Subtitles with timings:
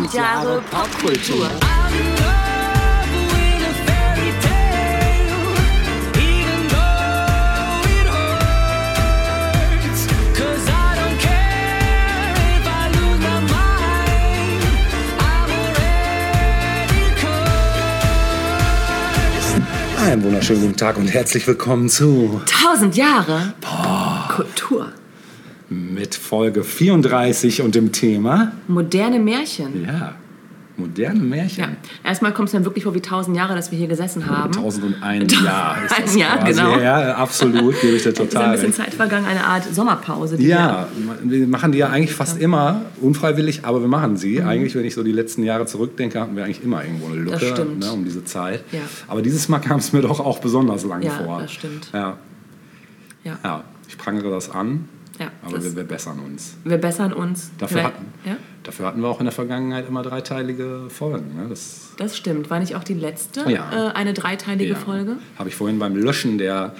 [0.00, 1.50] 1000 Jahre Popkultur.
[20.02, 23.52] Einen wunderschönen guten Tag und herzlich willkommen zu 1000 Jahre
[24.34, 24.92] Kultur.
[26.10, 29.84] Mit Folge 34 und dem Thema Moderne Märchen.
[29.86, 30.14] ja
[30.76, 31.60] moderne Märchen.
[31.62, 31.68] Ja.
[32.02, 34.54] Erstmal kommt es mir wirklich vor wie 1000 Jahre, dass wir hier gesessen haben.
[34.56, 36.52] 1001 Jahr ist das Ein Jahr, quasi.
[36.54, 36.78] genau.
[36.78, 38.76] Ja, absolut, gebe ich dir Es ist ein total bisschen recht.
[38.78, 40.40] Zeit vergangen, eine Art Sommerpause.
[40.40, 40.88] Ja,
[41.22, 44.42] wir machen die ja eigentlich fast immer unfreiwillig, aber wir machen sie.
[44.42, 47.38] Eigentlich, wenn ich so die letzten Jahre zurückdenke, hatten wir eigentlich immer irgendwo eine Lücke
[47.38, 47.78] Das stimmt.
[47.80, 48.64] ne, um diese Zeit.
[48.72, 48.80] Ja.
[49.06, 51.42] Aber dieses Mal kam es mir doch auch besonders lang Ja, vor.
[51.42, 51.90] das stimmt.
[51.92, 52.16] Ja,
[53.22, 53.38] Ja.
[53.44, 54.88] ja, ich prangere das an,
[55.20, 56.56] Ja, aber wir, wir bessern uns.
[56.64, 57.50] Wir bessern uns.
[57.58, 61.36] Dafür hatten, ja, dafür hatten wir auch in der Vergangenheit immer dreiteilige Folgen.
[61.36, 61.46] Ne?
[61.48, 62.48] Das das stimmt.
[62.48, 63.90] War nicht auch die letzte Ja.
[63.90, 65.16] äh, eine dreiteilige Folge?
[65.38, 66.74] Habe ich vorhin beim Löschen der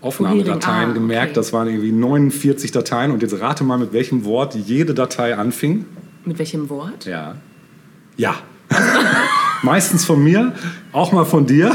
[0.00, 1.34] Aufnahmedateien ah, gemerkt, okay.
[1.34, 5.86] das waren irgendwie 49 Dateien und jetzt rate mal, mit welchem Wort jede Datei anfing.
[6.24, 7.06] Mit welchem Wort?
[7.06, 7.36] Ja.
[8.16, 8.36] Ja.
[9.62, 10.52] Meistens von mir,
[10.92, 11.74] auch mal von dir.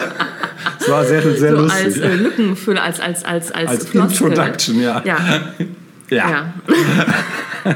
[0.80, 1.85] Es war sehr, sehr So lustig.
[1.85, 3.95] als äh, Lückenfüller, als, als, als, als, Als.
[3.95, 5.02] Introduction, ja.
[5.05, 5.17] Ja,
[6.09, 6.53] ja.
[7.65, 7.75] ja.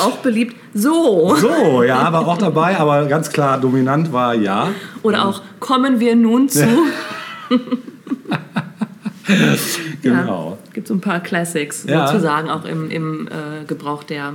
[0.00, 0.56] auch beliebt.
[0.74, 1.34] So.
[1.36, 4.68] So, ja, aber auch dabei, aber ganz klar dominant war ja.
[5.02, 6.66] Oder auch kommen wir nun zu.
[10.02, 10.56] Genau.
[10.62, 12.06] Ja, gibt so ein paar Classics, Ja.
[12.06, 14.34] sozusagen auch im, im äh, Gebrauch der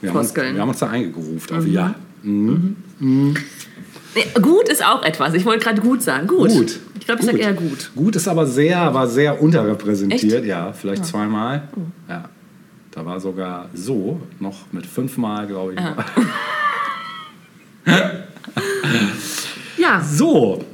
[0.00, 0.54] Wir haben, uns, Floskeln.
[0.54, 1.94] wir haben uns da eingegroovt auf ja.
[2.22, 3.34] Nee,
[4.42, 5.34] gut ist auch etwas.
[5.34, 6.26] Ich wollte gerade gut sagen.
[6.26, 6.50] Gut.
[6.50, 6.80] Gut.
[6.98, 7.90] Ich glaube, ich sage eher gut.
[7.94, 10.44] Gut ist aber sehr, war sehr unterrepräsentiert, Echt?
[10.44, 10.48] Oh.
[10.48, 11.68] ja, vielleicht zweimal.
[12.08, 12.28] Ja.
[12.90, 15.80] Da war sogar so noch mit fünfmal, glaube ich.
[19.78, 20.64] Ja, So,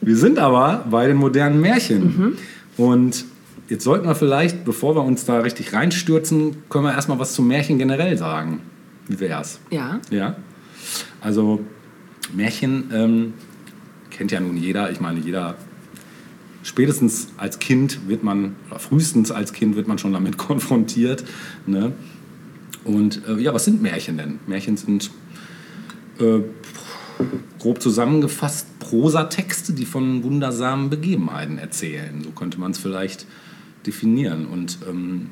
[0.00, 2.04] wir sind aber bei den modernen Märchen.
[2.04, 2.36] Mhm.
[2.76, 3.24] Und
[3.68, 7.48] jetzt sollten wir vielleicht, bevor wir uns da richtig reinstürzen, können wir erstmal was zum
[7.48, 8.60] Märchen generell sagen.
[9.08, 9.58] Wie wär's?
[9.70, 10.00] ja.
[10.10, 10.36] Ja.
[11.20, 11.60] Also
[12.32, 13.34] Märchen ähm,
[14.10, 14.90] kennt ja nun jeder.
[14.90, 15.56] Ich meine, jeder
[16.62, 21.24] spätestens als Kind wird man, oder frühestens als Kind wird man schon damit konfrontiert.
[21.66, 21.92] Ne?
[22.84, 24.38] Und äh, ja, was sind Märchen denn?
[24.46, 25.10] Märchen sind
[26.18, 26.40] äh,
[27.58, 32.22] grob zusammengefasst Prosatexte, die von wundersamen Begebenheiten erzählen.
[32.22, 33.26] So könnte man es vielleicht
[33.86, 34.46] definieren.
[34.46, 35.30] Und ähm,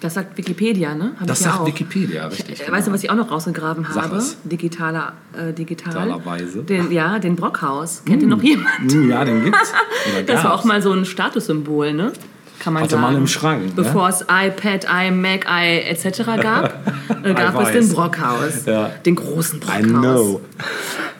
[0.00, 1.12] Das sagt Wikipedia, ne?
[1.20, 1.66] Hab das ich ja sagt auch.
[1.66, 2.60] Wikipedia, richtig.
[2.62, 4.22] Ich, äh, weißt du, was ich auch noch rausgegraben habe?
[4.44, 5.92] Digitaler, äh, digital.
[5.92, 6.62] Digitalerweise.
[6.62, 8.02] Den, ja, den Brockhaus.
[8.06, 8.90] Kennt ihr noch jemand?
[8.90, 9.72] Hm, Ja, den gibt's.
[10.26, 12.12] Das war auch mal so ein Statussymbol, ne?
[12.58, 13.02] Kann man Hatte sagen.
[13.02, 13.70] man im Schrank, ne?
[13.74, 16.24] Bevor es iPad, iMac, i etc.
[16.42, 16.86] gab,
[17.24, 18.66] äh, gab es den Brockhaus.
[18.66, 18.88] Ja.
[19.04, 19.90] Den großen I Brockhaus.
[19.90, 20.40] know.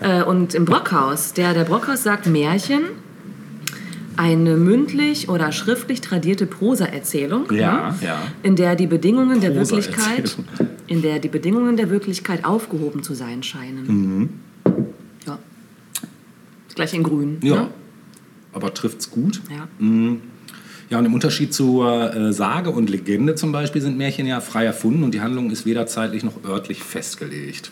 [0.00, 2.82] Äh, und im Brockhaus, der, der Brockhaus sagt Märchen,
[4.20, 8.22] eine mündlich oder schriftlich tradierte Prosaerzählung, Ja, ne, ja.
[8.42, 9.54] in der die Bedingungen der.
[9.54, 10.36] Wirklichkeit,
[10.86, 13.86] in der die Bedingungen der Wirklichkeit aufgehoben zu sein scheinen.
[13.86, 14.28] Mhm.
[15.26, 15.38] Ja.
[16.74, 17.38] Gleich in Grün.
[17.42, 17.68] Ja, Ne?
[18.52, 19.40] aber trifft's gut.
[19.50, 19.66] ja.
[20.90, 24.64] Ja, und im Unterschied zur äh, Sage und Legende zum Beispiel sind Märchen ja frei
[24.64, 27.70] erfunden und die Handlung ist weder zeitlich noch örtlich festgelegt.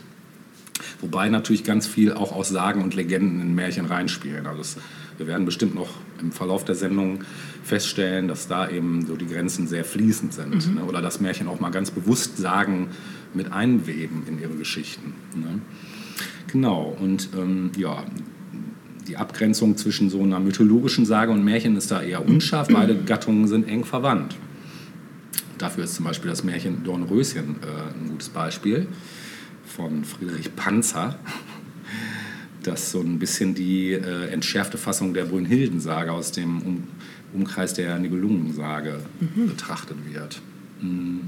[1.00, 4.46] Wobei natürlich ganz viel auch aus Sagen und Legenden in Märchen reinspielen.
[4.46, 4.76] Also es,
[5.18, 5.90] wir werden bestimmt noch
[6.20, 7.24] im Verlauf der Sendung
[7.62, 10.74] feststellen, dass da eben so die Grenzen sehr fließend sind.
[10.74, 10.84] Ne?
[10.84, 12.88] Oder dass Märchen auch mal ganz bewusst Sagen
[13.34, 15.14] mit einweben in ihre Geschichten.
[15.34, 15.60] Ne?
[16.50, 18.04] Genau, und ähm, ja,
[19.06, 22.68] die Abgrenzung zwischen so einer mythologischen Sage und Märchen ist da eher unscharf.
[22.68, 24.36] Beide Gattungen sind eng verwandt.
[25.58, 28.86] Dafür ist zum Beispiel das Märchen Dornröschen äh, ein gutes Beispiel
[29.64, 31.18] von Friedrich Panzer,
[32.68, 36.84] das so ein bisschen die äh, entschärfte Fassung der Brünnhildensage aus dem um
[37.32, 39.00] Umkreis der Nibelungensage
[39.36, 40.40] betrachtet wird.
[40.80, 41.18] Mm.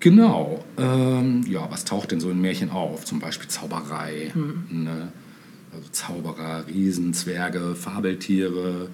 [0.00, 0.64] Genau.
[0.76, 3.04] Ähm, ja, was taucht denn so in Märchen auf?
[3.04, 4.32] Zum Beispiel Zauberei.
[4.70, 5.12] Ne?
[5.72, 8.90] Also Zauberer, Riesen, Zwerge, Fabeltiere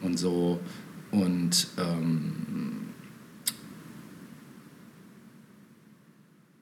[0.00, 0.60] und so.
[1.10, 2.32] Und ähm,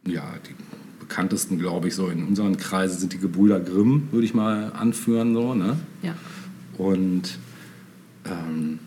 [0.06, 0.54] ja, die
[1.08, 5.34] bekanntesten, glaube ich, so in unseren Kreisen sind die Gebrüder Grimm, würde ich mal anführen.
[5.34, 5.76] So, ne?
[6.02, 6.14] ja.
[6.78, 7.38] Und
[8.24, 8.78] ähm,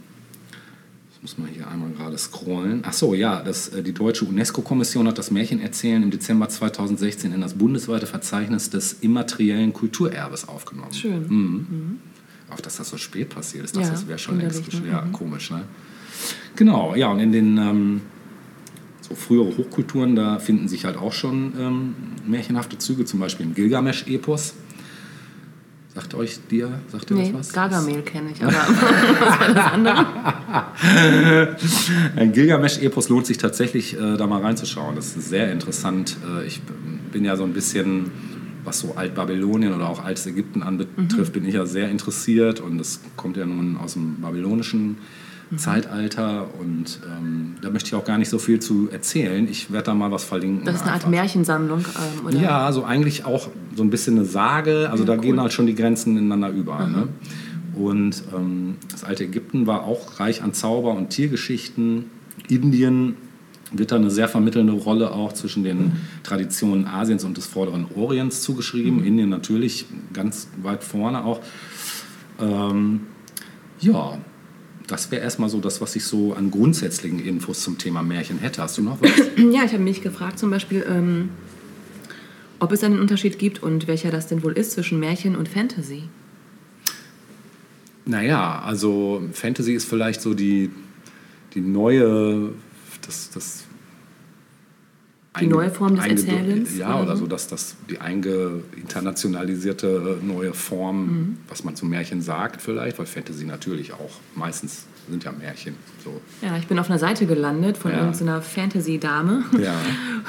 [1.09, 2.81] jetzt muss man hier einmal gerade scrollen.
[2.83, 7.41] Ach so, ja, das, äh, die deutsche UNESCO-Kommission hat das Märchenerzählen im Dezember 2016 in
[7.41, 10.93] das bundesweite Verzeichnis des immateriellen Kulturerbes aufgenommen.
[10.93, 11.27] Schön.
[11.27, 11.99] Mhm.
[12.49, 14.89] Auch dass das so spät passiert ist, das, Ja, das wäre schon längst ne?
[14.89, 15.51] ja, komisch.
[15.51, 15.63] Ne?
[16.55, 18.01] Genau, ja, und in den ähm,
[19.07, 21.95] so frühere Hochkulturen, da finden sich halt auch schon ähm,
[22.25, 24.53] märchenhafte Züge, zum Beispiel im Gilgamesch-Epos.
[25.95, 27.53] Sagt euch dir, sagt ihr Nee, was?
[27.53, 30.05] Gargamel kenne ich, aber was war das andere?
[32.15, 34.95] Ein Gilgamesch-Epos lohnt sich tatsächlich, äh, da mal reinzuschauen.
[34.95, 36.17] Das ist sehr interessant.
[36.37, 36.61] Äh, ich
[37.11, 38.11] bin ja so ein bisschen,
[38.63, 42.59] was so Altbabylonien oder auch altes Ägypten anbetrifft, bin ich ja sehr interessiert.
[42.59, 44.97] Und das kommt ja nun aus dem babylonischen
[45.55, 46.47] Zeitalter.
[46.59, 49.47] Und ähm, da möchte ich auch gar nicht so viel zu erzählen.
[49.49, 50.65] Ich werde da mal was verlinken.
[50.65, 51.09] Das ist eine Art einfach.
[51.09, 52.37] Märchensammlung, ähm, oder?
[52.37, 54.89] Ja, also eigentlich auch so ein bisschen eine Sage.
[54.91, 56.85] Also da gehen halt schon die Grenzen ineinander über.
[56.87, 57.07] Ne?
[57.75, 62.05] Und ähm, das alte Ägypten war auch reich an Zauber- und Tiergeschichten.
[62.49, 63.15] Indien
[63.71, 65.93] wird da eine sehr vermittelnde Rolle auch zwischen den
[66.23, 69.03] Traditionen Asiens und des vorderen Orients zugeschrieben.
[69.03, 71.41] Indien natürlich ganz weit vorne auch.
[72.39, 73.01] Ähm,
[73.79, 74.17] ja,
[74.87, 78.61] das wäre erstmal so das, was ich so an grundsätzlichen Infos zum Thema Märchen hätte.
[78.61, 79.11] Hast du noch was?
[79.37, 81.29] Ja, ich habe mich gefragt zum Beispiel, ähm,
[82.59, 86.03] ob es einen Unterschied gibt und welcher das denn wohl ist zwischen Märchen und Fantasy.
[88.05, 90.71] Naja, also Fantasy ist vielleicht so die,
[91.53, 92.53] die neue,
[93.05, 93.66] das, das
[95.39, 97.23] Die neue Form des Erzählens, Ja, oder so?
[97.23, 101.37] so, dass das die einge internationalisierte neue Form, Mhm.
[101.49, 105.75] was man zum Märchen sagt vielleicht, weil Fantasy natürlich auch meistens sind ja Märchen.
[106.03, 106.19] So.
[106.45, 107.99] Ja, ich bin auf einer Seite gelandet von Ja.
[107.99, 109.43] irgendeiner Fantasy-Dame.
[109.57, 109.73] Ja.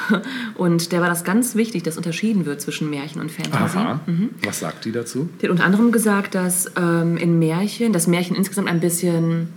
[0.55, 3.77] Und der war das ganz wichtig, dass unterschieden wird zwischen Märchen und Fantasy.
[3.77, 4.01] Aha.
[4.07, 4.31] Mhm.
[4.45, 5.29] Was sagt die dazu?
[5.41, 9.49] Die hat unter anderem gesagt, dass ähm, in Märchen, dass Märchen insgesamt ein bisschen,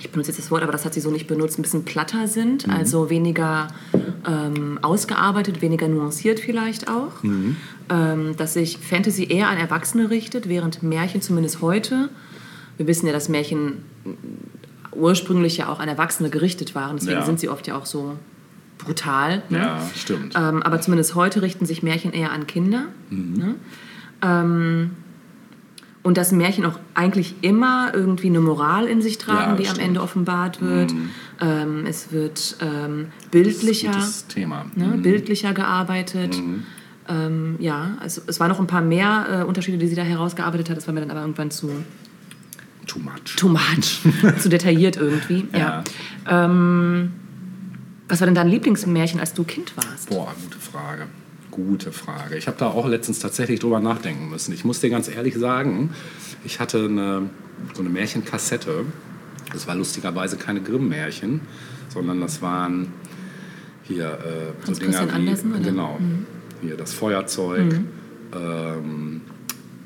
[0.00, 2.26] ich benutze jetzt das Wort, aber das hat sie so nicht benutzt, ein bisschen platter
[2.28, 3.68] sind, also weniger
[4.26, 7.12] ähm, ausgearbeitet, weniger nuanciert vielleicht auch.
[7.90, 12.10] Ähm, dass sich Fantasy eher an Erwachsene richtet, während Märchen zumindest heute,
[12.76, 13.82] wir wissen ja, dass Märchen
[14.92, 17.24] ursprünglich ja auch an Erwachsene gerichtet waren, deswegen Ja.
[17.24, 18.16] sind sie oft ja auch so
[18.78, 19.42] brutal.
[19.48, 19.58] Ne?
[19.58, 20.34] Ja, stimmt.
[20.36, 22.84] Ähm, aber zumindest heute richten sich Märchen eher an Kinder.
[23.10, 23.56] Ne?
[26.08, 29.74] Und dass Märchen auch eigentlich immer irgendwie eine Moral in sich tragen, Ja, die am
[29.74, 29.88] stimmt.
[29.88, 30.94] Ende offenbart wird.
[31.38, 34.64] Ähm, es wird ähm, bildlicher, Das Thema.
[34.74, 35.02] ne, Mhm.
[35.02, 36.34] bildlicher gearbeitet.
[37.10, 40.70] Ähm, ja, also es waren noch ein paar mehr äh, Unterschiede, die sie da herausgearbeitet
[40.70, 40.78] hat.
[40.78, 41.70] Das war mir dann aber irgendwann zu
[42.86, 43.36] Too much.
[43.36, 44.00] too much,
[44.40, 45.46] zu detailliert irgendwie.
[45.52, 45.84] Ja.
[46.26, 46.44] Ja.
[46.46, 47.12] Ähm,
[48.08, 50.08] was war denn dein Lieblingsmärchen, als du Kind warst?
[50.08, 51.02] Boah, gute Frage.
[51.66, 52.36] Gute Frage.
[52.36, 54.52] Ich habe da auch letztens tatsächlich drüber nachdenken müssen.
[54.52, 55.90] Ich muss dir ganz ehrlich sagen,
[56.44, 57.30] ich hatte eine,
[57.74, 58.84] so eine Märchenkassette.
[59.52, 61.40] Das war lustigerweise keine Grimm-Märchen,
[61.88, 62.92] sondern das waren
[63.82, 65.60] hier äh, so Hans Dinger Christian wie Andersen, oder?
[65.60, 65.64] Mhm.
[65.64, 65.98] genau
[66.62, 67.80] hier das Feuerzeug,
[68.34, 69.20] ähm,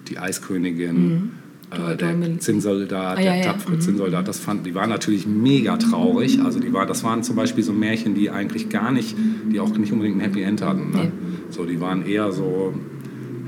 [0.09, 1.33] die Eiskönigin.
[1.79, 3.23] Äh, der Zinnsoldat, Mhm.
[3.23, 3.53] Ah, ja, der ja.
[3.53, 6.41] tapfere Zinnsoldat, das fanden, die waren natürlich mega traurig.
[6.43, 9.17] Also die war, das waren zum Beispiel so Märchen, die eigentlich gar nicht,
[9.51, 10.91] die auch nicht unbedingt ein Happy End hatten.
[10.91, 11.05] Ne?
[11.05, 11.11] Nee.
[11.51, 12.75] So, die waren eher so,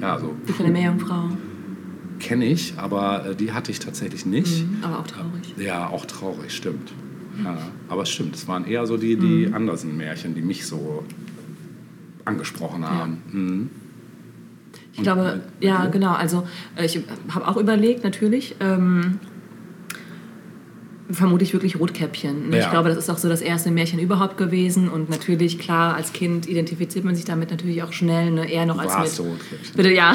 [0.00, 1.30] ja, so Die kleine Meerjungfrau.
[2.20, 4.64] kenne ich, aber äh, die hatte ich tatsächlich nicht.
[4.82, 5.54] Aber auch traurig.
[5.58, 6.92] Ja, auch traurig, stimmt.
[7.42, 7.56] Ja,
[7.88, 9.54] aber es stimmt, es waren eher so die, die Mhm.
[9.54, 11.02] Andersen-Märchen, die mich so
[12.24, 13.18] angesprochen haben.
[13.32, 13.70] Mhm.
[14.96, 16.12] Ich glaube, ja, genau.
[16.12, 16.46] Also
[16.76, 17.00] äh, ich
[17.30, 18.54] habe auch überlegt, natürlich.
[18.60, 19.18] Ähm,
[21.10, 22.48] vermute ich wirklich Rotkäppchen.
[22.48, 22.56] Ne?
[22.58, 22.70] Ich Ja.
[22.70, 24.88] glaube, das ist auch so das erste Märchen überhaupt gewesen.
[24.88, 28.50] Und natürlich, klar, als Kind identifiziert man sich damit natürlich auch schnell, ne?
[28.50, 29.28] eher noch als Warst mit...
[29.28, 29.76] Rotkäppchen?
[29.76, 30.14] Bitte, ja.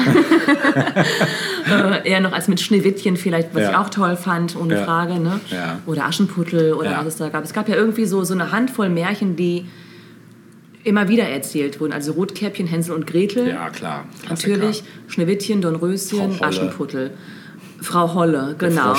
[2.02, 3.70] äh, eher noch als mit Schneewittchen vielleicht, was Ja.
[3.70, 4.84] ich auch toll fand, ohne Ja.
[4.84, 5.20] Frage.
[5.20, 5.40] Ne?
[5.86, 7.44] Oder Aschenputtel oder was es da gab.
[7.44, 9.66] Es gab ja irgendwie so, so eine Handvoll Märchen, die
[10.84, 11.92] immer wieder erzählt wurden.
[11.92, 13.48] Also Rotkäppchen, Hänsel und Gretel.
[13.48, 14.04] Ja, klar.
[14.24, 14.56] Klassiker.
[14.56, 16.42] Natürlich Schneewittchen, Dornröschen.
[16.42, 17.12] Aschenputtel.
[17.82, 18.94] Frau Holle, genau.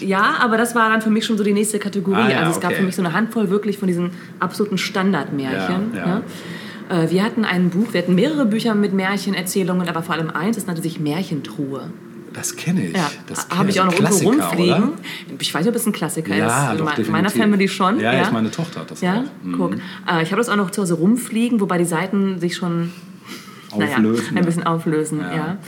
[0.00, 2.20] Ja, aber das war dann für mich schon so die nächste Kategorie.
[2.20, 2.80] Ah, ja, also es gab okay.
[2.80, 5.94] für mich so eine Handvoll wirklich von diesen absoluten Standardmärchen.
[5.94, 6.06] Ja, ja.
[6.06, 6.22] Ne?
[7.04, 10.56] Äh, Wir hatten ein Buch, wir hatten mehrere Bücher mit Märchenerzählungen, aber vor allem eins,
[10.56, 11.90] das nannte sich Märchentruhe.
[12.32, 12.96] Das kenne ich.
[12.96, 13.10] Ja,
[13.56, 14.82] habe ich auch noch irgendwo Klassiker, rumfliegen.
[14.84, 14.92] Oder?
[15.38, 16.80] Ich weiß nicht, ob es ein Klassiker Ja, ist.
[16.80, 17.12] doch, definitiv.
[17.12, 18.00] meiner Family schon.
[18.00, 19.44] Ja, ja, meine Tochter hat das Ja, auch.
[19.44, 19.52] Mhm.
[19.56, 19.74] guck.
[19.74, 22.92] Äh, ich habe das auch noch zu Hause rumfliegen, wobei die Seiten sich schon
[23.76, 24.42] naja, Auflösen, ein ja.
[24.42, 25.20] bisschen auflösen.
[25.20, 25.58] Ja.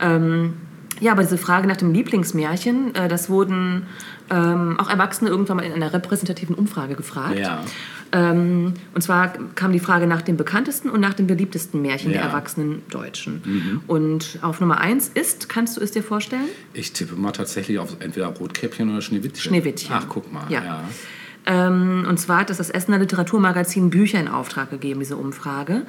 [0.00, 0.54] Ähm,
[1.00, 3.86] ja, aber diese Frage nach dem Lieblingsmärchen, äh, das wurden
[4.30, 7.38] ähm, auch Erwachsene irgendwann mal in einer repräsentativen Umfrage gefragt.
[7.38, 7.60] Ja.
[8.12, 12.20] Ähm, und zwar kam die Frage nach dem bekanntesten und nach dem beliebtesten Märchen der
[12.20, 12.26] Ja.
[12.28, 12.32] Mhm.
[12.32, 13.80] erwachsenen Deutschen.
[13.86, 16.44] Und auf Nummer eins ist, kannst du es dir vorstellen?
[16.74, 19.42] Ich tippe mal tatsächlich auf entweder Rotkäppchen oder Schneewittchen.
[19.42, 19.94] Schneewittchen.
[19.98, 20.44] Ach, guck mal.
[20.48, 20.64] Ja.
[20.64, 20.84] Ja.
[21.46, 25.82] Ähm, und zwar hat das das Essener Literaturmagazin Bücher in Auftrag gegeben, diese Umfrage.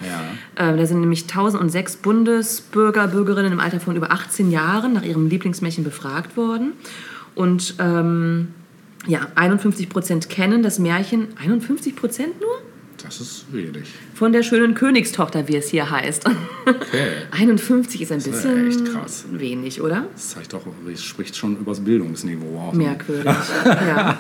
[0.58, 0.70] Ja.
[0.70, 5.28] Ähm, da sind nämlich 1006 Bundesbürger, Bürgerinnen im Alter von über 18 Jahren nach ihrem
[5.28, 6.74] Lieblingsmärchen befragt worden.
[7.36, 8.50] Und ähm,
[9.08, 11.28] ja, 51 Prozent kennen das Märchen.
[11.42, 12.65] 51 Prozent nur?
[13.04, 13.84] Das ist wenig.
[14.14, 16.26] Von der schönen Königstochter, wie es hier heißt.
[16.66, 17.08] Okay.
[17.32, 19.26] 51 ist ein ist ja bisschen echt krass.
[19.32, 20.08] wenig, oder?
[20.14, 20.62] Das zeigt doch,
[20.92, 22.76] es spricht schon übers Bildungsniveau aus.
[22.76, 23.26] Merkwürdig.
[23.66, 24.18] ja.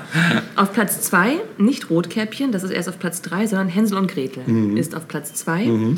[0.56, 4.44] Auf Platz 2 nicht Rotkäppchen, das ist erst auf Platz 3, sondern Hänsel und Gretel
[4.46, 4.78] Mhm.
[4.78, 5.96] ist auf Platz 2.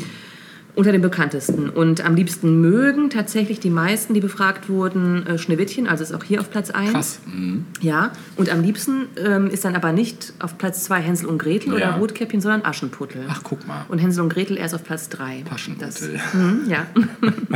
[0.78, 1.70] Unter den bekanntesten.
[1.70, 6.22] Und am liebsten mögen tatsächlich die meisten, die befragt wurden, äh, Schneewittchen, also ist auch
[6.22, 6.92] hier auf Platz 1.
[6.92, 7.18] Krass.
[7.26, 7.64] Mhm.
[7.80, 11.72] Ja, und am liebsten ähm, ist dann aber nicht auf Platz 2 Hänsel und Gretel
[11.72, 11.96] oder Ja.
[11.96, 13.22] Rotkäppchen, sondern Aschenputtel.
[13.28, 13.86] Ach, guck mal.
[13.88, 15.42] Und Hänsel und Gretel erst auf Platz 3.
[15.44, 16.20] Paschenputtel.
[16.30, 16.86] Hm, ja.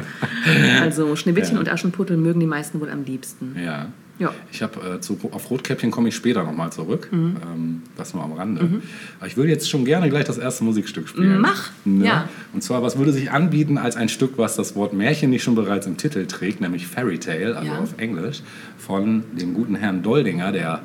[0.82, 1.60] also Schneewittchen Ja.
[1.60, 3.54] und Aschenputtel mögen die meisten wohl am liebsten.
[3.64, 3.86] Ja.
[4.22, 4.32] Ja.
[4.52, 7.08] Ich habe äh, zu, auf Rotkäppchen komme ich später nochmal zurück.
[7.10, 7.36] Mhm.
[7.52, 8.82] Ähm, das nur am Rande.
[9.18, 11.40] Aber ich würde jetzt schon gerne gleich das erste Musikstück spielen.
[11.40, 11.70] Mach.
[11.84, 12.06] Ne?
[12.06, 12.28] Ja.
[12.52, 15.54] Und zwar, was würde sich anbieten als ein Stück, was das Wort Märchen nicht schon
[15.54, 17.78] bereits im Titel trägt, nämlich Fairy Tale, also Ja.
[17.80, 18.42] auf Englisch,
[18.78, 20.82] von dem guten Herrn Doldinger, der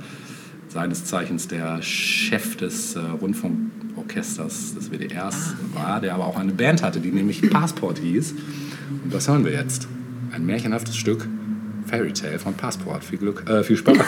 [0.70, 6.52] seines Zeichens der Chef des äh, Rundfunkorchesters des WDRs Ah, war, der aber auch eine
[6.52, 8.34] Band hatte, die nämlich Passport hieß.
[9.04, 9.88] Und das hören wir jetzt.
[10.34, 11.28] Ein märchenhaftes Stück
[11.88, 13.04] Fairy Tale von Passport.
[13.04, 13.98] Viel Glück, äh, viel Spaß.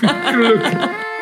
[0.00, 1.15] Thank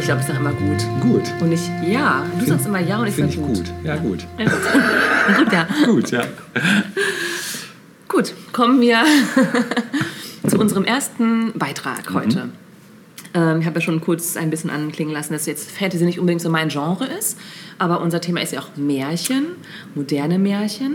[0.00, 0.78] Ich, glaube, ich sage immer gut.
[1.02, 1.30] Gut.
[1.42, 2.24] Und ich ja.
[2.38, 3.58] Du sagst immer ja und ich sage gut.
[3.58, 3.72] gut.
[3.84, 4.26] Ja, gut.
[4.38, 5.36] Ja, gut.
[5.36, 5.68] gut, ja.
[5.86, 6.22] Gut, ja.
[8.08, 9.04] Gut, kommen wir
[10.48, 12.48] zu unserem ersten Beitrag heute.
[13.34, 16.40] Ähm, ich habe ja schon kurz ein bisschen anklingen lassen, dass jetzt Fantasy nicht unbedingt
[16.40, 17.38] so mein Genre ist,
[17.78, 19.48] aber unser Thema ist ja auch Märchen,
[19.94, 20.94] moderne Märchen.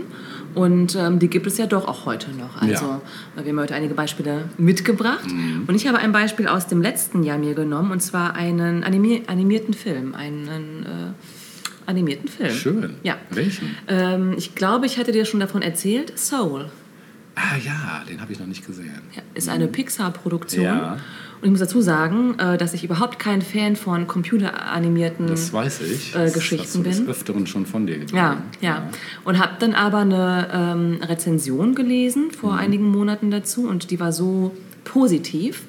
[0.56, 2.60] Und ähm, die gibt es ja doch auch heute noch.
[2.60, 3.00] Also Ja.
[3.36, 5.26] wir haben heute einige Beispiele mitgebracht.
[5.66, 9.22] Und ich habe ein Beispiel aus dem letzten Jahr mir genommen, und zwar einen animi
[9.26, 10.14] animierten Film.
[10.14, 12.50] Einen äh, animierten Film.
[12.54, 12.94] Schön.
[13.02, 13.16] Ja.
[13.28, 13.76] Welchen?
[13.86, 16.18] Ähm, ich glaube, ich hatte dir schon davon erzählt.
[16.18, 16.70] Soul.
[17.34, 19.02] Ah ja, den habe ich noch nicht gesehen.
[19.14, 20.64] Ja, ist eine Pixar-Produktion.
[20.64, 20.96] Ja.
[21.46, 26.12] Ich muss dazu sagen, äh, dass ich überhaupt kein Fan von computeranimierten Das weiß ich.
[26.14, 27.08] Äh, Das Geschichten hast du des bin.
[27.08, 28.16] Öfteren schon von dir gegeben.
[28.16, 28.88] ja, ja.
[29.24, 32.58] Und habe dann aber eine ähm, Rezension gelesen vor Mhm.
[32.58, 35.62] einigen Monaten dazu und die war so positiv.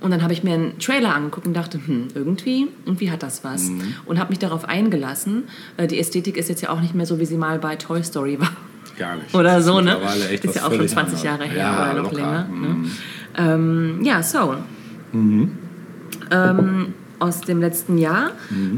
[0.00, 3.42] Und dann habe ich mir einen Trailer angeguckt und dachte, hm, irgendwie, irgendwie hat das
[3.42, 3.64] was.
[3.64, 3.94] Mhm.
[4.06, 5.44] Und habe mich darauf eingelassen.
[5.78, 8.04] Äh, die Ästhetik ist jetzt ja auch nicht mehr so, wie sie mal bei Toy
[8.04, 8.52] Story war.
[8.96, 9.34] Gar nicht.
[9.34, 9.96] Oder Das so, ne?
[10.30, 12.14] Echt ist ja auch schon völlig 20 Jahre her ja, oder noch locker.
[12.22, 12.48] länger.
[12.48, 12.82] Mhm.
[12.82, 12.88] Ne?
[13.36, 14.22] Ähm, ja,
[15.12, 15.48] Soul.
[16.30, 18.30] Ähm, aus dem letzten Jahr.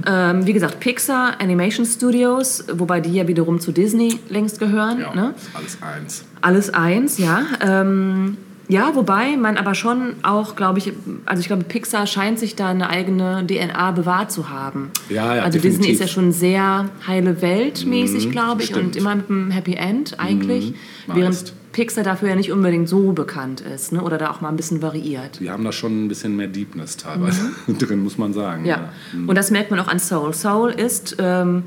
[0.06, 5.00] Ähm, wie gesagt, Pixar Animation Studios, wobei die ja wiederum zu Disney längst gehören.
[5.00, 5.34] Ja, Ne?
[5.52, 6.24] alles eins.
[6.40, 7.42] Alles eins, ja.
[7.60, 8.38] Ähm,
[8.68, 10.92] ja, wobei man aber schon auch, glaube ich,
[11.26, 14.90] also ich glaube, Pixar scheint sich da eine eigene DNA bewahrt zu haben.
[15.10, 15.92] Ja, ja, Also Disney definitiv.
[15.94, 18.84] ist ja schon sehr heile Welt mäßig, Mhm, glaube ich, stimmt.
[18.86, 21.52] und immer mit einem Happy End eigentlich, Mhm, während.
[21.72, 24.02] Pixar dafür ja nicht unbedingt so bekannt ist, ne?
[24.02, 25.38] oder da auch mal ein bisschen variiert.
[25.40, 28.62] Die haben da schon ein bisschen mehr Deepness teilweise drin, muss man sagen.
[28.62, 28.68] Mhm.
[28.68, 28.92] Ja,
[29.26, 30.34] und das merkt man auch an Soul.
[30.34, 31.64] Soul ist, ähm,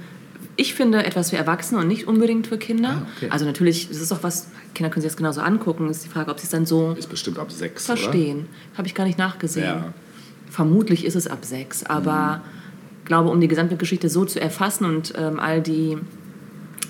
[0.57, 3.01] ich finde, etwas für Erwachsene und nicht unbedingt für Kinder.
[3.01, 3.27] Ah, okay.
[3.29, 6.29] Also natürlich, das ist auch was, Kinder können sich das genauso angucken, ist die Frage,
[6.31, 8.47] ob sie es dann so Ist bestimmt ab sechs, verstehen.
[8.77, 9.65] Habe ich gar nicht nachgesehen.
[9.65, 9.75] Ja.
[9.75, 9.93] Mhm.
[10.49, 12.41] Vermutlich ist es ab sechs, aber
[13.01, 15.97] ich glaube, um die gesamte Geschichte so zu erfassen und ähm, all die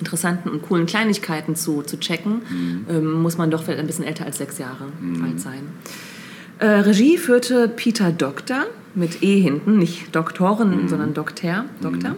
[0.04, 2.86] interessanten und coolen Kleinigkeiten zu, zu checken, Mhm.
[2.90, 4.86] ähm, muss man doch vielleicht ein bisschen älter als sechs Jahre
[5.24, 5.64] alt sein.
[6.60, 11.66] Äh, Regie führte Peter Doktor mit E hinten, nicht Doktoren, sondern Doktor.
[11.82, 12.16] Doktor.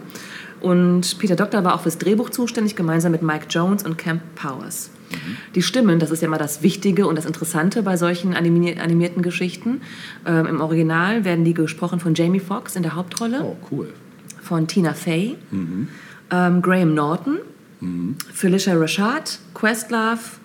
[0.60, 4.90] Und Peter Doktor war auch fürs Drehbuch zuständig, gemeinsam mit Mike Jones und Camp Powers.
[5.54, 9.22] Die Stimmen, das ist ja immer das Wichtige und das Interessante bei solchen animi animierten
[9.22, 9.80] Geschichten.
[10.26, 13.92] Ähm, Im Original werden die gesprochen von Jamie Foxx in der Hauptrolle Oh, cool.
[14.42, 15.36] von Tina Fey,
[16.30, 17.38] ähm, Graham Norton,
[18.32, 20.38] Felicia Rashad, Questlove,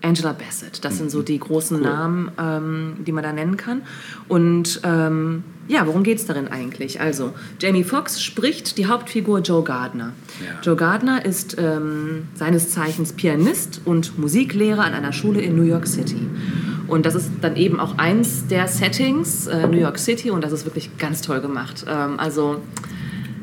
[0.00, 0.84] Angela Bassett.
[0.84, 3.82] Das sind so die großen Namen, ähm, die man da nennen kann.
[4.28, 7.00] Und ähm, ja, worum geht es darin eigentlich?
[7.00, 10.12] Also, Jamie Foxx spricht die Hauptfigur Joe Gardner.
[10.40, 10.60] Ja.
[10.62, 15.86] Joe Gardner ist ähm, seines Zeichens Pianist und Musiklehrer an einer Schule in New York
[15.86, 16.26] City.
[16.86, 20.52] Und das ist dann eben auch eins der Settings, äh, New York City, und das
[20.52, 21.84] ist wirklich ganz toll gemacht.
[21.86, 22.62] Ähm, also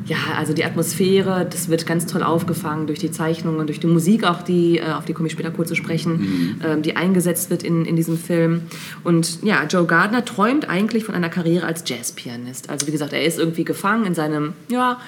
[0.05, 4.23] ja, also die Atmosphäre, das wird ganz toll aufgefangen durch die Zeichnungen, durch die Musik
[4.23, 7.63] auch, die, äh, auf die komme ich später kurz zu sprechen, ähm, die eingesetzt wird
[7.63, 8.61] in, in diesem Film.
[9.03, 12.69] Und ja, Joe Gardner träumt eigentlich von einer Karriere als Jazzpianist.
[12.69, 14.99] Also wie gesagt, er ist irgendwie gefangen in seinem, ja,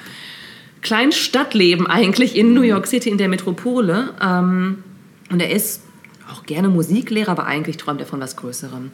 [0.82, 4.10] kleinen Stadtleben eigentlich in New York City, in der Metropole.
[4.22, 4.84] Ähm,
[5.30, 5.84] und er ist
[6.32, 8.92] auch gerne Musiklehrer, aber eigentlich träumt er von was Größerem.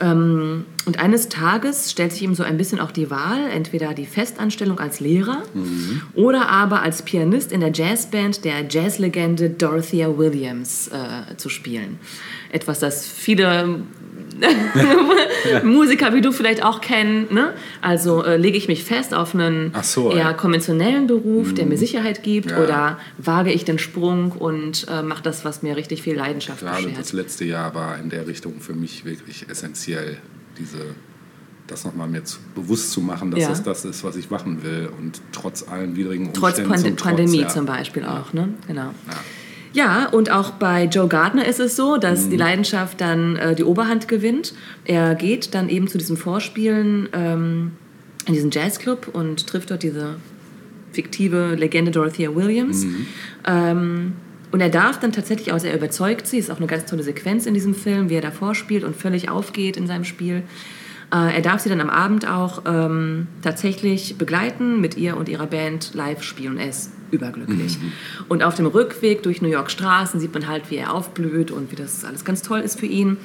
[0.00, 4.06] Ähm, und eines Tages stellt sich ihm so ein bisschen auch die Wahl, entweder die
[4.06, 5.42] Festanstellung als Lehrer
[6.14, 12.00] oder aber als Pianist in der Jazzband der Jazzlegende Dorothea Williams äh, zu spielen.
[12.50, 13.82] Etwas, das viele
[15.64, 17.26] Musiker wie du vielleicht auch kennen.
[17.30, 17.52] Ne?
[17.80, 20.32] Also äh, lege ich mich fest auf einen so, eher ja.
[20.32, 22.58] konventionellen Beruf, der mir Sicherheit gibt, Ja.
[22.62, 26.82] oder wage ich den Sprung und äh, mache das, was mir richtig viel Leidenschaft Gerade
[26.84, 26.98] beschert.
[26.98, 30.18] das letzte Jahr war in der Richtung für mich wirklich essentiell,
[30.58, 30.78] diese,
[31.66, 33.48] das nochmal mir zu, bewusst zu machen, dass Ja.
[33.48, 36.70] das das ist, was ich machen will und trotz allen widrigen Trotz Umständen.
[36.70, 37.48] Pand Trotz, Pandemie ja.
[37.48, 38.48] zum Beispiel auch, ne?
[38.66, 38.90] Genau.
[39.72, 40.08] Ja.
[40.08, 42.30] Und auch bei Joe Gardner ist es so, dass Mhm.
[42.30, 44.54] die Leidenschaft dann äh, die Oberhand gewinnt.
[44.84, 47.72] Er geht dann eben zu diesem Vorspielen ähm,
[48.26, 50.16] in diesen Jazzclub und trifft dort diese
[50.92, 52.84] fiktive Legende Dorothea Williams.
[52.84, 53.06] Mhm.
[53.46, 54.12] Ähm,
[54.50, 57.46] und er darf dann tatsächlich, also er überzeugt sie, ist auch eine ganz tolle Sequenz
[57.46, 60.42] in diesem Film, wie er da vorspielt und völlig aufgeht in seinem Spiel.
[61.10, 65.46] Äh, er darf sie dann am Abend auch ähm, tatsächlich begleiten, mit ihr und ihrer
[65.46, 66.58] Band live spielen.
[66.58, 66.68] Er
[67.12, 67.78] überglücklich.
[68.28, 71.70] Und auf dem Rückweg durch New York Straßen sieht man halt, wie er aufblüht und
[71.70, 73.18] wie das alles ganz toll ist für ihn.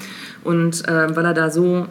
[0.43, 1.87] Und äh, weil er da so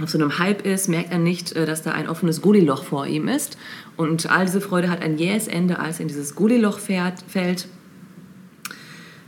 [0.00, 3.06] auf so einem Hype ist, merkt er nicht, äh, dass da ein offenes Gulliloch vor
[3.06, 3.58] ihm ist.
[3.96, 7.68] Und all diese Freude hat ein jähes Ende, als er in dieses Gulliloch fährt, fällt.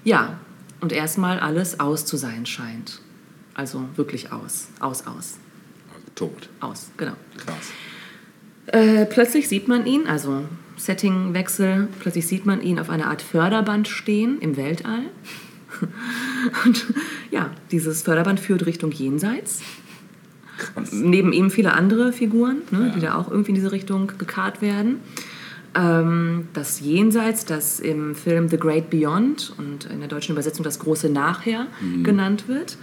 [0.04, 0.38] Ja,
[0.80, 3.00] und erstmal alles aus zu sein scheint.
[3.54, 4.68] Also wirklich aus.
[4.80, 5.38] Aus, aus.
[5.92, 6.48] Also tot.
[6.60, 7.14] Aus, genau.
[7.38, 7.72] Krass.
[8.66, 10.44] Äh, plötzlich sieht man ihn, also
[10.76, 15.02] Settingwechsel, plötzlich sieht man ihn auf einer Art Förderband stehen im Weltall.
[16.64, 16.86] Und
[17.30, 19.60] ja, dieses Förderband führt Richtung Jenseits.
[20.58, 20.90] Krass.
[20.92, 22.94] Neben ihm viele andere Figuren, ne, Ja.
[22.94, 25.00] die da auch irgendwie in diese Richtung gekarrt werden.
[25.74, 30.78] Ähm, das Jenseits, das im Film The Great Beyond und in der deutschen Übersetzung das
[30.78, 31.66] große Nachher
[32.02, 32.78] genannt wird.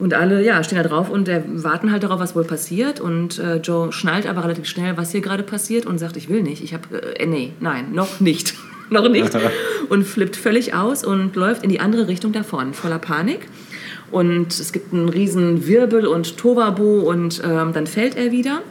[0.00, 3.00] Und alle ja, stehen da drauf und äh, warten halt darauf, was wohl passiert.
[3.00, 6.42] Und äh, Joe schnallt aber relativ schnell, was hier gerade passiert und sagt, ich will
[6.42, 6.64] nicht.
[6.64, 8.54] Ich habe, äh, nee, nein, noch nicht.
[8.90, 9.30] noch nicht.
[9.90, 13.40] Und flippt völlig aus und läuft in die andere Richtung davon, voller Panik.
[14.12, 18.62] Und es gibt einen riesen Wirbel und Tovabo und ähm, dann fällt er wieder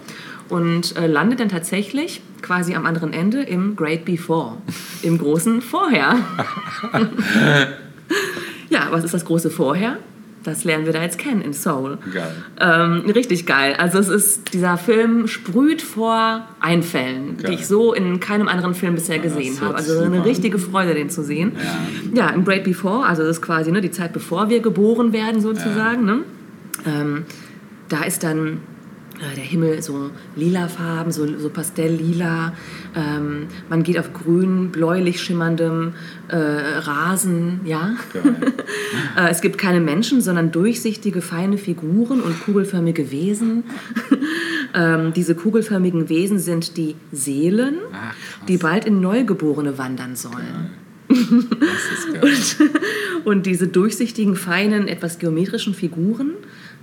[0.47, 4.57] und äh, landet dann tatsächlich quasi am anderen Ende im Great Before,
[5.01, 6.15] im großen Vorher.
[8.69, 9.97] ja, was ist das große Vorher?
[10.43, 11.97] Das lernen wir da jetzt kennen in Soul.
[12.13, 12.31] Geil.
[12.59, 13.75] Ähm, richtig geil.
[13.77, 17.51] Also es ist, dieser Film sprüht vor Einfällen, Geil.
[17.51, 19.75] die ich so in keinem anderen Film bisher gesehen hört habe.
[19.75, 21.51] Also eine richtige Freude, den zu sehen.
[22.13, 22.27] Ja.
[22.27, 25.41] Ja, im Great Before, also das ist quasi ne, die Zeit, bevor wir geboren werden
[25.41, 26.05] sozusagen.
[26.05, 26.19] Ne?
[26.85, 27.25] Ähm,
[27.89, 28.61] da ist dann
[29.35, 32.53] der Himmel so lilafarben, so, so pastelllila.
[32.95, 35.93] Ähm, man geht auf grün, bläulich schimmerndem
[36.27, 37.95] äh, Rasen, ja.
[39.17, 43.63] Äh, es gibt keine Menschen, sondern durchsichtige, feine Figuren und kugelförmige Wesen.
[44.73, 50.71] ähm, diese kugelförmigen Wesen sind die Seelen, Ach, die bald in Neugeborene wandern sollen.
[51.09, 52.31] Geil.
[53.25, 56.33] Und diese durchsichtigen, feinen, etwas geometrischen Figuren,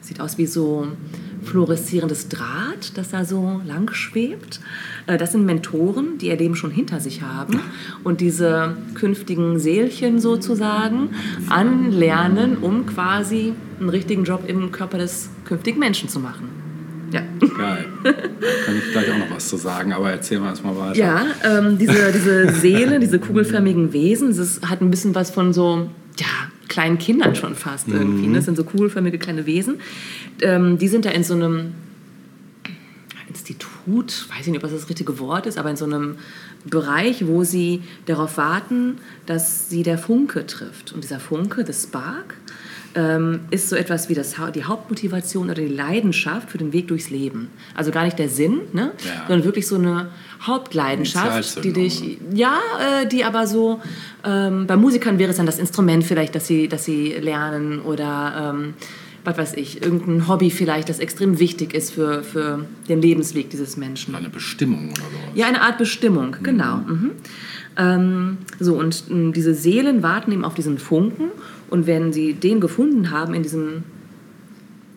[0.01, 0.89] sieht aus wie so
[1.47, 4.61] fluoreszierendes Draht, das da so lang schwebt.
[5.07, 7.61] Äh, Das sind Mentoren, die ihr Leben schon hinter sich haben
[8.05, 11.11] und diese künftigen Seelchen sozusagen
[11.49, 16.49] anlernen, um quasi einen richtigen Job im Körper des künftigen Menschen zu machen.
[17.13, 17.23] Ja.
[17.41, 17.87] Geil.
[18.03, 20.99] Kann ich gleich auch noch was zu sagen, aber erzähl mal erstmal weiter.
[20.99, 25.89] Ja, ähm, diese, diese Seelen, diese kugelförmigen Wesen, das hat ein bisschen was von so,
[26.19, 26.27] ja,
[26.77, 28.27] kleinen Kindern schon fast irgendwie.
[28.27, 28.37] Ne?
[28.37, 29.81] Das sind so kugelförmige kleine Wesen.
[30.43, 31.73] Ähm, die sind da in so einem
[33.29, 36.17] Institut, weiß ich nicht, ob das das richtige Wort ist, aber in so einem
[36.67, 40.93] Bereich, wo sie darauf warten, dass sie der Funke trifft.
[40.93, 42.35] Und dieser Funke, the Spark,
[42.95, 47.09] ähm, ist so etwas wie das, die Hauptmotivation oder die Leidenschaft für den Weg durchs
[47.09, 47.49] Leben.
[47.75, 48.93] Also gar nicht der Sinn, ne?
[49.03, 49.25] Ja.
[49.29, 50.11] sondern wirklich so eine
[50.43, 52.59] Hauptleidenschaft, die dich, ja,
[53.03, 53.81] äh, die aber so,
[54.25, 58.53] ähm, bei Musikern wäre es dann das Instrument vielleicht, das sie, das sie lernen oder
[58.55, 58.75] ähm,
[59.25, 63.77] was weiß ich, irgendein Hobby vielleicht, das extrem wichtig ist für, für den Lebensweg dieses
[63.77, 64.15] Menschen.
[64.15, 65.35] Eine Bestimmung oder sowas.
[65.35, 66.77] Ja, eine Art Bestimmung, genau.
[66.77, 67.11] Mhm.
[67.77, 71.31] Ähm, so, und ähm, diese Seelen warten eben auf diesen Funken
[71.69, 73.85] und wenn sie den gefunden haben in diesem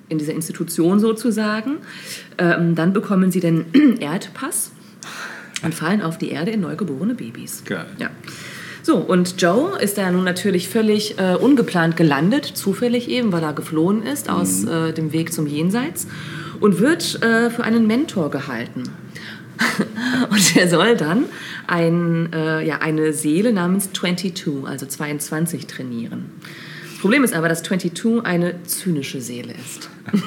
[0.09, 1.77] in dieser Institution sozusagen,
[2.39, 3.65] ähm, dann bekommen sie den
[3.99, 4.71] Erdpass
[5.63, 7.63] und fallen auf die Erde in neugeborene Babys.
[7.65, 7.85] Geil.
[7.97, 8.09] Ja.
[8.81, 13.53] So, und Joe ist da nun natürlich völlig äh, ungeplant gelandet, zufällig eben, weil er
[13.53, 16.07] geflohen ist aus äh, dem Weg zum Jenseits
[16.59, 18.83] und wird äh, für einen Mentor gehalten.
[20.29, 21.25] und er soll dann
[21.67, 26.31] ein, äh, ja, eine Seele namens 22, also 22, trainieren.
[26.83, 29.89] Das Problem ist aber, dass 22 eine zynische Seele ist.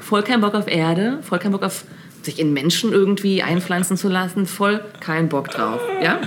[0.00, 1.84] voll kein Bock auf Erde, voll kein Bock auf
[2.24, 5.80] sich in Menschen irgendwie einpflanzen zu lassen, voll kein Bock drauf.
[6.02, 6.20] Ja?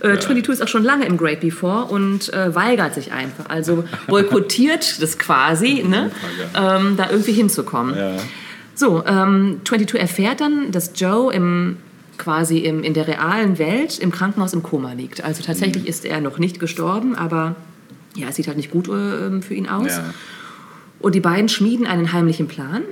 [0.00, 3.84] Äh, 22 ist auch schon lange im Great Before und äh, weigert sich einfach, also
[4.06, 6.10] boykottiert das quasi, ne?
[6.54, 7.96] ähm, da irgendwie hinzukommen.
[7.96, 8.16] Ja.
[8.74, 11.76] So, ähm, 22 erfährt dann, dass Joe im,
[12.18, 15.22] quasi im, in der realen Welt im Krankenhaus im Koma liegt.
[15.22, 17.56] Also tatsächlich ist er noch nicht gestorben, aber
[18.16, 19.88] ja, es sieht halt nicht gut äh, für ihn aus.
[19.88, 20.14] Ja.
[20.98, 22.82] Und die beiden schmieden einen heimlichen Plan.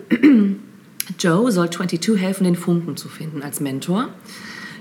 [1.18, 4.08] Joe soll 22 helfen, den Funken zu finden als Mentor.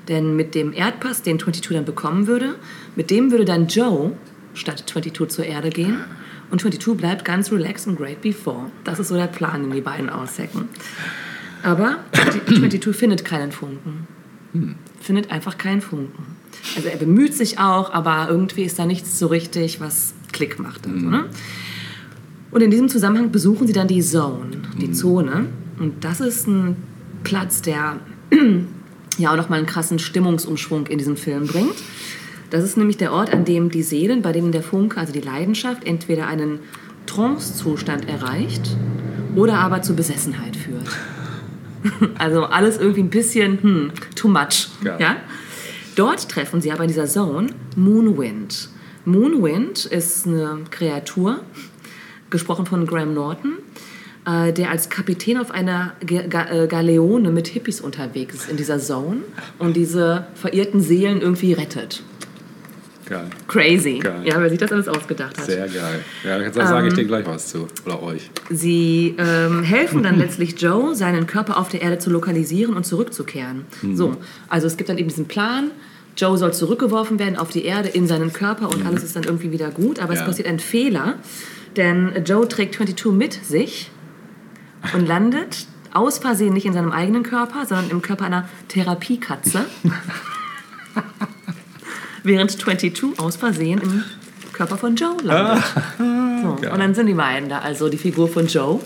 [0.07, 2.55] Denn mit dem Erdpass, den 22 dann bekommen würde,
[2.95, 4.13] mit dem würde dann Joe
[4.53, 5.97] statt 22 zur Erde gehen.
[6.49, 8.71] Und 22 bleibt ganz relaxed und great before.
[8.83, 10.69] Das ist so der Plan, den die beiden aushacken.
[11.63, 14.07] Aber 22 findet keinen Funken.
[15.01, 16.37] Findet einfach keinen Funken.
[16.75, 20.87] Also er bemüht sich auch, aber irgendwie ist da nichts so richtig, was Klick macht.
[20.87, 21.25] Also, ne?
[22.51, 25.47] Und in diesem Zusammenhang besuchen sie dann die Zone, die Zone.
[25.79, 26.75] Und das ist ein
[27.23, 27.99] Platz, der
[29.17, 31.75] ja auch nochmal einen krassen Stimmungsumschwung in diesem Film bringt.
[32.49, 35.21] Das ist nämlich der Ort, an dem die Seelen, bei denen der Funke, also die
[35.21, 36.59] Leidenschaft, entweder einen
[37.05, 38.77] Trance-Zustand erreicht
[39.35, 40.87] oder aber zur Besessenheit führt.
[42.17, 44.67] Also alles irgendwie ein bisschen hm, too much.
[44.83, 44.97] Geil.
[44.99, 45.15] Ja?
[45.95, 48.69] Dort treffen sie aber in dieser Zone Moonwind.
[49.05, 51.39] Moonwind ist eine Kreatur,
[52.29, 53.53] gesprochen von Graham Norton.
[54.27, 58.57] Äh, der als Kapitän auf einer Ga Ga äh, Galeone mit Hippies unterwegs ist in
[58.57, 59.21] dieser Zone
[59.57, 62.03] und diese verirrten Seelen irgendwie rettet.
[63.09, 63.29] Geil.
[63.47, 63.99] Crazy.
[63.99, 64.21] Geil.
[64.25, 65.45] Ja, wer sich das alles ausgedacht hat.
[65.45, 66.01] Sehr geil.
[66.25, 67.67] Ja, da sage ich dir gleich was zu.
[67.85, 68.29] Oder euch.
[68.49, 73.63] Sie ähm, helfen dann letztlich Joe, seinen Körper auf der Erde zu lokalisieren und zurückzukehren.
[73.93, 74.17] So,
[74.49, 75.71] also es gibt dann eben diesen Plan.
[76.17, 79.53] Joe soll zurückgeworfen werden auf die Erde in seinen Körper und alles ist dann irgendwie
[79.53, 79.99] wieder gut.
[79.99, 80.25] Aber es Ja.
[80.25, 81.13] passiert ein Fehler,
[81.77, 83.89] denn Joe trägt 22 mit sich
[84.93, 89.65] und landet aus Versehen nicht in seinem eigenen Körper, sondern im Körper einer Therapiekatze.
[92.23, 94.03] Während 22 aus Versehen im
[94.53, 95.63] Körper von Joe landet.
[95.97, 96.03] So,
[96.71, 97.59] und dann sind die beiden da.
[97.59, 98.79] Also die Figur von Joe,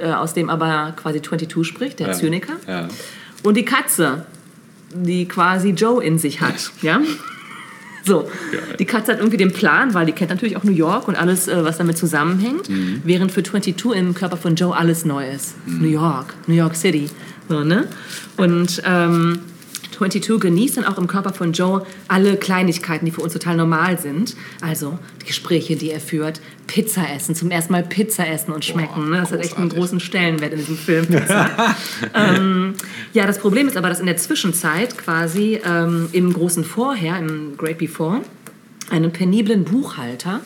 [0.00, 2.12] äh, aus dem aber quasi 22 spricht, der Ja.
[2.12, 2.54] Zyniker.
[2.66, 2.88] Ja.
[3.42, 4.26] Und die Katze,
[4.94, 6.70] die quasi Joe in sich hat.
[6.82, 7.00] Ja?
[8.10, 8.60] So, Geil.
[8.76, 11.46] die Katze hat irgendwie den Plan, weil die kennt natürlich auch New York und alles,
[11.46, 12.68] äh, was damit zusammenhängt.
[12.68, 13.02] Mhm.
[13.04, 15.54] Während für 22 im Körper von Joe alles neu ist.
[15.64, 17.08] New York, New York City.
[17.48, 17.86] So, ne?
[18.36, 19.38] Und ähm,
[19.96, 23.96] 22 genießt dann auch im Körper von Joe alle Kleinigkeiten, die für uns total normal
[23.96, 24.34] sind.
[24.60, 29.10] Also die Gespräche, die er führt, Pizza essen, zum ersten Mal Pizza essen und schmecken.
[29.10, 29.16] ne?
[29.16, 29.78] Das hat echt einen großartig.
[29.78, 31.06] großen Stellenwert in diesem Film.
[32.14, 32.74] Ähm,
[33.12, 37.56] ja, das Problem ist aber, dass in der Zwischenzeit quasi ähm, im großen Vorher, im
[37.56, 38.20] Great Before,
[38.90, 40.40] einem peniblen Buchhalter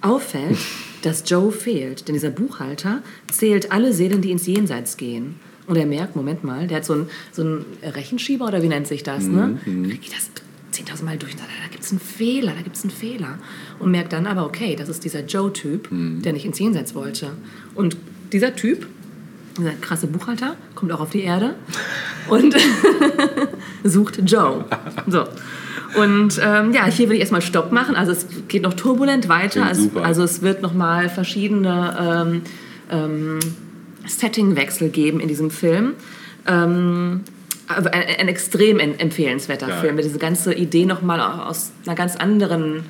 [0.00, 0.58] auffällt,
[1.02, 2.06] dass Joe fehlt.
[2.06, 5.36] Denn dieser Buchhalter zählt alle Seelen, die ins Jenseits gehen.
[5.66, 8.86] Und er merkt, Moment mal, der hat so einen so einen Rechenschieber oder wie nennt
[8.86, 9.58] sich das, ne?
[9.64, 10.30] Geht das
[10.76, 13.38] 10.000 Mal durch, da, da gibt es einen Fehler, da gibt es einen Fehler.
[13.78, 17.32] Und merkt dann aber, okay, das ist dieser Joe-Typ, der nicht ins Jenseits wollte.
[17.74, 17.96] Und
[18.32, 18.86] dieser Typ,
[19.58, 21.54] dieser krasse Buchhalter, kommt auch auf die Erde
[22.28, 22.54] und
[23.84, 24.64] sucht Joe.
[25.06, 25.24] So.
[25.96, 27.96] Und ähm, ja, hier will ich erstmal Stopp machen.
[27.96, 29.70] Also es geht noch turbulent weiter.
[29.70, 32.42] Es, also es wird nochmal verschiedene ähm,
[32.90, 33.38] ähm,
[34.06, 35.94] Settingwechsel geben in diesem Film.
[36.46, 37.22] Ähm,
[37.68, 37.86] ein,
[38.20, 39.76] ein extrem en- empfehlenswerter Ja.
[39.76, 42.84] Film, der diese ganze Idee nochmal aus einer ganz anderen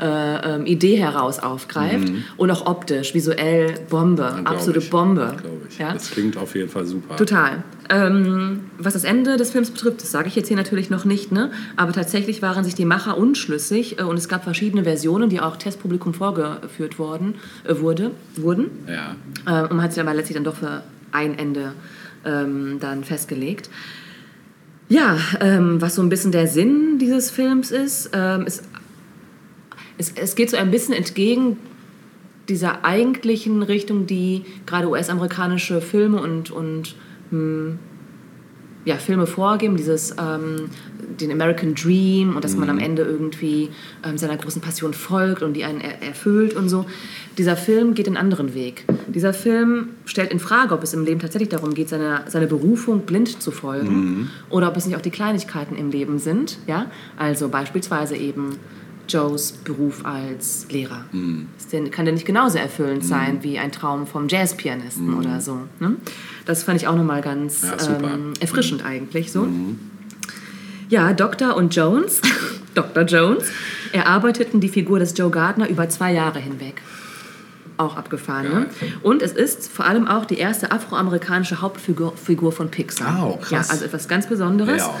[0.00, 2.12] äh, ähm, Idee heraus aufgreift.
[2.36, 4.44] Und auch optisch, visuell Bombe, Mhm.
[4.44, 4.90] Glaub absolute ich.
[4.90, 5.34] Bombe.
[5.40, 5.78] Glaube ich.
[5.78, 5.92] Ja?
[5.92, 7.16] Das klingt auf jeden Fall super.
[7.16, 7.64] Total.
[7.90, 11.32] Ähm, was das Ende des Films betrifft, das sage ich jetzt hier natürlich noch nicht,
[11.32, 11.50] ne?
[11.74, 15.56] aber tatsächlich waren sich die Macher unschlüssig äh, und es gab verschiedene Versionen, die auch
[15.56, 18.66] Testpublikum vorgeführt worden, äh, wurde, wurden.
[18.86, 19.16] Ja.
[19.46, 21.72] Äh, und man hat sich aber letztlich dann doch für ein Ende
[22.24, 23.68] ähm, dann festgelegt.
[24.88, 28.62] Ja, ähm, was so ein bisschen der Sinn dieses Films ist, ähm, ist
[29.98, 31.58] es, es geht so ein bisschen entgegen
[32.48, 36.94] dieser eigentlichen Richtung, die gerade US-amerikanische Filme und, und
[37.30, 37.78] hm,
[38.84, 40.70] ja, Filme vorgeben, dieses ähm,
[41.20, 43.68] den American Dream und dass man am Ende irgendwie
[44.02, 46.86] ähm, seiner großen Passion folgt und die einen er erfüllt und so.
[47.38, 48.84] Dieser Film geht einen anderen Weg.
[49.06, 53.02] Dieser Film stellt in Frage, ob es im Leben tatsächlich darum geht, seiner seine Berufung
[53.02, 56.58] blind zu folgen oder ob es nicht auch die Kleinigkeiten im Leben sind.
[56.66, 56.90] Ja?
[57.16, 58.56] Also beispielsweise eben
[59.08, 61.04] Joes Beruf als Lehrer.
[61.56, 65.60] Ist der, kann der nicht genauso erfüllend sein wie ein Traum vom Jazzpianisten oder so.
[65.78, 65.94] Ne?
[66.44, 69.46] Das fand ich auch nochmal ganz Ja, ähm, erfrischend eigentlich so.
[70.88, 71.56] Ja, Dr.
[71.56, 72.20] und Jones,
[72.74, 73.04] Dr.
[73.04, 73.44] Jones,
[73.92, 76.82] erarbeiteten die Figur des Joe Gardner über zwei Jahre hinweg.
[77.78, 78.66] Auch abgefahren, ne?
[79.02, 83.22] Und es ist vor allem auch die erste afroamerikanische Hauptfigur Figur von Pixar.
[83.22, 83.68] Au, krass.
[83.68, 84.82] Ja, also etwas ganz Besonderes.
[84.82, 84.94] Ja.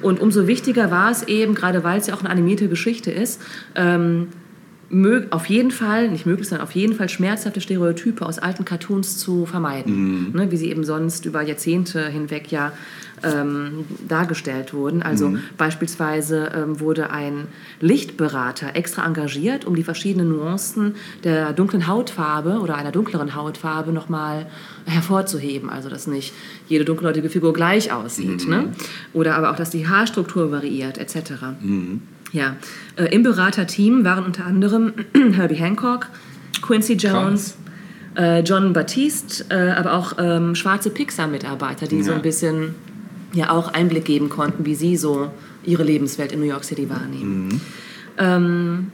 [0.00, 3.40] Und umso wichtiger war es eben, gerade weil es ja auch eine animierte Geschichte ist,
[3.76, 4.28] ähm,
[5.30, 9.46] auf jeden Fall, nicht möglich, sondern auf jeden Fall schmerzhafte Stereotype aus alten Cartoons zu
[9.46, 10.28] vermeiden.
[10.32, 10.32] Mhm.
[10.34, 12.72] Ne, wie sie eben sonst über Jahrzehnte hinweg ja
[13.24, 15.00] ähm, dargestellt wurden.
[15.02, 15.38] Also Mhm.
[15.56, 17.46] beispielsweise ähm, wurde ein
[17.80, 24.46] Lichtberater extra engagiert, um die verschiedenen Nuancen der dunklen Hautfarbe oder einer dunkleren Hautfarbe nochmal
[24.86, 25.70] hervorzuheben.
[25.70, 26.34] Also dass nicht
[26.68, 28.48] jede dunkelhäutige Figur gleich aussieht.
[28.48, 28.72] Ne?
[29.12, 31.54] Oder aber auch, dass die Haarstruktur variiert etc.
[32.32, 32.56] Ja,
[32.96, 34.92] äh, im Beraterteam waren unter anderem
[35.32, 36.08] Herbie Hancock,
[36.62, 37.56] Quincy Jones,
[38.16, 42.16] äh, John Batiste, äh, aber auch ähm, schwarze Pixar-Mitarbeiter, die so Ja.
[42.16, 42.74] ein bisschen
[43.34, 45.30] ja auch Einblick geben konnten, wie sie so
[45.64, 47.60] ihre Lebenswelt in New York City wahrnehmen.
[48.18, 48.90] Ähm,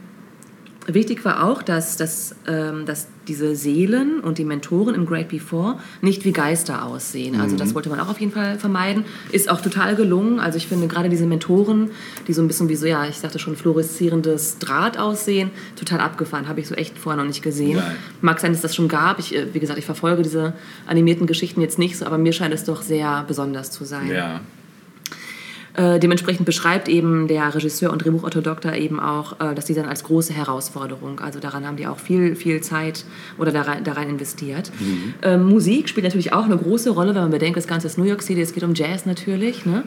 [0.87, 5.79] wichtig war auch, dass, dass, ähm, dass diese Seelen und die Mentoren im Great Before
[6.01, 7.39] nicht wie Geister aussehen.
[7.39, 9.05] Also das wollte man auch auf jeden Fall vermeiden.
[9.31, 10.39] Ist auch total gelungen.
[10.39, 11.91] Also ich finde gerade diese Mentoren,
[12.27, 16.47] die so ein bisschen wie so, ja, ich sagte schon, fluoreszierendes Draht aussehen, total abgefahren.
[16.47, 17.77] Habe ich so echt vorher noch nicht gesehen.
[17.77, 17.95] Geil.
[18.21, 19.19] Mag sein, dass das schon gab.
[19.19, 20.53] Ich, äh, wie gesagt, ich verfolge diese
[20.87, 24.09] animierten Geschichten jetzt nicht so, aber mir scheint es doch sehr besonders zu sein.
[24.09, 24.41] Ja.
[25.79, 29.85] Äh, dementsprechend beschreibt eben der Regisseur und Drehbuchautor Doktor eben auch, äh, dass die dann
[29.85, 33.05] als große Herausforderung, also daran haben die auch viel, viel Zeit
[33.37, 34.73] oder da rein, da rein investiert.
[34.77, 35.13] Mhm.
[35.21, 38.03] Ähm, Musik spielt natürlich auch eine große Rolle, wenn man bedenkt, das Ganze ist New
[38.03, 39.65] York City, es geht um Jazz natürlich.
[39.65, 39.85] Ne?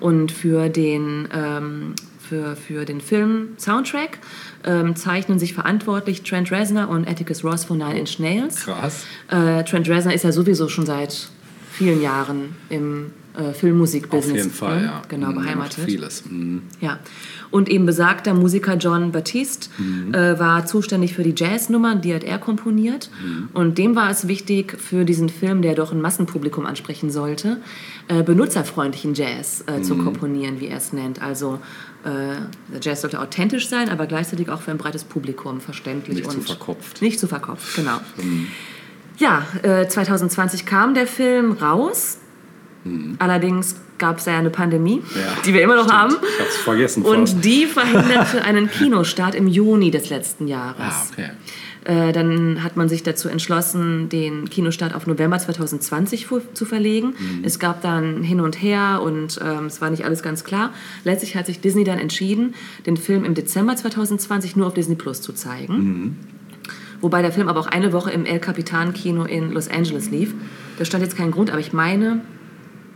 [0.00, 1.94] Und für den, ähm,
[2.26, 4.20] für, für den Film Soundtrack
[4.64, 8.64] ähm, zeichnen sich verantwortlich Trent Reznor und Atticus Ross von Nine Inch Nails.
[8.64, 9.04] Krass.
[9.28, 11.28] Äh, Trent Reznor ist ja sowieso schon seit
[11.70, 14.30] vielen Jahren im äh, Filmmusikbusiness.
[14.30, 14.86] Auf jeden Fall, ne?
[14.86, 15.02] ja.
[15.08, 15.84] Genau, Mhm, beheimatet.
[15.84, 16.24] Vieles.
[16.28, 16.62] Mhm.
[16.80, 16.98] Ja.
[17.50, 20.14] Und eben besagter Musiker John Baptiste Mhm.
[20.14, 23.10] äh, war zuständig für die Jazznummern, die hat er komponiert.
[23.24, 23.48] Mhm.
[23.52, 27.58] Und dem war es wichtig, für diesen Film, der doch ein Massenpublikum ansprechen sollte,
[28.08, 29.84] äh, benutzerfreundlichen Jazz äh, Mhm.
[29.84, 31.22] zu komponieren, wie er es nennt.
[31.22, 31.58] Also
[32.04, 32.08] äh,
[32.72, 36.18] der Jazz sollte authentisch sein, aber gleichzeitig auch für ein breites Publikum verständlich.
[36.18, 37.00] Nicht zu und verkopft.
[37.02, 37.98] Nicht zu verkopft, genau.
[39.18, 42.18] Ja, äh, 2020 kam der Film raus.
[43.18, 45.98] Allerdings gab es ja eine Pandemie, Ja, die wir immer noch stimmt.
[45.98, 46.14] haben.
[46.22, 47.02] Ich hab's vergessen.
[47.02, 50.76] Und die verhinderte einen Kinostart im Juni des letzten Jahres.
[50.80, 51.30] ah, okay.
[51.86, 57.08] Äh, dann hat man sich dazu entschlossen, den Kinostart auf November 2020 fu- zu verlegen.
[57.18, 57.42] Mhm.
[57.44, 60.70] Es gab dann hin und her und ähm, es war nicht alles ganz klar.
[61.04, 62.54] Letztlich hat sich Disney dann entschieden,
[62.86, 65.74] den Film im Dezember 2020 nur auf Disney Plus zu zeigen.
[65.74, 66.16] Mhm.
[67.02, 70.34] Wobei der Film aber auch eine Woche im El Capitan Kino in Los Angeles lief.
[70.78, 72.22] Da stand jetzt kein Grund, aber ich meine,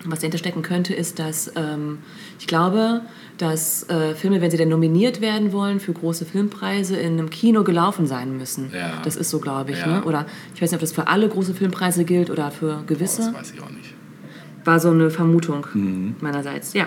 [0.04, 1.98] was dahinter stecken könnte, ist, dass ähm,
[2.38, 3.02] ich glaube,
[3.36, 7.64] dass äh, Filme, wenn sie denn nominiert werden wollen für große Filmpreise, in einem Kino
[7.64, 8.70] gelaufen sein müssen.
[8.74, 9.00] Ja.
[9.04, 9.78] Das ist so, glaube ich.
[9.80, 9.86] Ja.
[9.98, 10.04] Ne?
[10.04, 13.22] Oder ich weiß nicht, ob das für alle große Filmpreise gilt oder für gewisse.
[13.22, 13.94] das weiß ich auch nicht.
[14.64, 16.14] War so eine Vermutung Mhm.
[16.20, 16.74] meinerseits.
[16.74, 16.86] Ja.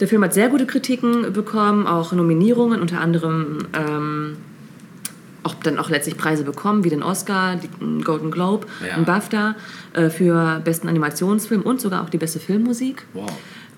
[0.00, 4.36] Der Film hat sehr gute Kritiken bekommen, auch Nominierungen, unter anderem ähm,
[5.46, 8.96] auch dann auch letztlich Preise bekommen, wie den Oscar, den Golden Globe, Ja.
[8.96, 9.54] einen BAFTA
[9.94, 13.04] äh, für besten Animationsfilm und sogar auch die beste Filmmusik.
[13.14, 13.30] Wow.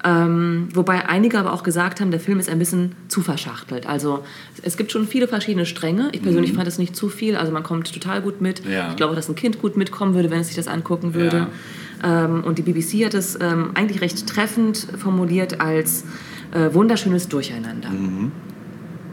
[0.04, 3.86] Ähm, wobei einige aber auch gesagt haben, der Film ist ein bisschen zu verschachtelt.
[3.88, 4.24] Also
[4.62, 6.08] es gibt schon viele verschiedene Stränge.
[6.12, 7.34] Ich persönlich fand es nicht zu viel.
[7.34, 8.64] Also man kommt total gut mit.
[8.64, 8.70] Mhm.
[8.72, 8.90] Ja.
[8.90, 11.48] Ich glaube auch, dass ein Kind gut mitkommen würde, wenn es sich das angucken würde.
[12.04, 16.04] Ähm, und die BBC hat es ähm, eigentlich recht treffend formuliert als
[16.52, 17.90] äh, wunderschönes Durcheinander.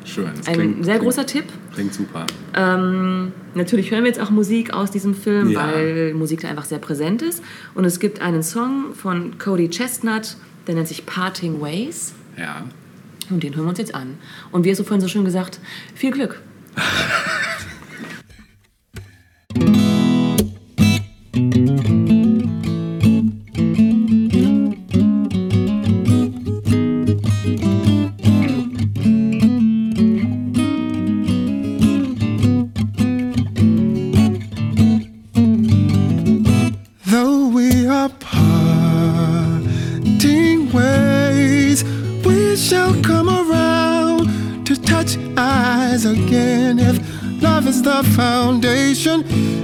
[0.05, 0.25] Schön.
[0.37, 1.45] Das Ein klingt- sehr klingt- großer Tipp.
[1.75, 2.25] Klingt super.
[2.55, 5.71] Ähm, natürlich hören wir jetzt auch Musik aus diesem Film, Ja.
[5.73, 7.43] weil Musik da einfach sehr präsent ist.
[7.75, 12.13] Und es gibt einen Song von Cody Chestnut, der nennt sich Parting Ways.
[12.37, 12.63] Ja.
[13.29, 14.17] Und den hören wir uns jetzt an.
[14.51, 15.59] Und wie hast du vorhin so schön gesagt,
[15.93, 16.41] viel Glück.
[48.03, 49.23] foundation,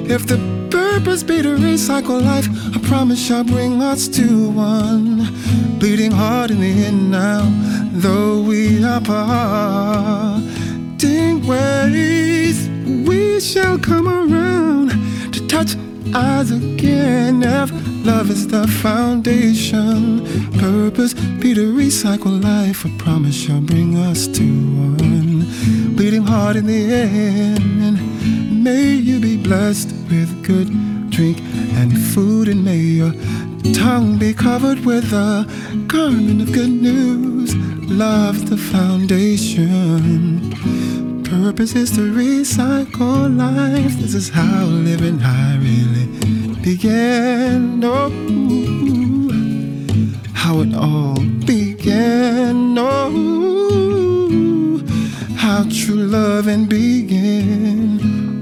[0.10, 0.38] if the
[0.70, 5.28] purpose be to recycle life, I promise shall bring us to one.
[5.80, 7.42] Bleeding heart in the end now,
[7.92, 10.46] though we are parting
[11.48, 12.70] ways,
[13.08, 14.92] we shall come around
[15.34, 15.76] to touch
[16.14, 17.42] eyes again.
[17.44, 17.72] If
[18.06, 20.24] love is the foundation,
[20.60, 22.86] purpose be to recycle life.
[22.86, 25.96] A promise shall bring us to one.
[25.96, 27.81] Bleeding heart in the end.
[28.62, 30.70] May you be blessed with good
[31.10, 31.40] drink
[31.80, 33.12] and food, and may your
[33.74, 35.48] tongue be covered with a
[35.88, 37.56] garment of good news.
[37.90, 40.52] Love's the foundation.
[41.24, 43.98] Purpose is to recycle life.
[43.98, 46.06] This is how living high really
[46.62, 47.84] began.
[47.84, 48.12] Oh,
[50.34, 52.78] how it all began.
[52.78, 53.18] Oh,
[55.36, 57.81] how true loving began.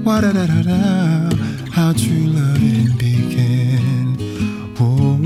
[0.04, 0.80] Wa da da da da.
[1.72, 4.16] How true loving began.
[4.80, 5.16] Oh.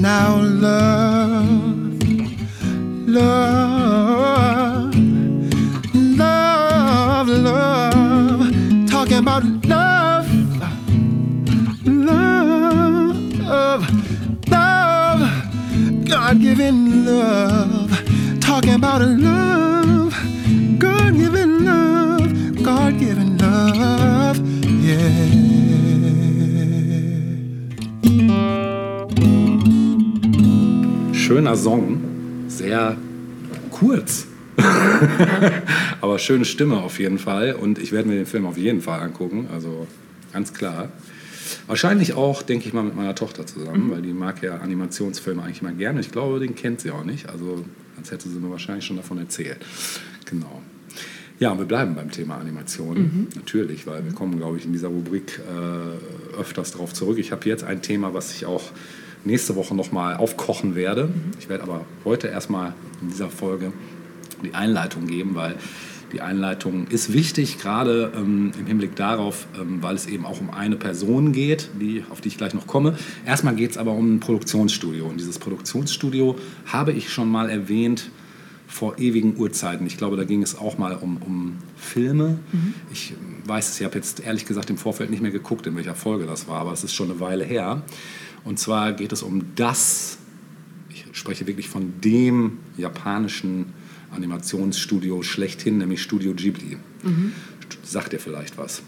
[0.00, 0.93] Now love
[31.56, 32.00] Song.
[32.48, 32.96] Sehr
[33.70, 34.26] kurz.
[36.00, 37.54] Aber schöne Stimme auf jeden Fall.
[37.54, 39.48] Und ich werde mir den Film auf jeden Fall angucken.
[39.52, 39.86] Also
[40.32, 40.90] ganz klar.
[41.66, 45.62] Wahrscheinlich auch, denke ich mal, mit meiner Tochter zusammen, weil die mag ja Animationsfilme eigentlich
[45.62, 46.00] mal gerne.
[46.00, 47.28] Ich glaube, den kennt sie auch nicht.
[47.28, 47.64] Also,
[47.96, 49.58] sonst hätte sie mir wahrscheinlich schon davon erzählt.
[50.24, 50.62] Genau.
[51.40, 54.88] Ja, und wir bleiben beim Thema Animation, natürlich, weil wir kommen, glaube ich, in dieser
[54.88, 57.18] Rubrik äh, öfters darauf zurück.
[57.18, 58.70] Ich habe jetzt ein Thema, was ich auch
[59.24, 61.10] nächste Woche nochmal aufkochen werde.
[61.38, 63.72] Ich werde aber heute erstmal in dieser Folge
[64.42, 65.56] die Einleitung geben, weil
[66.12, 70.50] die Einleitung ist wichtig, gerade ähm, im Hinblick darauf, ähm, weil es eben auch um
[70.50, 72.96] eine Person geht, die, auf die ich gleich noch komme.
[73.26, 75.06] Erstmal geht es aber um ein Produktionsstudio.
[75.06, 78.10] Und dieses Produktionsstudio habe ich schon mal erwähnt
[78.68, 79.86] vor ewigen Urzeiten.
[79.86, 82.38] Ich glaube, da ging es auch mal um, um Filme.
[82.92, 83.14] Ich
[83.46, 86.26] weiß es, ich habe jetzt ehrlich gesagt im Vorfeld nicht mehr geguckt, in welcher Folge
[86.26, 87.82] das war, aber es ist schon eine Weile her.
[88.44, 90.18] Und zwar geht es um das,
[90.90, 93.66] ich spreche wirklich von dem japanischen
[94.14, 96.76] Animationsstudio schlechthin, nämlich Studio Ghibli.
[97.82, 98.82] Sagt dir vielleicht was?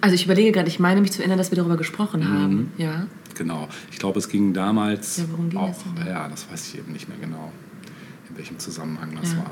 [0.00, 2.72] Also ich überlege gerade, ich meine mich zu erinnern, dass wir darüber gesprochen haben.
[2.76, 3.06] Ja.
[3.36, 3.68] Genau.
[3.90, 6.06] Ich glaube, es ging damals Ja, worum ging auch, es denn?
[6.06, 7.52] ja, das weiß ich eben nicht mehr genau,
[8.28, 9.38] in welchem Zusammenhang das Ja.
[9.38, 9.50] war.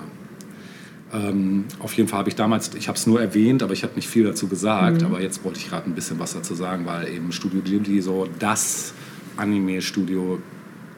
[1.13, 3.95] Ähm, auf jeden Fall habe ich damals, ich habe es nur erwähnt, aber ich habe
[3.95, 5.03] nicht viel dazu gesagt.
[5.03, 5.07] Mhm.
[5.07, 8.27] Aber jetzt wollte ich gerade ein bisschen was dazu sagen, weil eben Studio Ghibli so
[8.39, 8.93] das
[9.37, 10.41] Anime-Studio,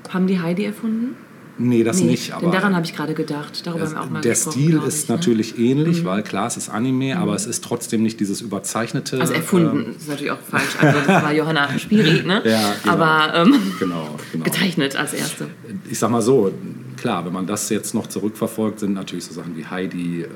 [0.09, 1.15] Haben die Heidi erfunden?
[1.61, 3.67] nee, das nee, nicht, aber daran habe ich gerade gedacht.
[3.67, 5.17] Darüber es, haben wir auch mal der Stil ist ich, ne?
[5.17, 9.21] natürlich ähnlich, weil klar, es ist Anime, aber es ist trotzdem nicht dieses überzeichnete.
[9.21, 10.77] Also erfunden, ist natürlich auch falsch.
[10.81, 12.43] Also das war Johanna Spiri, ne?
[12.47, 12.95] Ja, genau.
[12.95, 14.45] Aber ähm, Genau, genau.
[14.45, 15.49] gezeichnet als erste.
[15.91, 16.53] ich sag mal so,
[16.99, 20.27] klar, wenn man das jetzt noch zurückverfolgt, sind natürlich so Sachen wie Heidi, äh,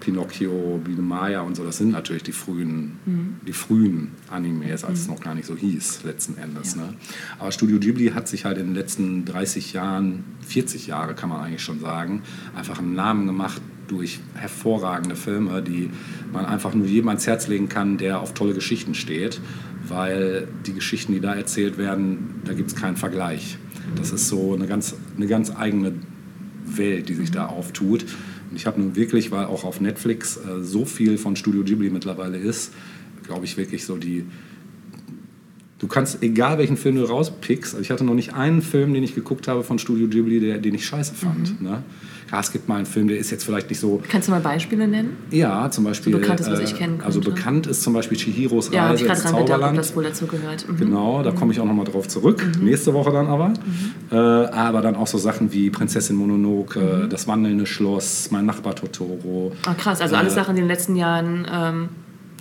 [0.00, 2.98] Pinocchio, Biene Maya und so, das sind natürlich die frühen,
[3.46, 6.74] die frühen Animes, als es noch gar nicht so hieß, letzten Endes.
[6.74, 6.94] Ne?
[7.38, 11.42] Aber Studio Ghibli hat sich halt in den letzten 30 Jahren, 40 Jahre kann man
[11.42, 12.22] eigentlich schon sagen,
[12.56, 15.90] einfach einen Namen gemacht durch hervorragende Filme, die
[16.32, 19.40] man einfach nur jedem ans Herz legen kann, der auf tolle Geschichten steht,
[19.86, 23.58] weil die Geschichten, die da erzählt werden, da gibt es keinen Vergleich.
[23.96, 25.92] Das ist so eine ganz, eine ganz eigene
[26.64, 28.04] Welt, die sich da auftut.
[28.50, 31.90] Und ich habe nun wirklich, weil auch auf Netflix äh, so viel von Studio Ghibli
[31.90, 32.72] mittlerweile ist,
[33.24, 34.24] glaube ich wirklich so die.
[35.80, 39.02] Du kannst, egal welchen Film du rauspickst, also ich hatte noch nicht einen Film, den
[39.02, 41.60] ich geguckt habe von Studio Ghibli, der, den ich scheiße fand.
[41.62, 41.82] Ne?
[42.30, 44.00] Ja, es gibt mal einen Film, der ist jetzt vielleicht nicht so.
[44.08, 45.16] Kannst du mal Beispiele nennen?
[45.30, 46.12] Ja, zum Beispiel.
[46.12, 47.34] So Bekanntes, was ich kennen Also könnte.
[47.34, 49.78] bekannt ist zum Beispiel Chihiros Ja, Reise ich gerade ins dran gedacht, Zauberland.
[49.78, 50.68] das wohl dazu gehört.
[50.68, 50.76] Mhm.
[50.76, 52.46] Genau, da komme ich auch nochmal drauf zurück.
[52.60, 53.54] Nächste Woche dann aber.
[54.12, 59.52] Äh, aber dann auch so Sachen wie Prinzessin Mononoke, Das wandelnde Schloss, Mein Nachbar Totoro.
[59.66, 61.88] Ah, krass, also alles Äh, Sachen, die in den letzten Jahren ähm,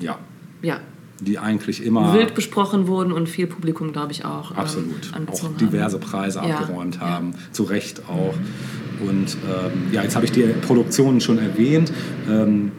[0.02, 0.20] Ja,
[0.62, 0.80] ja,
[1.22, 4.51] die eigentlich immer wild besprochen wurden und viel Publikum, glaube ich, auch.
[4.51, 6.09] ähm, absolut auch angezogen diverse haben.
[6.09, 7.01] Preise Ja, abgeräumt ja.
[7.01, 7.34] haben.
[7.51, 8.34] Zu Recht auch.
[9.01, 11.91] Und ähm, ja, jetzt habe ich die Produktionen schon erwähnt.
[12.30, 12.72] Ähm,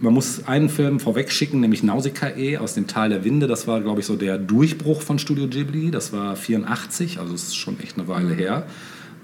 [0.00, 3.46] man muss einen Film vorweg schicken, nämlich Nausicaa aus dem Tal der Winde.
[3.46, 5.90] Das war, glaube ich, so der Durchbruch von Studio Ghibli.
[5.90, 8.66] Das war 84, also es ist schon echt eine Weile her.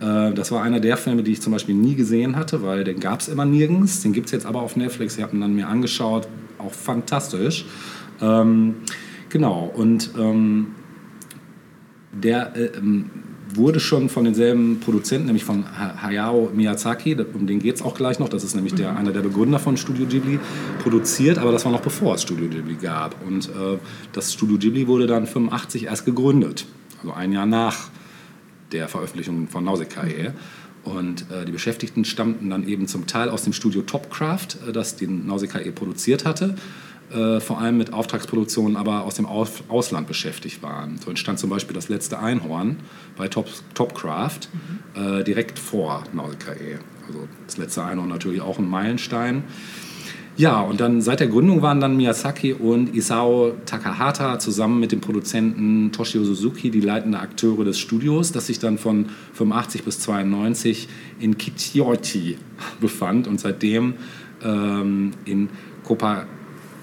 [0.00, 3.00] Äh, Das war einer der Filme, die ich zum Beispiel nie gesehen hatte, weil den
[3.00, 4.02] gab es immer nirgends.
[4.02, 5.16] Den gibt es jetzt aber auf Netflix.
[5.16, 6.28] Ich habe ihn dann mir angeschaut.
[6.58, 7.64] Auch fantastisch.
[8.20, 8.76] Ähm,
[9.28, 10.68] genau, und ähm,
[12.12, 13.10] der äh, ähm,
[13.54, 17.94] wurde schon von denselben Produzenten, nämlich von Ha- Hayao Miyazaki, um den geht es auch
[17.94, 20.38] gleich noch, das ist nämlich der, einer der Begründer von Studio Ghibli,
[20.82, 23.14] produziert, aber das war noch bevor es Studio Ghibli gab.
[23.26, 23.78] Und äh,
[24.12, 26.66] das Studio Ghibli wurde dann 85 erst gegründet,
[27.02, 27.88] also ein Jahr nach
[28.72, 30.32] der Veröffentlichung von Nausicaa.
[30.84, 34.96] Und äh, die Beschäftigten stammten dann eben zum Teil aus dem Studio Topcraft, äh, das
[34.96, 36.54] den Nausicaa produziert hatte,
[37.10, 40.98] äh, vor allem mit Auftragsproduktionen, aber aus dem Aus Ausland beschäftigt waren.
[40.98, 42.76] So entstand zum Beispiel das letzte Einhorn
[43.16, 44.48] bei Top, Topcraft
[44.94, 46.52] äh, direkt vor Nausicaa.
[47.06, 49.42] Also das letzte Einhorn natürlich auch ein Meilenstein.
[50.38, 55.00] Ja, und dann seit der Gründung waren dann Miyazaki und Isao Takahata zusammen mit dem
[55.00, 60.88] Produzenten Toshio Suzuki die leitenden Akteure des Studios, das sich dann von 85 bis 92
[61.20, 62.36] in Kitiochi
[62.80, 63.94] befand und seitdem
[64.44, 65.48] ähm, in
[65.84, 66.26] Kopa,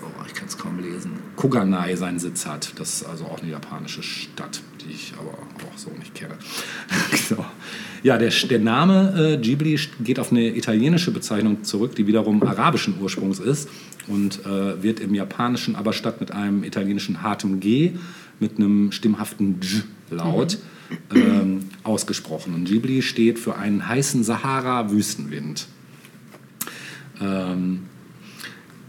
[0.02, 2.74] oh, ich kann es kaum lesen, Koganai seinen Sitz hat.
[2.80, 6.36] Das ist also auch eine japanische Stadt, die ich aber auch so nicht kenne.
[7.30, 7.44] so.
[8.04, 12.96] Ja, der, der Name äh, Ghibli geht auf eine italienische Bezeichnung zurück, die wiederum arabischen
[13.00, 13.70] Ursprungs ist
[14.08, 17.94] und äh, wird im Japanischen aber statt mit einem italienischen hartem G
[18.42, 20.58] mit einem stimmhaften J-Laut
[21.16, 22.54] ähm, ausgesprochen.
[22.54, 25.68] Und Ghibli steht für einen heißen Sahara-Wüstenwind.
[27.22, 27.84] Ähm,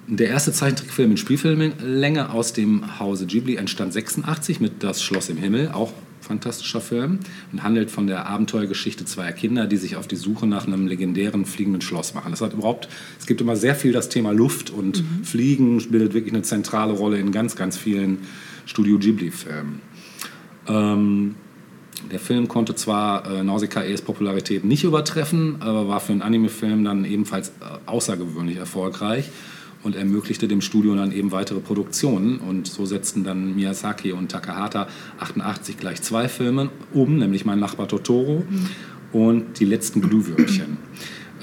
[0.06, 5.36] der erste Zeichentrickfilm in Spielfilmlänge aus dem Hause Ghibli entstand 86 mit Das Schloss im
[5.36, 7.20] Himmel, auch fantastischer Film
[7.52, 11.44] und handelt von der Abenteuergeschichte zweier Kinder, die sich auf die Suche nach einem legendären
[11.44, 12.30] fliegenden Schloss machen.
[12.30, 12.88] Das hat überhaupt,
[13.18, 15.24] es gibt immer sehr viel das Thema Luft und mhm.
[15.24, 18.18] Fliegen bildet wirklich eine zentrale Rolle in ganz, ganz vielen
[18.66, 19.80] Studio Ghibli-Filmen.
[20.66, 21.34] Ähm,
[22.10, 27.04] der Film konnte zwar äh, Nausicaa Popularität nicht übertreffen, aber war für einen Anime-Film dann
[27.04, 27.52] ebenfalls äh,
[27.86, 29.30] außergewöhnlich erfolgreich
[29.84, 32.38] und ermöglichte dem Studio dann eben weitere Produktionen.
[32.38, 34.88] Und so setzten dann Miyazaki und Takahata
[35.20, 38.68] 88 gleich zwei Filme um, nämlich Mein Nachbar Totoro mhm.
[39.12, 40.78] und Die letzten Glühwürmchen.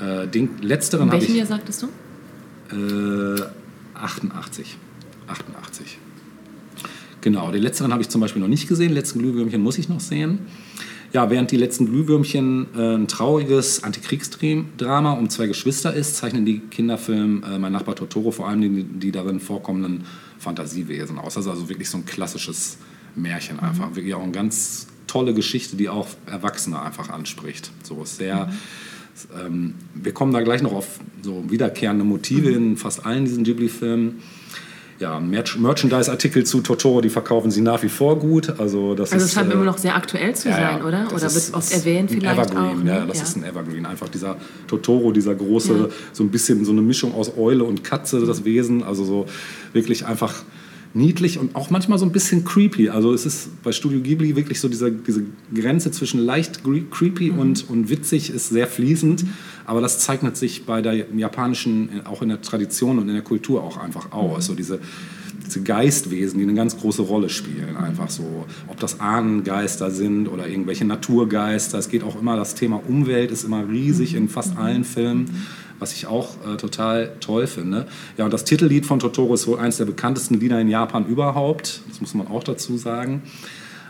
[0.02, 1.30] Äh, den letzteren habe ich...
[1.30, 1.88] Welchen sagtest du?
[2.76, 3.40] Äh,
[3.94, 4.76] 88.
[5.28, 6.00] 88.
[7.22, 8.94] Genau, den letzteren habe ich zum Beispiel noch nicht gesehen.
[8.94, 10.40] Letzten Glühwürmchen muss ich noch sehen.
[11.14, 16.60] Ja, während die letzten Glühwürmchen äh, ein trauriges Antikriegsdrama um zwei Geschwister ist, zeichnen die
[16.60, 20.06] Kinderfilm äh, Mein Nachbar Totoro vor allem die, die darin vorkommenden
[20.40, 21.34] Fantasiewesen aus.
[21.34, 22.78] Das ist also wirklich so ein klassisches
[23.16, 23.64] Märchen mhm.
[23.64, 23.90] einfach.
[23.90, 23.96] Mhm.
[23.98, 27.72] Wirklich auch eine ganz tolle Geschichte, die auch Erwachsene einfach anspricht.
[27.84, 28.46] So ist sehr.
[28.46, 29.46] Mhm.
[29.46, 32.56] Ähm, wir kommen da gleich noch auf so wiederkehrende Motive mhm.
[32.56, 34.22] in fast allen diesen Ghibli-Filmen
[35.02, 38.60] ja, Merchandise-Artikel zu Totoro, die verkaufen sie nach wie vor gut.
[38.60, 41.08] Also, das also es scheint äh, immer noch sehr aktuell zu ja, sein, oder?
[41.14, 42.84] Oder wird oft erwähnt vielleicht Evergreen, auch?
[42.84, 42.90] Ne?
[42.92, 43.24] Ja, das ja.
[43.24, 43.86] ist ein Evergreen.
[43.86, 44.38] Einfach dieser
[44.68, 45.88] Totoro, dieser große, ja.
[46.14, 48.84] so ein bisschen so eine Mischung aus Eule und Katze, das Wesen.
[48.84, 49.26] Also so
[49.74, 50.44] wirklich einfach
[50.94, 52.90] niedlich und auch manchmal so ein bisschen creepy.
[52.90, 55.24] Also es ist bei Studio Ghibli wirklich so diese, diese
[55.54, 57.40] Grenze zwischen leicht creepy mhm.
[57.40, 59.24] und, und witzig ist sehr fließend.
[59.24, 59.30] Mhm.
[59.66, 63.64] Aber das zeichnet sich bei der japanischen, auch in der Tradition und in der Kultur
[63.64, 64.44] auch einfach aus.
[64.44, 64.52] Mhm.
[64.52, 64.80] So diese,
[65.46, 67.78] diese Geistwesen, die eine ganz große Rolle spielen.
[67.78, 71.78] Einfach so, ob das Ahnengeister sind oder irgendwelche Naturgeister.
[71.78, 75.30] Es geht auch immer, das Thema Umwelt ist immer riesig in fast allen Filmen
[75.82, 77.88] was ich auch äh, total toll finde.
[78.18, 81.82] Ja, und das Titellied von Totoro ist wohl eines der bekanntesten Lieder in Japan überhaupt.
[81.90, 83.24] Das muss man auch dazu sagen.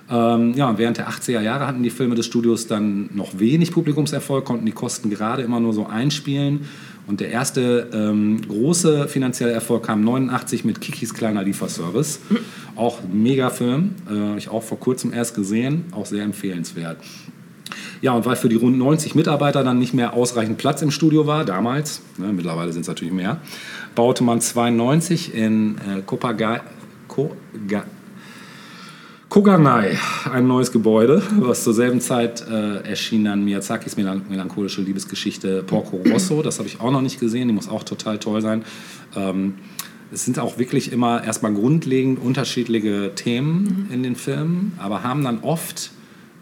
[0.09, 4.43] Ähm, ja, während der 80er Jahre hatten die Filme des Studios dann noch wenig Publikumserfolg,
[4.45, 6.61] konnten die Kosten gerade immer nur so einspielen.
[7.07, 12.19] Und der erste ähm, große finanzielle Erfolg kam 89 mit Kikis kleiner Lieferservice.
[12.75, 16.97] Auch ein Megafilm, äh, ich auch vor kurzem erst gesehen, auch sehr empfehlenswert.
[18.01, 21.27] Ja, und weil für die rund 90 Mitarbeiter dann nicht mehr ausreichend Platz im Studio
[21.27, 23.39] war, damals, ne, mittlerweile sind es natürlich mehr,
[23.93, 26.61] baute man 92 in äh, Kopaga,
[27.07, 27.83] Koga,
[29.31, 29.97] Koganai
[30.29, 36.41] ein neues Gebäude, was zur selben Zeit äh, erschien dann Miyazakis melancholische Liebesgeschichte Porco Rosso.
[36.41, 38.65] Das habe ich auch noch nicht gesehen, die muss auch total toll sein.
[39.15, 39.53] Ähm,
[40.11, 43.93] es sind auch wirklich immer erstmal grundlegend unterschiedliche Themen mhm.
[43.93, 45.91] in den Filmen, aber haben dann oft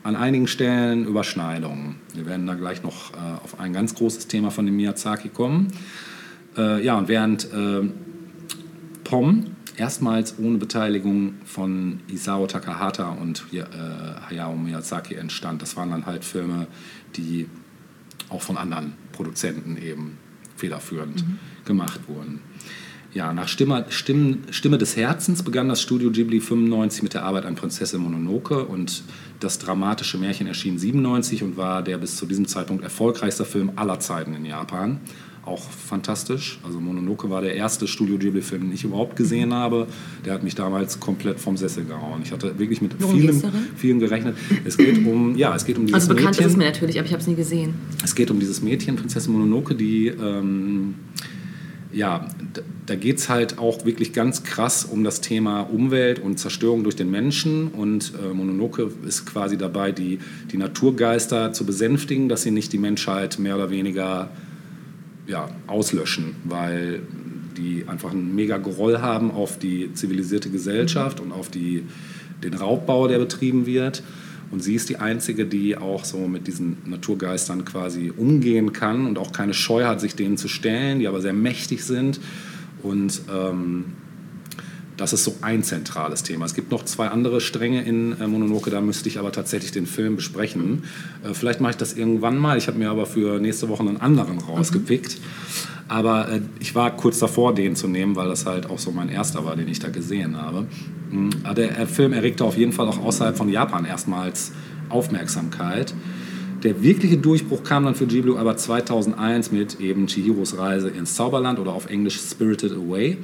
[0.03, 1.95] an einigen Stellen Überschneidungen.
[2.13, 5.67] Wir werden da gleich noch äh, auf ein ganz großes Thema von dem Miyazaki kommen.
[6.57, 7.89] Äh, ja, und während äh,
[9.03, 9.45] POM
[9.77, 13.63] erstmals ohne Beteiligung von Isao Takahata und äh,
[14.29, 16.67] Hayao Miyazaki entstand, das waren dann halt Filme,
[17.15, 17.47] die
[18.29, 20.17] auch von anderen Produzenten eben
[20.55, 21.39] federführend mhm.
[21.65, 22.41] gemacht wurden.
[23.11, 27.45] Ja, nach Stimme, Stimme, Stimme des Herzens begann das Studio Ghibli 95 mit der Arbeit
[27.45, 29.01] an Prinzessin Mononoke und
[29.39, 33.99] das dramatische Märchen erschien 97 und war der bis zu diesem Zeitpunkt erfolgreichste Film aller
[33.99, 34.99] Zeiten in Japan.
[35.43, 36.59] Auch fantastisch.
[36.63, 39.87] Also Mononoke war der erste Studio Ghibli-Film, den ich überhaupt gesehen habe.
[40.23, 42.21] Der hat mich damals komplett vom Sessel gehauen.
[42.23, 43.41] Ich hatte wirklich mit vielen,
[43.75, 44.37] vielen gerechnet.
[44.65, 46.45] Es geht um, ja, es geht um dieses Also bekannt Mädchen.
[46.45, 47.73] ist es mir natürlich, aber ich habe es nie gesehen.
[48.03, 50.93] Es geht um dieses Mädchen, Prinzessin Mononoke, die ähm,
[51.91, 52.27] ja,
[52.85, 56.95] da geht es halt auch wirklich ganz krass um das Thema Umwelt und Zerstörung durch
[56.95, 57.69] den Menschen.
[57.69, 60.19] Und äh, Mononoke ist quasi dabei, die,
[60.51, 64.29] die Naturgeister zu besänftigen, dass sie nicht die Menschheit mehr oder weniger
[65.25, 67.01] ja, auslöschen, weil
[67.57, 71.83] die einfach einen mega Groll haben auf die zivilisierte Gesellschaft und auf die,
[72.43, 74.03] den Raubbau, der betrieben wird.
[74.51, 79.17] Und sie ist die Einzige, die auch so mit diesen Naturgeistern quasi umgehen kann und
[79.19, 82.19] auch keine Scheu hat, sich denen zu stellen, die aber sehr mächtig sind.
[82.81, 83.85] Und ähm,
[84.99, 86.45] das ist so ein zentrales Thema.
[86.45, 89.85] Es gibt noch zwei andere Stränge in äh, Mononoke, da müsste ich aber tatsächlich den
[89.85, 90.83] Film besprechen.
[91.23, 92.57] Äh, vielleicht mache ich das irgendwann mal.
[92.57, 95.17] Ich habe mir aber für nächste Woche einen anderen rausgepickt.
[95.17, 95.23] Mhm.
[95.87, 99.09] Aber äh, ich war kurz davor, den zu nehmen, weil das halt auch so mein
[99.09, 100.67] erster war, den ich da gesehen habe.
[101.11, 101.31] Mhm.
[101.55, 104.51] Der Film erregte auf jeden Fall auch außerhalb von Japan erstmals
[104.89, 105.93] Aufmerksamkeit.
[106.63, 111.57] Der wirkliche Durchbruch kam dann für Ghibli aber 2001 mit eben Chihiros Reise ins Zauberland
[111.57, 113.17] oder auf Englisch Spirited Away,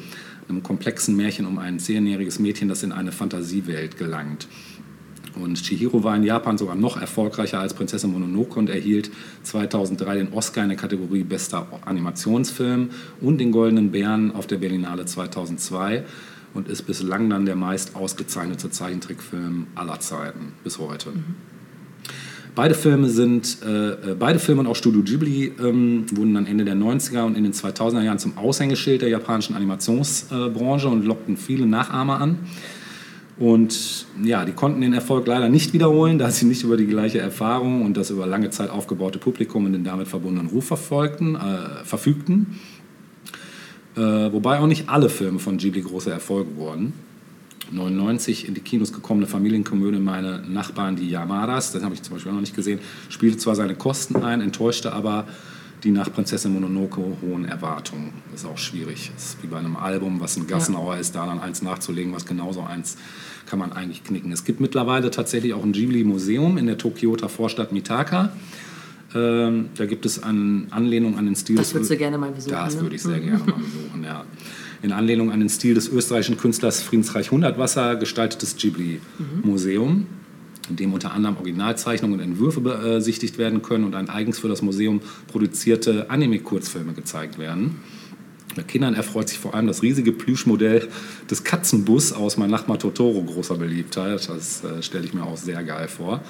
[0.48, 4.48] einem komplexen Märchen um ein zehnjähriges Mädchen, das in eine Fantasiewelt gelangt.
[5.36, 9.12] Und Chihiro war in Japan sogar noch erfolgreicher als Prinzessin Mononoke und erhielt
[9.44, 15.06] 2003 den Oscar in der Kategorie Bester Animationsfilm und den Goldenen Bären auf der Berlinale
[15.06, 16.06] 2002.
[16.54, 21.12] und ist bislang dann der meist ausgezeichnete Zeichentrickfilm aller Zeiten bis heute.
[22.56, 26.64] Beide Filme sind, äh, äh, beide Filme und auch Studio Ghibli ähm, wurden dann Ende
[26.64, 31.66] der 90er und in den 2000er Jahren zum Aushängeschild der japanischen Animationsbranche und lockten viele
[31.66, 32.40] Nachahmer an.
[33.38, 37.20] Und ja, die konnten den Erfolg leider nicht wiederholen, da sie nicht über die gleiche
[37.20, 41.84] Erfahrung und das über lange Zeit aufgebaute Publikum und den damit verbundenen Ruf verfolgten, äh,
[41.84, 42.58] verfügten.
[43.98, 46.94] Äh, wobei auch nicht alle Filme von Ghibli große Erfolge wurden.
[47.72, 52.32] 99 in die Kinos gekommene Familienkomödie Meine Nachbarn, die Yamadas, das habe ich zum Beispiel
[52.32, 55.26] auch noch nicht gesehen, spielte zwar seine Kosten ein, enttäuschte aber
[55.84, 58.12] die nach Prinzessin Mononoke hohen Erwartungen.
[58.32, 59.12] Das ist auch schwierig.
[59.14, 61.00] Das ist wie bei einem Album, was ein Gassenauer ja.
[61.00, 62.98] ist, da dann eins nachzulegen, was genauso eins
[63.46, 64.32] kann man eigentlich knicken.
[64.32, 68.32] Es gibt mittlerweile tatsächlich auch ein Ghibli-Museum in der Tokioter Vorstadt Mitaka.
[69.14, 71.56] Ähm, da gibt es eine Anlehnung an den Stil.
[71.56, 72.54] Das würdest du gerne mal besuchen.
[72.54, 72.82] Das ne?
[72.82, 74.26] würde ich sehr gerne mal besuchen, ja.
[74.82, 80.08] In Anlehnung an den Stil des österreichischen Künstlers Friedensreich Hundertwasser gestaltetes Ghibli-Museum,
[80.70, 84.62] in dem unter anderem Originalzeichnungen und Entwürfe besichtigt werden können und ein eigens für das
[84.62, 87.80] Museum produzierte Anime-Kurzfilme gezeigt werden.
[88.56, 90.88] Bei Kindern erfreut sich vor allem das riesige Plüschmodell
[91.30, 94.30] des Katzenbus aus Mein Nachbar Totoro großer Beliebtheit.
[94.30, 96.22] Das äh, stelle ich mir auch sehr geil vor.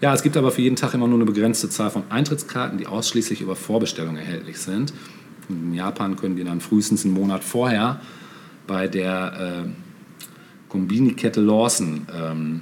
[0.00, 2.86] Ja, es gibt aber für jeden Tag immer nur eine begrenzte Zahl von Eintrittskarten, die
[2.86, 4.92] ausschließlich über Vorbestellung erhältlich sind.
[5.48, 8.00] In Japan können die dann frühestens einen Monat vorher
[8.66, 9.68] bei der äh,
[10.68, 12.60] Kombini-Kette Lawson ähm,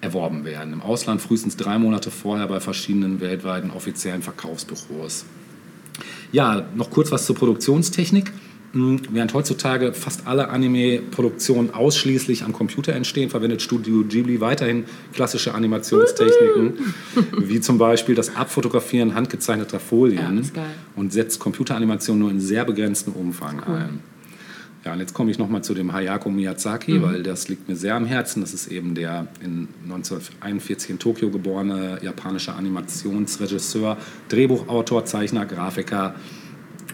[0.00, 0.72] erworben werden.
[0.72, 5.24] Im Ausland frühestens drei Monate vorher bei verschiedenen weltweiten offiziellen Verkaufsbüros.
[6.32, 8.32] Ja, noch kurz was zur Produktionstechnik.
[8.72, 15.54] Hm, während heutzutage fast alle Anime-Produktionen ausschließlich am Computer entstehen, verwendet Studio Ghibli weiterhin klassische
[15.54, 16.94] Animationstechniken,
[17.38, 20.64] wie zum Beispiel das Abfotografieren handgezeichneter Folien Ja,
[20.96, 23.76] und setzt Computeranimation nur in sehr begrenztem Umfang Cool.
[23.76, 24.00] ein.
[24.84, 27.94] Ja, und jetzt komme ich nochmal zu dem Hayako Miyazaki, weil das liegt mir sehr
[27.94, 28.40] am Herzen.
[28.40, 33.96] Das ist eben der in 1941 in Tokio geborene japanische Animationsregisseur,
[34.28, 36.16] Drehbuchautor, Zeichner, Grafiker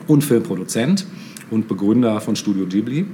[0.07, 1.07] und Filmproduzent
[1.51, 3.07] und Begründer von Studio Ghibli.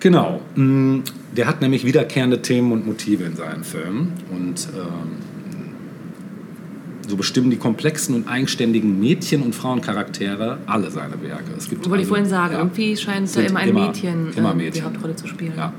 [0.00, 1.02] Genau, mh,
[1.36, 5.32] der hat nämlich wiederkehrende Themen und Motive in seinen Filmen und ähm,
[7.08, 11.52] so bestimmen die komplexen und eigenständigen Mädchen- und Frauencharaktere alle seine Werke.
[11.56, 14.32] Es gibt Wollte ich also- vorhin sagen, ja, irgendwie scheint da sind immer ein Mädchen,
[14.36, 14.84] immer ähm, die Mädchen.
[14.84, 15.52] Hauptrolle zu spielen.
[15.56, 15.72] Ja,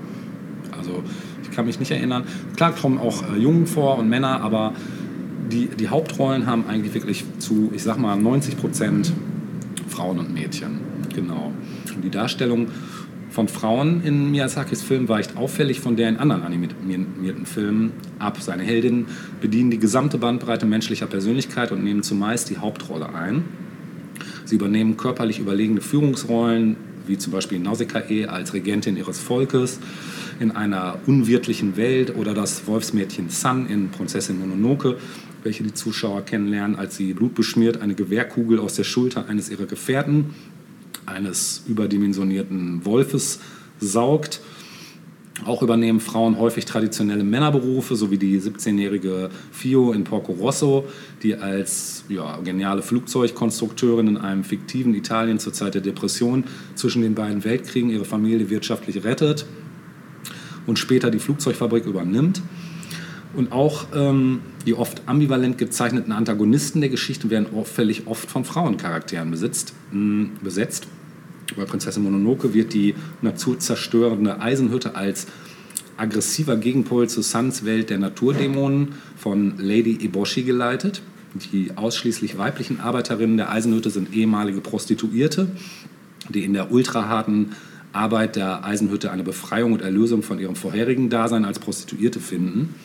[0.78, 1.04] also
[1.44, 2.24] ich kann mich nicht erinnern.
[2.56, 4.74] Klar kommen auch äh, Jungen vor und Männer, aber
[5.52, 9.12] die, die Hauptrollen haben eigentlich wirklich zu, ich sag mal, 90 Prozent
[9.88, 10.93] Frauen und Mädchen.
[11.16, 11.52] Genau.
[11.96, 12.68] Und die Darstellung
[13.30, 18.38] von Frauen in Miyazakis Film weicht auffällig von der in anderen animierten Filmen ab.
[18.40, 19.08] Seine Heldinnen
[19.42, 23.44] bedienen die gesamte Bandbreite menschlicher Persönlichkeit und nehmen zumeist die Hauptrolle ein.
[24.46, 26.76] Sie übernehmen körperlich überlegene Führungsrollen,
[27.08, 29.80] wie zum Beispiel Nausicaa als Regentin ihres Volkes
[30.40, 34.98] in einer unwirtlichen Welt oder das Wolfsmädchen Sun in Prinzessin Mononoke,
[35.44, 40.34] welche die Zuschauer kennenlernen, als sie blutbeschmiert eine Gewehrkugel aus der Schulter eines ihrer Gefährten,
[41.06, 43.40] eines überdimensionierten Wolfes,
[43.80, 44.42] saugt.
[45.46, 50.86] Auch übernehmen Frauen häufig traditionelle Männerberufe, so wie die 17-jährige Fio in Porco Rosso,
[51.22, 56.46] die als ja, geniale Flugzeugkonstrukteurin in einem fiktiven Italien zur Zeit der Depression
[56.76, 59.46] zwischen den beiden Weltkriegen ihre Familie wirtschaftlich rettet
[60.66, 62.42] und später die Flugzeugfabrik übernimmt.
[63.36, 69.32] Und auch ähm, die oft ambivalent gezeichneten Antagonisten der Geschichte werden auffällig oft von Frauencharakteren
[69.32, 70.88] besitzt, mh, besetzt.
[71.56, 75.28] Bei Prinzessin Mononoke wird die naturzerstörende Eisenhütte als
[75.98, 81.02] aggressiver Gegenpol zu Suns Welt der Naturdämonen von Lady Eboshi geleitet.
[81.52, 85.48] Die ausschließlich weiblichen Arbeiterinnen der Eisenhütte sind ehemalige Prostituierte,
[86.30, 87.54] die in der ultraharten
[87.92, 92.76] Arbeit der Eisenhütte eine Befreiung und Erlösung von ihrem vorherigen Dasein als Prostituierte finden.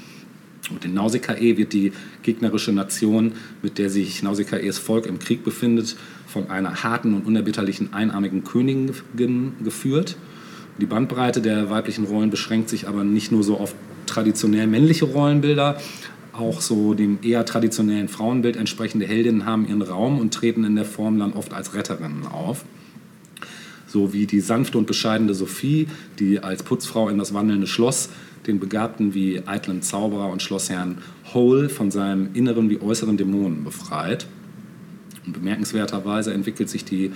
[0.70, 1.92] Und in Nausicaa wird die
[2.22, 5.96] gegnerische Nation, mit der sich Nausicaaes Volk im Krieg befindet,
[6.26, 8.92] von einer harten und unerbitterlichen einarmigen Königin
[9.64, 10.16] geführt.
[10.78, 13.74] Die Bandbreite der weiblichen Rollen beschränkt sich aber nicht nur so auf
[14.06, 15.80] traditionell männliche Rollenbilder,
[16.32, 20.84] auch so dem eher traditionellen Frauenbild entsprechende Heldinnen haben ihren Raum und treten in der
[20.84, 22.64] Form dann oft als Retterinnen auf.
[23.88, 25.88] So wie die sanfte und bescheidene Sophie,
[26.18, 28.10] die als Putzfrau in das wandelnde Schloss
[28.48, 30.98] den Begabten wie eitlen Zauberer und Schlossherrn
[31.32, 34.26] Hole von seinem inneren wie äußeren Dämonen befreit.
[35.24, 37.12] Und bemerkenswerterweise entwickelt sich die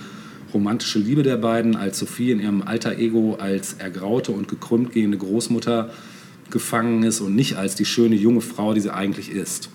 [0.53, 5.17] romantische Liebe der beiden, als Sophie in ihrem alter Ego als ergraute und gekrümmt gehende
[5.17, 5.89] Großmutter
[6.51, 9.69] gefangen ist und nicht als die schöne junge Frau, die sie eigentlich ist.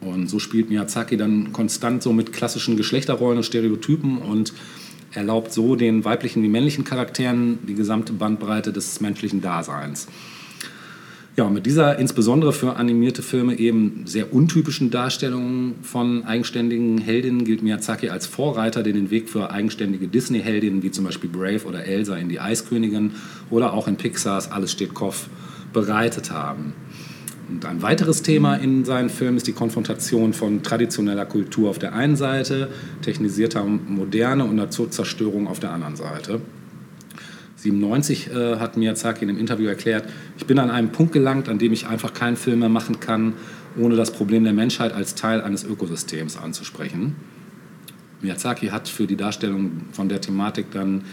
[0.00, 4.52] Und so spielt Miyazaki dann konstant so mit klassischen Geschlechterrollen und Stereotypen und
[5.12, 10.08] erlaubt so den weiblichen wie männlichen Charakteren die gesamte Bandbreite des menschlichen Daseins.
[11.36, 17.62] Ja, mit dieser insbesondere für animierte Filme eben sehr untypischen Darstellung von eigenständigen Heldinnen gilt
[17.62, 22.16] Miyazaki als Vorreiter, der den Weg für eigenständige Disney-Heldinnen wie zum Beispiel Brave oder Elsa
[22.16, 23.10] in Die Eiskönigin
[23.50, 25.28] oder auch in Pixars Alles steht Kopf
[25.74, 26.72] bereitet haben.
[27.50, 31.92] Und ein weiteres Thema in seinen Filmen ist die Konfrontation von traditioneller Kultur auf der
[31.92, 32.70] einen Seite,
[33.02, 36.40] technisierter Moderne und Naturzerstörung auf der anderen Seite.
[37.70, 40.08] 1997 äh, hat Miyazaki in einem Interview erklärt,
[40.38, 43.34] ich bin an einem Punkt gelangt, an dem ich einfach keinen Film mehr machen kann,
[43.78, 47.16] ohne das Problem der Menschheit als Teil eines Ökosystems anzusprechen.
[48.22, 51.04] Miyazaki hat für die Darstellung von der Thematik dann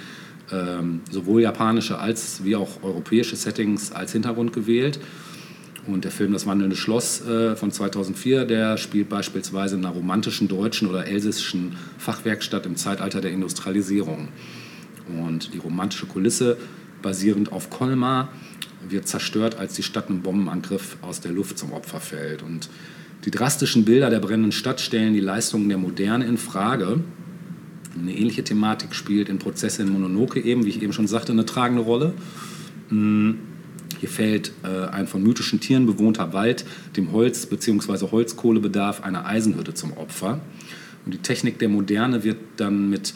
[0.52, 5.00] ähm, sowohl japanische als wie auch europäische Settings als Hintergrund gewählt.
[5.86, 10.48] Und der Film Das wandelnde Schloss äh, von 2004, der spielt beispielsweise in einer romantischen
[10.48, 14.30] deutschen oder elsässischen Fachwerkstatt im Zeitalter der Industrialisierung.
[15.08, 16.58] Und die romantische Kulisse,
[17.02, 18.30] basierend auf Colmar,
[18.88, 22.42] wird zerstört, als die Stadt einem Bombenangriff aus der Luft zum Opfer fällt.
[22.42, 22.70] Und
[23.26, 27.00] die drastischen Bilder der brennenden Stadt stellen die Leistungen der Moderne in Frage.
[27.98, 31.46] Eine ähnliche Thematik spielt in Prozesse in Mononoke eben, wie ich eben schon sagte, eine
[31.46, 32.14] tragende Rolle.
[32.90, 33.38] Hm,
[34.00, 36.66] hier fällt äh, ein von mythischen Tieren bewohnter Wald
[36.98, 38.12] dem Holz- bzw.
[38.12, 40.42] Holzkohlebedarf einer Eisenhütte zum Opfer.
[41.06, 43.14] Und die Technik der Moderne wird dann mit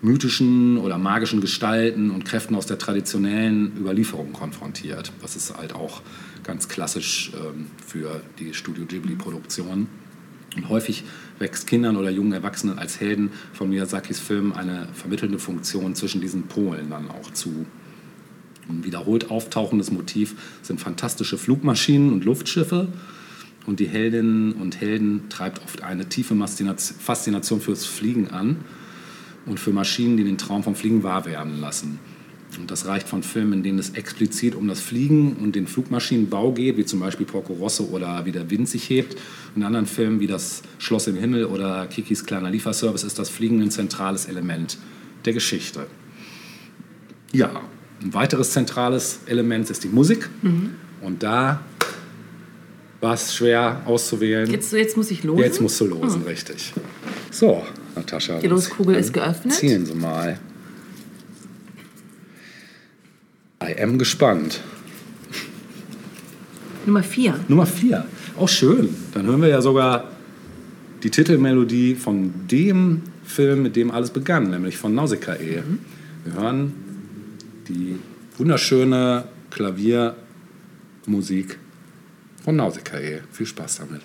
[0.00, 5.12] mythischen oder magischen Gestalten und Kräften aus der traditionellen Überlieferung konfrontiert.
[5.20, 6.02] Das ist halt auch
[6.44, 9.88] ganz klassisch ähm, für die Studio Ghibli-Produktion.
[10.56, 11.04] Und häufig
[11.38, 16.44] wächst Kindern oder jungen Erwachsenen als Helden von Miyazakis Filmen eine vermittelnde Funktion zwischen diesen
[16.44, 17.66] Polen dann auch zu.
[18.68, 22.88] Ein wiederholt auftauchendes Motiv sind fantastische Flugmaschinen und Luftschiffe.
[23.66, 28.56] Und die Heldinnen und Helden treibt oft eine tiefe Faszination fürs Fliegen an
[29.48, 31.98] und für Maschinen, die den Traum vom Fliegen wahr werden lassen.
[32.58, 36.52] Und das reicht von Filmen, in denen es explizit um das Fliegen und den Flugmaschinenbau
[36.52, 39.16] geht, wie zum Beispiel Porco Rosso oder Wie der Wind sich hebt.
[39.54, 43.60] In anderen Filmen wie Das Schloss im Himmel oder Kikis kleiner Lieferservice ist das Fliegen
[43.60, 44.78] ein zentrales Element
[45.24, 45.86] der Geschichte.
[47.32, 47.60] Ja,
[48.02, 50.28] ein weiteres zentrales Element ist die Musik.
[50.42, 50.70] Mhm.
[51.02, 51.60] Und da
[53.00, 54.50] war es schwer auszuwählen.
[54.50, 55.42] Jetzt, jetzt muss ich losen?
[55.42, 56.28] Jetzt musst du losen, oh.
[56.28, 56.72] richtig.
[57.30, 57.62] So,
[57.98, 58.40] Natascha.
[58.40, 59.54] Die Loskugel ist geöffnet.
[59.54, 60.38] Zielen Sie mal.
[63.62, 64.60] I am gespannt.
[66.86, 67.40] Nummer 4.
[67.48, 68.06] Nummer 4.
[68.38, 68.94] Auch schön.
[69.12, 70.12] Dann hören wir ja sogar
[71.02, 75.34] die Titelmelodie von dem Film, mit dem alles begann, nämlich von Nausicaa.
[75.34, 75.80] Mhm.
[76.24, 76.72] Wir hören
[77.68, 77.98] die
[78.38, 81.58] wunderschöne Klaviermusik
[82.44, 83.20] von Nausicaa.
[83.32, 84.02] Viel Spaß damit.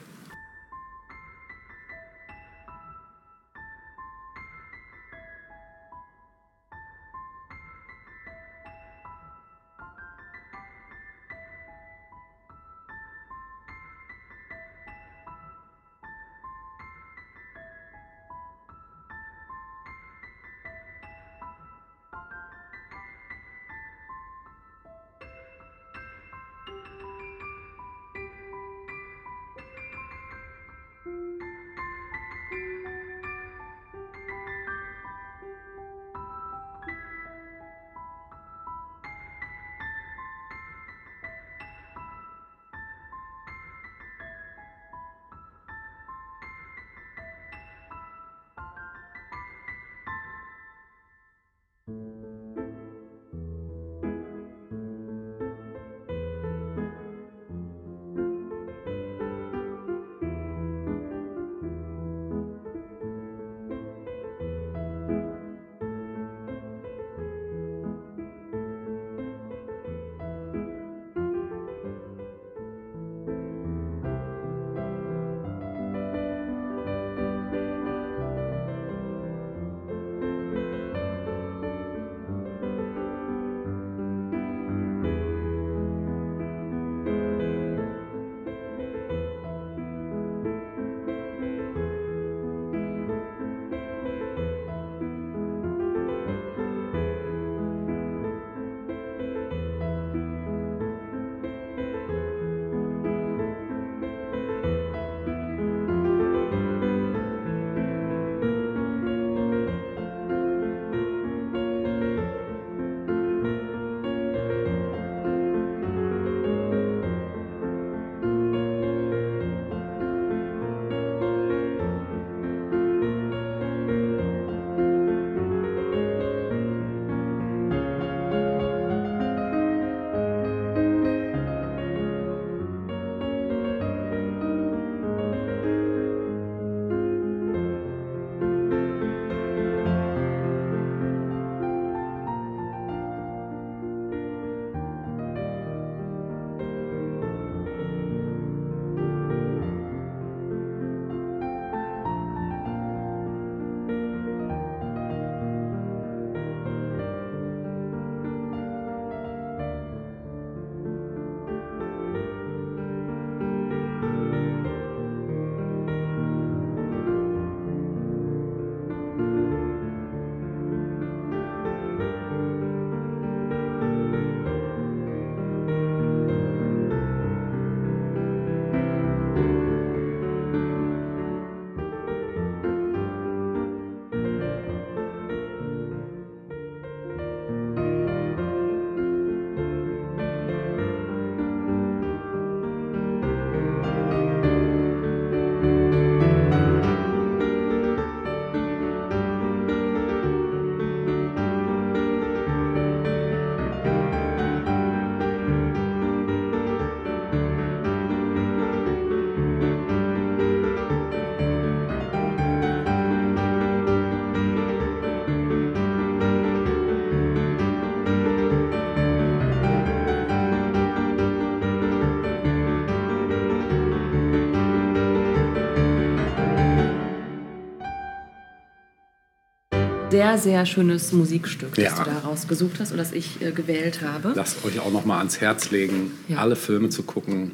[230.13, 232.03] Sehr, sehr schönes Musikstück, das Ja.
[232.03, 234.33] du da rausgesucht hast und das ich äh, gewählt habe.
[234.35, 236.37] Lasst euch auch noch mal ans Herz legen, Ja.
[236.37, 237.53] alle Filme zu gucken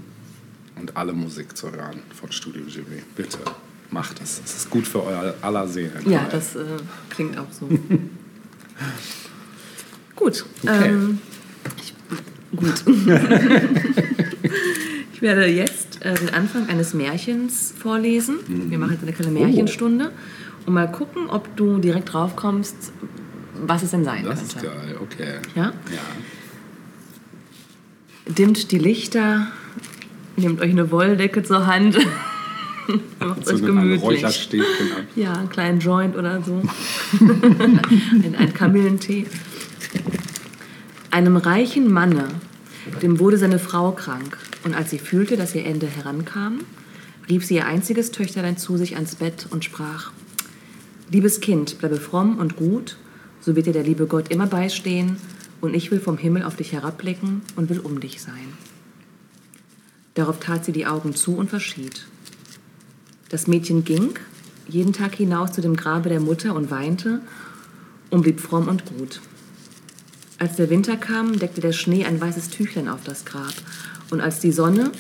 [0.77, 3.01] und alle Musik zu hören von Studio Ghibli.
[3.15, 3.37] Bitte
[3.91, 4.41] macht es.
[4.43, 6.03] Es ist gut für euer aller Seelen.
[6.09, 6.65] Ja, das äh,
[7.09, 7.65] klingt auch so.
[10.17, 10.45] gut.
[10.63, 10.89] Okay.
[10.89, 11.19] Ähm,
[11.81, 11.93] ich,
[12.57, 12.83] gut.
[15.13, 18.35] ich werde jetzt äh, den Anfang eines Märchens vorlesen.
[18.69, 20.11] Wir machen jetzt eine kleine Märchenstunde
[20.69, 22.93] und mal gucken, ob du direkt drauf kommst,
[23.65, 24.55] was es denn sein Das könnte.
[24.55, 25.33] ist geil, okay.
[25.55, 25.63] Ja?
[25.65, 25.73] Ja.
[28.31, 29.47] Dimmt die Lichter,
[30.37, 31.97] nehmt euch eine Wolldecke zur Hand,
[33.19, 34.01] macht So euch gemütlich.
[34.01, 35.03] Räucherstäbchen ab.
[35.15, 36.61] Ja, einen kleinen Joint oder so.
[37.19, 39.25] ein, ein Kamillentee.
[41.09, 42.25] Einem reichen Manne,
[43.01, 44.37] dem wurde seine Frau krank.
[44.63, 46.59] Und als sie fühlte, dass ihr Ende herankam,
[47.27, 50.11] rief sie ihr einziges Töchterlein zu sich ans Bett und sprach,
[51.11, 52.97] Liebes Kind, bleibe fromm und gut,
[53.41, 55.17] so wird dir der liebe Gott immer beistehen,
[55.61, 58.53] und ich will vom Himmel auf dich herabblicken und will um dich sein.
[60.13, 62.05] Darauf tat sie die Augen zu und verschied.
[63.29, 64.11] Das Mädchen ging
[64.67, 67.21] jeden Tag hinaus zu dem Grabe der Mutter und weinte
[68.09, 69.21] und blieb fromm und gut.
[70.37, 73.53] Als der Winter kam, deckte der Schnee ein weißes Tüchlein auf das Grab.
[74.09, 74.91] Und als die Sonne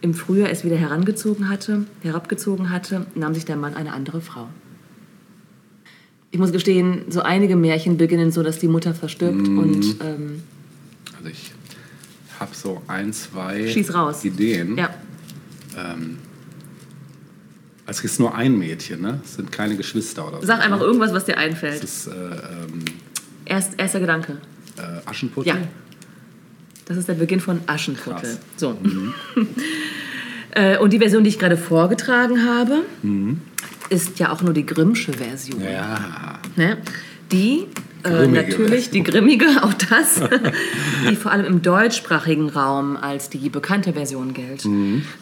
[0.00, 4.48] im Frühjahr es wieder herangezogen hatte, herabgezogen hatte, nahm sich der Mann eine andere Frau.
[6.34, 10.42] Ich muss gestehen, so einige Märchen beginnen so, dass die Mutter verstirbt und ähm,
[11.16, 11.52] Also ich
[12.40, 14.24] habe so ein, zwei schieß raus.
[14.24, 14.76] Ideen.
[14.76, 14.90] Ja,
[15.78, 16.18] Ähm,
[17.86, 19.20] also es ist nur ein Mädchen, ne?
[19.24, 20.46] Es sind keine Geschwister oder so.
[20.48, 20.84] sag einfach ne?
[20.86, 21.84] irgendwas, was dir einfällt.
[21.84, 22.84] ist äh, ähm,
[23.44, 24.38] Erst, erster Gedanke.
[24.76, 25.54] äh, Aschenputtel.
[25.54, 25.58] Ja.
[26.86, 28.22] Das ist der Beginn von Aschenputtel.
[28.22, 28.38] Krass.
[28.56, 28.76] So.
[30.56, 32.82] Äh, Und die Version, die ich gerade vorgetragen habe,
[33.94, 35.62] ist ja auch nur die Grimmsche Version.
[35.62, 36.38] Ja.
[36.56, 36.78] Ne?
[37.32, 37.66] Die
[38.04, 40.20] äh, natürlich, die grimmige, auch das,
[41.08, 44.64] die vor allem im deutschsprachigen Raum als die bekannte Version gilt.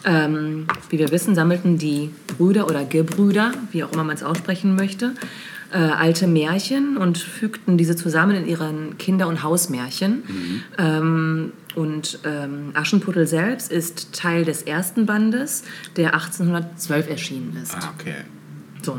[0.04, 4.74] Ähm, wie wir wissen, sammelten die Brüder oder Gebrüder, wie auch immer man es aussprechen
[4.74, 5.12] möchte,
[5.72, 10.24] äh, alte Märchen und fügten diese zusammen in ihren Kinder- und Hausmärchen.
[10.76, 15.62] Ähm, und ähm, Aschenputtel selbst ist Teil des ersten Bandes,
[15.96, 17.74] der 1812 erschienen ist.
[17.74, 18.16] Ah, okay.
[18.82, 18.98] So.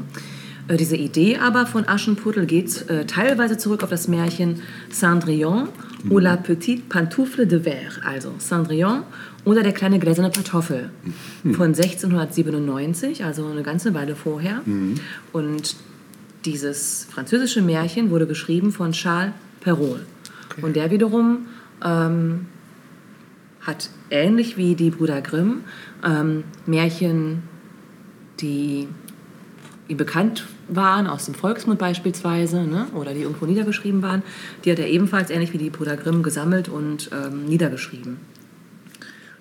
[0.67, 4.61] Äh, Diese Idee aber von Aschenputtel geht äh, teilweise zurück auf das Märchen
[4.91, 5.69] Cendrillon
[6.09, 9.03] ou la petite pantoufle de verre, also Cendrillon
[9.45, 10.89] oder der kleine gläserne Pantoffel
[11.53, 14.61] von 1697, also eine ganze Weile vorher.
[15.31, 15.75] Und
[16.45, 20.01] dieses französische Märchen wurde geschrieben von Charles Perrault.
[20.61, 21.45] Und der wiederum
[21.83, 22.47] ähm,
[23.61, 25.61] hat ähnlich wie die Brüder Grimm
[26.05, 27.43] ähm, Märchen,
[28.39, 28.87] die
[29.87, 32.87] ihm bekannt waren, aus dem Volksmund beispielsweise, ne?
[32.95, 34.23] oder die irgendwo niedergeschrieben waren,
[34.63, 38.17] die hat er ebenfalls ähnlich wie die Grimm gesammelt und ähm, niedergeschrieben.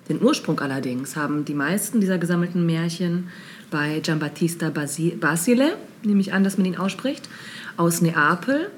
[0.09, 3.29] Den Ursprung allerdings haben die meisten dieser gesammelten Märchen
[3.71, 7.29] bei Giambattista Basi- Basile, nehme ich an, dass man ihn ausspricht,
[7.77, 8.69] aus Neapel.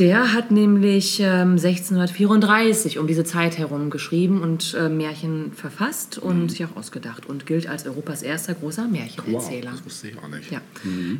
[0.00, 6.50] Der hat nämlich ähm, 1634 um diese Zeit herum geschrieben und äh, Märchen verfasst und
[6.50, 9.70] sich auch ausgedacht und gilt als Europas erster großer Wow, Märchenerzähler.
[9.72, 10.50] das wusste ich auch nicht.
[10.50, 10.60] Ja,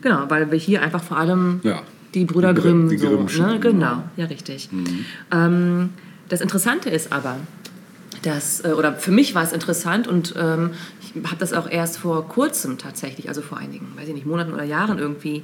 [0.00, 1.82] genau, weil wir hier einfach vor allem Ja.
[2.14, 3.60] die Brüder Die Grimm- Grimm, die so, Grimmschen, ne?
[3.60, 3.78] genau.
[3.90, 4.70] genau, ja richtig.
[5.30, 5.90] Ähm,
[6.30, 7.36] das Interessante ist aber,
[8.22, 10.70] dass, äh, oder für mich war es interessant und ähm,
[11.02, 14.52] ich habe das auch erst vor kurzem tatsächlich, also vor einigen, weiß ich nicht, Monaten
[14.54, 15.42] oder Jahren irgendwie,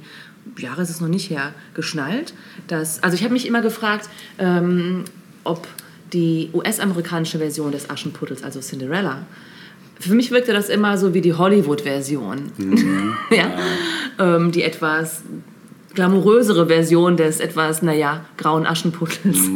[0.57, 2.33] Jahre ist es noch nicht her, geschnallt,
[2.67, 5.05] dass, also ich habe mich immer gefragt, ähm,
[5.43, 5.67] ob
[6.13, 9.25] die US-amerikanische Version des Aschenputtels, also Cinderella,
[9.99, 12.51] für mich wirkte das immer so wie die Hollywood-Version.
[13.31, 13.51] ja.
[14.19, 15.23] Ähm, die etwas
[15.97, 19.39] glamourösere Version des etwas, naja, grauen Aschenputtels.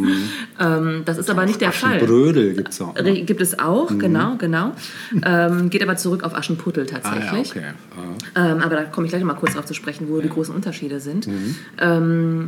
[0.60, 1.98] Ähm, das ist aber nicht der Fall.
[1.98, 2.94] Brödel gibt es auch.
[2.94, 3.22] ne?
[3.22, 4.72] Gibt es auch, genau, genau.
[5.24, 7.54] Ähm, geht aber zurück auf Aschenputtel Ah, tatsächlich.
[7.54, 8.20] ja, okay.
[8.34, 8.50] Ah.
[8.52, 11.00] Ähm, aber da komme ich gleich mal kurz drauf zu sprechen, wo die großen Unterschiede
[11.00, 11.26] sind.
[11.26, 11.56] Mhm.
[11.80, 12.46] Ähm,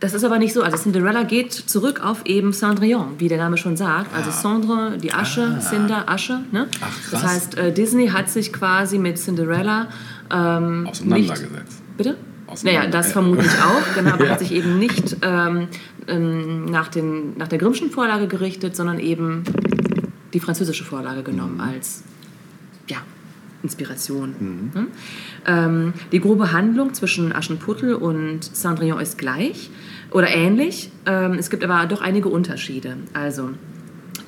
[0.00, 0.62] das ist aber nicht so.
[0.62, 4.14] Also Cinderella geht zurück auf eben Cendrillon, wie der Name schon sagt.
[4.14, 6.40] Also Cendre, die Asche, Cinder, Asche.
[6.52, 6.68] Ne?
[6.80, 6.86] Ah.
[6.86, 7.30] Ach, das krass.
[7.30, 9.88] heißt, äh, Disney hat sich quasi mit Cinderella
[10.32, 11.82] ähm, nicht, Auseinandergesetzt.
[11.96, 12.16] Bitte?
[12.62, 13.12] Naja, das äh.
[13.12, 14.30] vermutlich auch, genau, aber Ja.
[14.32, 15.68] hat sich eben nicht ähm,
[16.06, 19.42] ähm, nach, den, nach der Grimmschen Vorlage gerichtet, sondern eben
[20.32, 21.60] die französische Vorlage genommen Mhm.
[21.60, 22.02] als
[22.88, 22.98] ja,
[23.62, 24.34] Inspiration.
[24.74, 24.86] Ne?
[25.46, 29.70] Ähm, die grobe Handlung zwischen Aschenputtel und Cendrillon ist gleich
[30.10, 30.90] oder ähnlich.
[31.06, 32.96] Ähm, es gibt aber doch einige Unterschiede.
[33.14, 33.50] Also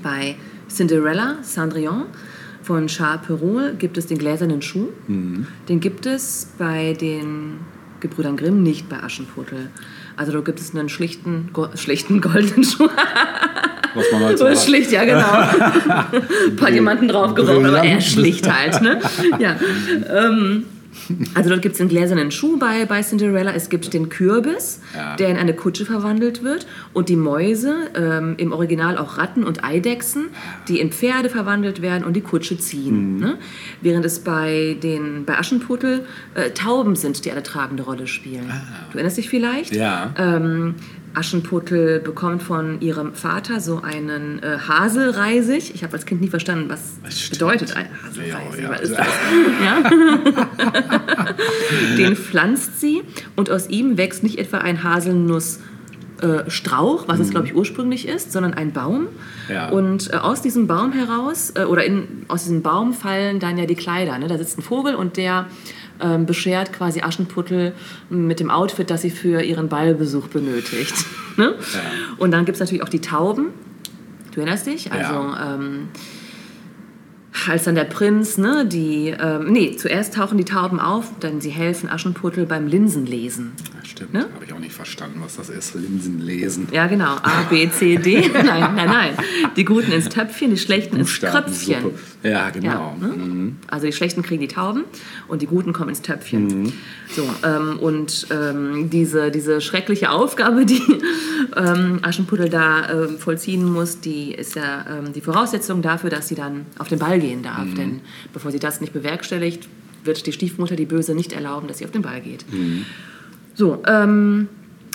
[0.03, 0.37] bei
[0.68, 2.05] Cinderella, Cendrillon
[2.62, 4.89] von Charles Perrault gibt es den gläsernen Schuh.
[5.09, 7.55] Den gibt es bei den
[8.01, 9.68] Gebrüdern Grimm, nicht bei Aschenputtel.
[10.16, 12.88] Also da gibt es einen schlichten, go schlichten goldenen Schuh.
[13.94, 15.32] Was man halt so schlicht, ja genau.
[16.46, 18.80] Ein paar Diamanten draufgeworfen, aber eher schlicht halt.
[18.82, 19.01] Ne?
[19.38, 19.57] Ja.
[20.09, 20.64] Ähm,
[21.34, 23.53] also dort gibt es einen gläsernen Schuh bei, bei Cinderella.
[23.53, 25.16] Es gibt den Kürbis, Ja.
[25.16, 26.66] der in eine Kutsche verwandelt wird.
[26.93, 30.26] Und die Mäuse, ähm, im Original auch Ratten und Eidechsen,
[30.68, 33.14] die in Pferde verwandelt werden und die Kutsche ziehen.
[33.14, 33.20] Mhm.
[33.20, 33.38] Ne?
[33.80, 38.51] Während es bei, den, bei Aschenputtel äh, Tauben sind, die eine tragende Rolle spielen.
[38.91, 39.72] Du erinnerst dich vielleicht?
[39.74, 39.76] Ah.
[39.76, 40.14] Ja.
[40.18, 40.74] Ähm,
[41.15, 45.75] Aschenputtel bekommt von ihrem Vater so einen äh, Haselreisig.
[45.75, 47.39] Ich habe als Kind nie verstanden, was Stimmt.
[47.39, 48.63] bedeutet ein Haselreisig.
[48.63, 48.71] Ja.
[48.71, 49.09] Was ist das?
[49.65, 49.91] Ja?
[51.99, 53.03] Den pflanzt sie
[53.37, 55.59] und aus ihm wächst nicht etwa ein Haselnuss.
[56.23, 59.09] äh, was es glaube ich ursprünglich ist, sondern ein Baum.
[59.49, 59.71] Ja.
[59.71, 63.67] Und äh, aus diesem Baum heraus, äh, oder in, aus diesem Baum fallen dann ja
[63.67, 64.17] die Kleider.
[64.19, 64.29] Ne?
[64.29, 65.47] Da sitzt ein Vogel und der
[66.03, 67.72] ähm, beschert quasi Aschenputtel
[68.09, 70.94] mit dem Outfit, das sie für ihren Ballbesuch benötigt.
[71.36, 71.55] ne?
[72.18, 73.46] Und dann gibt es natürlich auch die Tauben.
[74.32, 74.92] Du erinnerst dich?
[74.92, 75.55] Also, Ja.
[75.57, 75.88] ähm,
[77.48, 81.51] als dann der Prinz, ne, die, ähm, nee, zuerst tauchen die Tauben auf, dann sie
[81.51, 83.53] helfen Aschenputtel beim Linsenlesen.
[83.91, 84.28] Stimmt, Ne?
[84.32, 85.74] habe ich auch nicht verstanden, was das ist.
[85.74, 86.68] Linsen lesen.
[86.70, 87.16] Ja, genau.
[87.22, 88.20] A, B, C, D.
[88.32, 89.14] Nein, nein, nein.
[89.57, 91.91] Die Guten ins Töpfchen, die Schlechten ins Kröpfchen.
[92.22, 92.97] Ja, genau.
[93.01, 93.53] Ja, ne?
[93.66, 94.84] Also die Schlechten kriegen die Tauben
[95.26, 96.72] und die Guten kommen ins Töpfchen.
[97.11, 100.82] So, ähm, und ähm, diese, diese schreckliche Aufgabe, die
[101.57, 106.36] ähm, Aschenputtel da ähm, vollziehen muss, die ist ja ähm, die Voraussetzung dafür, dass sie
[106.36, 107.66] dann auf den Ball gehen darf.
[107.76, 109.68] Denn bevor sie das nicht bewerkstelligt,
[110.05, 112.45] wird die Stiefmutter, die Böse, nicht erlauben, dass sie auf den Ball geht.
[113.55, 114.48] So, ähm,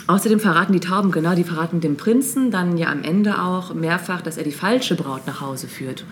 [0.07, 4.21] außerdem verraten die Tauben, genau, die verraten dem Prinzen dann ja am Ende auch mehrfach,
[4.21, 6.05] dass er die falsche Braut nach Hause führt.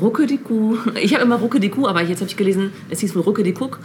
[0.00, 0.76] Rucke die Kuh.
[1.02, 3.42] Ich habe immer Rucke die Kuh, aber jetzt habe ich gelesen, es hieß wohl Rucke
[3.42, 3.80] die Kuck.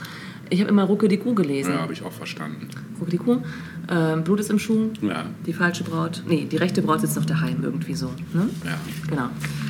[0.50, 1.74] Ich habe immer Rucke die Kuh gelesen.
[1.74, 2.68] Ja, habe ich auch verstanden.
[3.00, 3.38] Rucke die Kuh.
[3.90, 4.90] Ähm, Blut ist im Schuh.
[5.02, 5.26] Ja.
[5.46, 6.22] Die falsche Braut.
[6.28, 8.08] Nee, die rechte Braut sitzt noch daheim, irgendwie so.
[8.34, 8.50] Ne?
[8.64, 8.78] Ja.
[9.10, 9.30] Genau.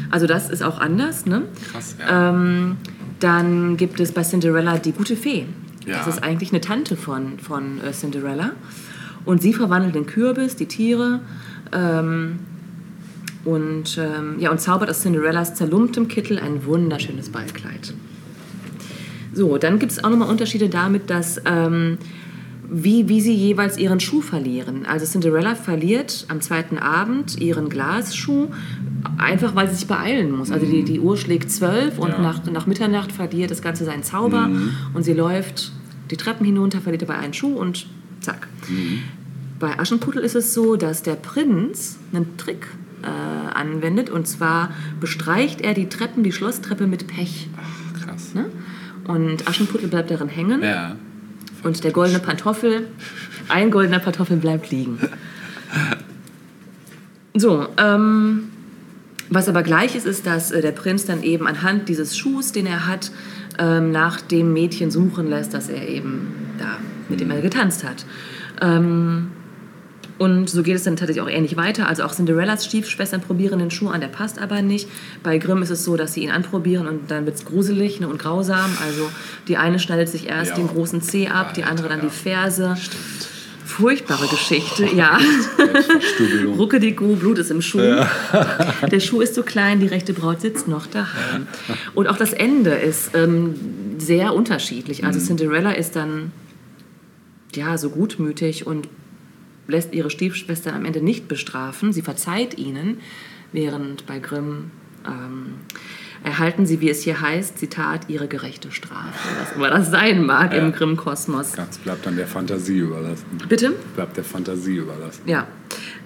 [0.09, 1.25] Also das ist auch anders.
[1.25, 1.43] Ne?
[1.71, 2.29] Krass, ja.
[2.29, 2.77] Ähm,
[3.19, 5.45] dann gibt es bei Cinderella die gute Fee.
[5.85, 5.97] Ja.
[5.97, 8.51] Das ist eigentlich eine Tante von, von äh, Cinderella.
[9.25, 11.21] Und sie verwandelt den Kürbis, die Tiere
[11.71, 12.39] ähm,
[13.45, 17.93] und, ähm, ja, und zaubert aus Cinderellas zerlumptem Kittel ein wunderschönes Ballkleid.
[19.33, 21.97] So, dann gibt es auch nochmal Unterschiede damit, dass ähm,
[22.75, 24.85] wie, wie sie jeweils ihren Schuh verlieren.
[24.87, 28.47] Also Cinderella verliert am zweiten Abend ihren Glasschuh,
[29.19, 30.49] einfach weil sie sich beeilen muss.
[30.51, 32.19] Also die, die Uhr schlägt zwölf und Ja.
[32.19, 34.49] nach, nach Mitternacht verliert das Ganze seinen Zauber
[34.95, 35.71] und sie läuft
[36.09, 37.85] die Treppen hinunter, verliert dabei einen Schuh und
[38.21, 38.47] zack.
[39.59, 42.67] Bei Aschenputtel ist es so, dass der Prinz einen Trick
[43.03, 47.49] äh, anwendet und zwar bestreicht er die Treppen, die Schlosstreppe mit Pech.
[48.03, 48.33] Krass.
[48.33, 48.45] Ne?
[49.07, 50.95] Und Aschenputtel bleibt darin hängen Ja.
[51.63, 52.87] Und der goldene Pantoffel,
[53.49, 54.99] ein goldener Pantoffel bleibt liegen.
[57.35, 58.49] So, ähm,
[59.29, 62.67] was aber gleich ist, ist, dass äh, der Prinz dann eben anhand dieses Schuhs, den
[62.67, 63.11] er hat,
[63.57, 66.77] ähm, nach dem Mädchen suchen lässt, das er eben da,
[67.09, 68.05] mit dem er getanzt hat.
[68.61, 69.31] Ähm,
[70.19, 71.87] und so geht es dann tatsächlich auch ähnlich weiter.
[71.87, 74.87] Also auch Cinderellas Stiefschwestern probieren den Schuh an, der passt aber nicht.
[75.23, 78.07] Bei Grimm ist es so, dass sie ihn anprobieren und dann wird es gruselig ne,
[78.07, 78.77] und grausam.
[78.85, 79.09] Also
[79.47, 80.57] die eine schneidet sich erst Ja.
[80.57, 82.05] den großen Zeh ab, die andere dann ja.
[82.05, 82.77] die Ferse.
[83.65, 85.17] Furchtbare Geschichte, ja.
[85.57, 86.55] Selbstverstümmelung.
[86.59, 87.79] Rucke die Kuh, Blut ist im Schuh.
[88.91, 91.47] Der Schuh ist so klein, die rechte Braut sitzt noch daheim.
[91.95, 93.55] Und auch das Ende ist ähm,
[93.97, 95.05] sehr unterschiedlich.
[95.05, 96.31] Also Cinderella ist dann
[97.55, 98.87] ja so gutmütig und
[99.67, 101.93] lässt ihre Stiefschwestern am Ende nicht bestrafen.
[101.93, 102.99] Sie verzeiht ihnen,
[103.51, 104.71] während bei Grimm
[105.05, 105.53] ähm,
[106.23, 109.13] erhalten sie, wie es hier heißt, Zitat, ihre gerechte Strafe.
[109.39, 110.59] Was immer das sein mag Ja.
[110.59, 111.53] im Grimm-Kosmos.
[111.53, 113.25] Das bleibt dann der Fantasie überlassen.
[113.49, 113.73] Bitte?
[113.95, 115.21] Bleibt der Fantasie überlassen.
[115.25, 115.47] Ja.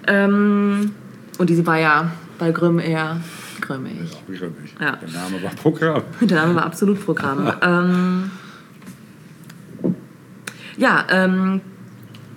[0.06, 0.92] Ähm,
[1.38, 3.20] und diese war ja bei Grimm eher
[3.60, 4.12] grimmig.
[4.12, 4.80] Auch wieder nicht.
[4.80, 4.96] Ja.
[4.96, 6.02] Der Name war Programm.
[6.20, 7.52] Der Name war absolut Programm.
[7.62, 8.30] ähm,
[10.76, 11.60] ja, ähm,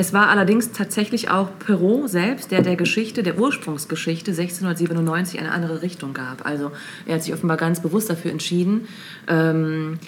[0.02, 5.84] es war allerdings tatsächlich auch Perrault selbst, der der Geschichte, der Ursprungsgeschichte 1697 eine andere
[5.84, 6.44] Richtung gab.
[6.44, 6.72] Also
[7.06, 8.88] er hat sich offenbar ganz bewusst dafür entschieden,
[9.28, 10.00] ähm,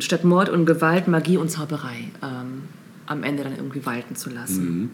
[0.00, 2.64] statt Mord und Gewalt Magie und Zauberei ähm,
[3.06, 4.90] am Ende dann irgendwie walten zu lassen.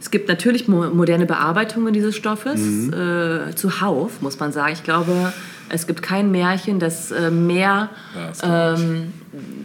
[0.00, 4.74] Es gibt natürlich mo moderne Bearbeitungen dieses Stoffes, äh, zuhauf, muss man sagen.
[4.74, 5.32] Ich glaube,
[5.70, 9.12] es gibt kein Märchen, das äh, mehr Ja, das ähm,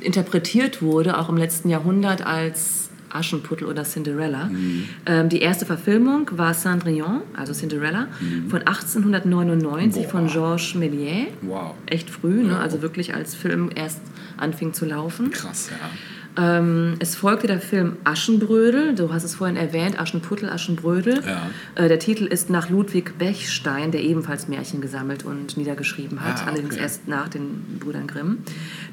[0.01, 2.82] interpretiert wurde, auch im letzten Jahrhundert, als
[3.14, 4.45] Aschenputtel oder Cinderella.
[4.45, 4.84] Mhm.
[5.06, 8.07] Ähm, die erste Verfilmung war Cendrillon, also Cinderella,
[8.49, 10.27] von 1899 von Mhm.
[10.27, 10.34] Boah.
[10.34, 11.27] Georges Méliès.
[11.41, 11.76] Wow.
[11.85, 12.53] Echt früh, ne?
[12.53, 12.60] Ja.
[12.60, 14.02] also wirklich als Film erst
[14.38, 15.31] anfing zu laufen.
[15.31, 15.90] Krass, ja.
[16.35, 21.22] Ähm, es folgte der Film Aschenbrödel, du hast es vorhin erwähnt, Aschenputtel, Aschenbrödel.
[21.23, 21.44] Ja.
[21.76, 26.48] Äh, der Titel ist nach Ludwig Bechstein, der ebenfalls Märchen gesammelt und niedergeschrieben hat, Ah,
[26.48, 26.81] allerdings okay.
[26.81, 28.40] erst nach den Brüdern Grimm.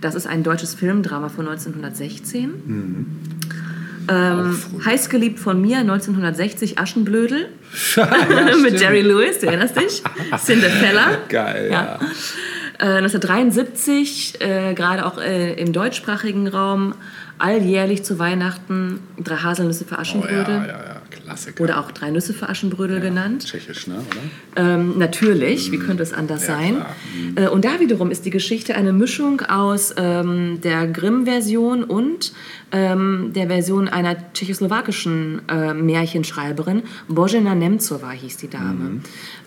[0.03, 2.51] Das ist ein deutsches Filmdrama von 1916.
[2.67, 3.07] Mhm.
[4.09, 7.49] Ähm, heiß geliebt von mir 1960 Aschenblödel
[8.63, 10.03] mit Jerry Lewis, du erinnerst dich?
[10.39, 11.19] Cinderella.
[11.29, 11.99] Geil, ja.
[12.79, 16.95] Äh, 1973, äh, gerade auch äh, im deutschsprachigen Raum,
[17.39, 21.00] alljährlich zu Weihnachten drei Haselnüsse für Oh, ja, ja, ja,
[21.31, 21.63] Klassiker.
[21.63, 23.47] Oder auch drei Nüsse für Aschenbrödel genannt.
[23.47, 23.95] Tschechisch, ne?
[23.95, 24.65] Oder?
[24.65, 26.85] Ähm, natürlich, wie könnte es anders Ja, sein?
[27.37, 32.33] Äh, und da wiederum ist die Geschichte eine Mischung aus ähm, der Grimm-Version und
[32.73, 36.83] ähm, der Version einer tschechoslowakischen äh, Märchenschreiberin.
[37.09, 39.01] Božena Nemcová hieß die Dame.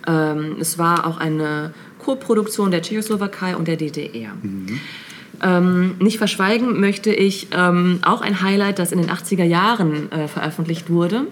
[0.08, 4.32] Ähm, es war auch eine Koproduktion der Tschechoslowakei und der DDR.
[5.42, 10.30] Ähm, nicht verschweigen möchte ich ähm, auch ein Highlight, das in den 80er Jahren äh,
[10.30, 11.28] veröffentlicht wurde.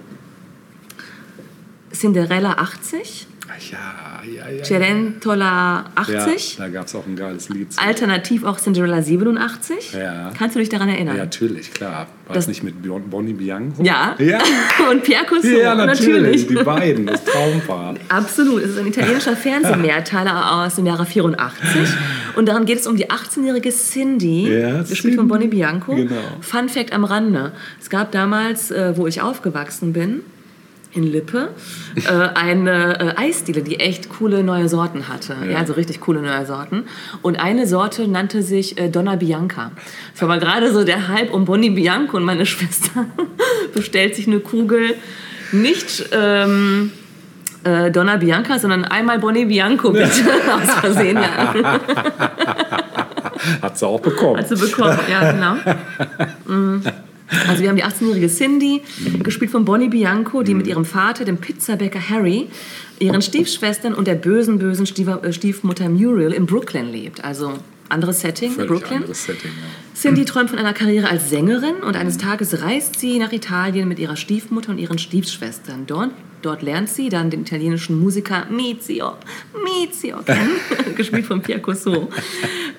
[1.93, 3.27] Cinderella 80.
[3.53, 4.63] Ach Ja, ja, ja.
[4.63, 7.73] Cerentola ja, 80, da gab es auch ein geiles Lied.
[7.73, 7.81] zu.
[7.81, 9.93] alternativ auch Cinderella 87.
[9.93, 10.31] Ja.
[10.37, 11.17] Kannst du dich daran erinnern?
[11.17, 12.07] Ja, natürlich, klar.
[12.27, 13.83] War Das- es nicht mit Bon- Bonnie Bianco?
[13.83, 14.15] Ja.
[14.19, 14.39] Ja,
[14.89, 16.45] Und Pierre Cosso, ja natürlich.
[16.45, 16.47] natürlich.
[16.47, 17.95] Die beiden, das Traumpaar.
[18.07, 19.35] Absolut, es ist ein italienischer
[19.85, 21.89] Fernsehmehrteiler aus dem Jahre 84
[22.37, 25.95] und daran geht es um die 18-jährige Cindy, Ja, gespielt von Cindy, Bonnie Bianco.
[25.95, 26.15] genau.
[26.39, 27.51] Fun Fact am Rande,
[27.81, 30.21] es gab damals, äh, wo ich aufgewachsen bin,
[30.93, 31.49] in Lippe,
[31.95, 35.35] äh, eine äh, Eisdiele, die echt coole neue Sorten hatte.
[35.49, 35.57] Ja.
[35.57, 36.85] also richtig coole neue Sorten.
[37.21, 39.71] Und eine Sorte nannte sich äh, Donna Bianca.
[40.13, 43.05] Es war gerade so der Hype um Bonnie Bianco und meine Schwester
[43.73, 44.95] bestellt sich eine Kugel
[45.51, 46.91] nicht ähm,
[47.63, 50.09] äh, Donna Bianca, sondern einmal Bonnie Bianco bitte.
[50.09, 51.79] Aus Versehen, ja.
[53.61, 54.37] Hat sie auch bekommen.
[54.37, 55.55] Hat sie bekommen, ja, genau.
[56.45, 56.81] Mm.
[57.47, 58.81] Also wir haben die 18-jährige Cindy,
[59.23, 62.49] gespielt von Bonnie Bianco, die mit ihrem Vater, dem Pizzabäcker Harry,
[62.99, 67.23] ihren Stiefschwestern und der bösen, bösen äh, Stiefmutter Muriel in Brooklyn lebt.
[67.23, 67.53] Also
[67.89, 68.99] anderes Setting, Völlig Brooklyn.
[68.99, 69.90] anderes Setting, ja.
[70.01, 73.99] Cindy träumt von einer Karriere als Sängerin und eines Tages reist sie nach Italien mit
[73.99, 75.85] ihrer Stiefmutter und ihren Stiefschwestern.
[75.85, 76.09] Dort,
[76.41, 79.13] dort lernt sie dann den italienischen Musiker Mizio,
[79.63, 82.09] Mizio kennen, gespielt von Pierre Cosso.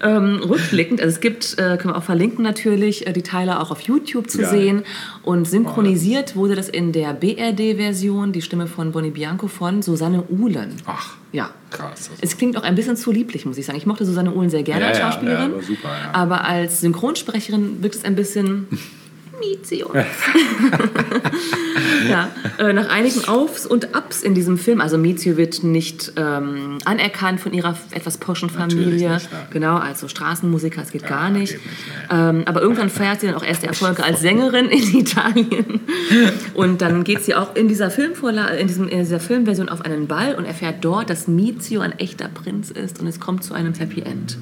[0.02, 3.70] Ähm, rückblickend, also es gibt, äh, können wir auch verlinken natürlich, äh, die Teile auch
[3.70, 4.50] auf YouTube zu Geil.
[4.50, 4.82] sehen.
[5.22, 10.74] Und synchronisiert wurde das in der BRD-Version, die Stimme von Bonnie Bianco von Susanne Uhlen.
[10.86, 11.50] Ach, Ja.
[11.70, 12.10] krass.
[12.10, 13.78] Also, Es klingt auch ein bisschen zu lieblich, muss ich sagen.
[13.78, 15.50] Ich mochte Susanne Uhlen sehr gerne Ja, als ja, Schauspielerin.
[15.50, 16.10] ja, aber super, ja.
[16.14, 16.82] Aber als
[17.12, 18.66] Synchronsprecherin wirkt es ein bisschen
[19.38, 19.92] Mizio.
[22.08, 26.78] ja, äh, nach einigen Aufs und Ups in diesem Film, also Mizio wird nicht ähm,
[26.84, 29.14] anerkannt von ihrer etwas poschen Familie.
[29.14, 29.28] nicht.
[29.50, 31.52] Genau, also Straßenmusiker, es geht gar geht nicht.
[31.54, 31.64] nicht,
[32.10, 35.80] ähm, aber irgendwann feiert sie dann auch erste Erfolge als Sängerin in Italien.
[36.54, 40.06] Und dann geht sie auch in dieser, Filmvorla in, diesem, in dieser Filmversion auf einen
[40.06, 43.74] Ball und erfährt dort, dass Mizio ein echter Prinz ist und es kommt zu einem
[43.74, 44.38] Happy End.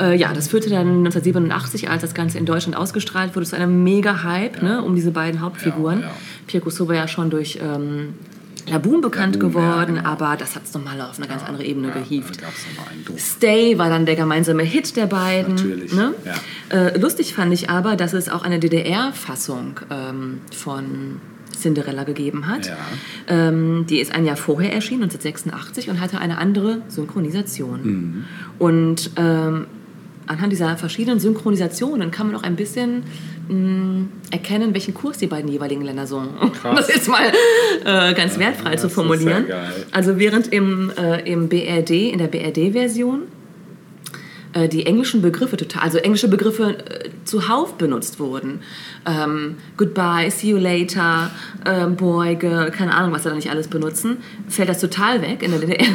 [0.00, 3.82] Äh, ja, das führte dann 1987, als das Ganze in Deutschland ausgestrahlt wurde, zu einem
[3.84, 6.00] Mega-Hype ne, um diese beiden Hauptfiguren.
[6.00, 6.12] Ja, ja.
[6.46, 8.14] Pierre Cousseau war ja schon durch ähm,
[8.68, 10.08] Laboon bekannt Laboon, ja, geworden, genau.
[10.08, 12.38] aber das hat es nochmal auf eine ganz andere Ebene ja, gehievt.
[13.18, 15.54] Stay war dann der gemeinsame Hit der beiden.
[15.54, 16.14] Natürlich, Ne?
[16.24, 16.34] ja.
[16.76, 21.20] Äh, lustig fand ich aber, dass es auch eine DDR-Fassung ähm, von
[21.58, 22.66] Cinderella gegeben hat.
[22.66, 22.76] Ja.
[23.28, 27.82] Ähm, die ist ein Jahr vorher erschienen, 1986, und hatte eine andere Synchronisation.
[27.82, 28.24] Mhm.
[28.58, 29.66] Und ähm,
[30.26, 33.04] anhand dieser verschiedenen Synchronisationen kann man auch ein bisschen
[33.48, 36.22] mh, erkennen, welchen Kurs die beiden jeweiligen Länder so.
[36.62, 37.32] Das ist mal
[37.84, 39.46] äh, ganz wertfrei zu das ist formulieren.
[39.90, 43.22] Also während im, äh, im BRD, in der BRD-Version,
[44.52, 48.60] äh, die englischen Begriffe total, also englische Begriffe äh, zuhauf benutzt wurden.
[49.06, 51.30] Ähm, goodbye, see you later,
[51.64, 54.18] ähm, boy, girl, keine Ahnung, was sie da nicht alles benutzen,
[54.48, 55.86] fällt das total weg in der DDR.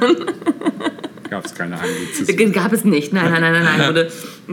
[1.30, 2.52] Gab es keine Anglizismen.
[2.52, 3.88] Gab es nicht, nein, nein, nein, nein, nein.
[3.88, 4.10] Wurde,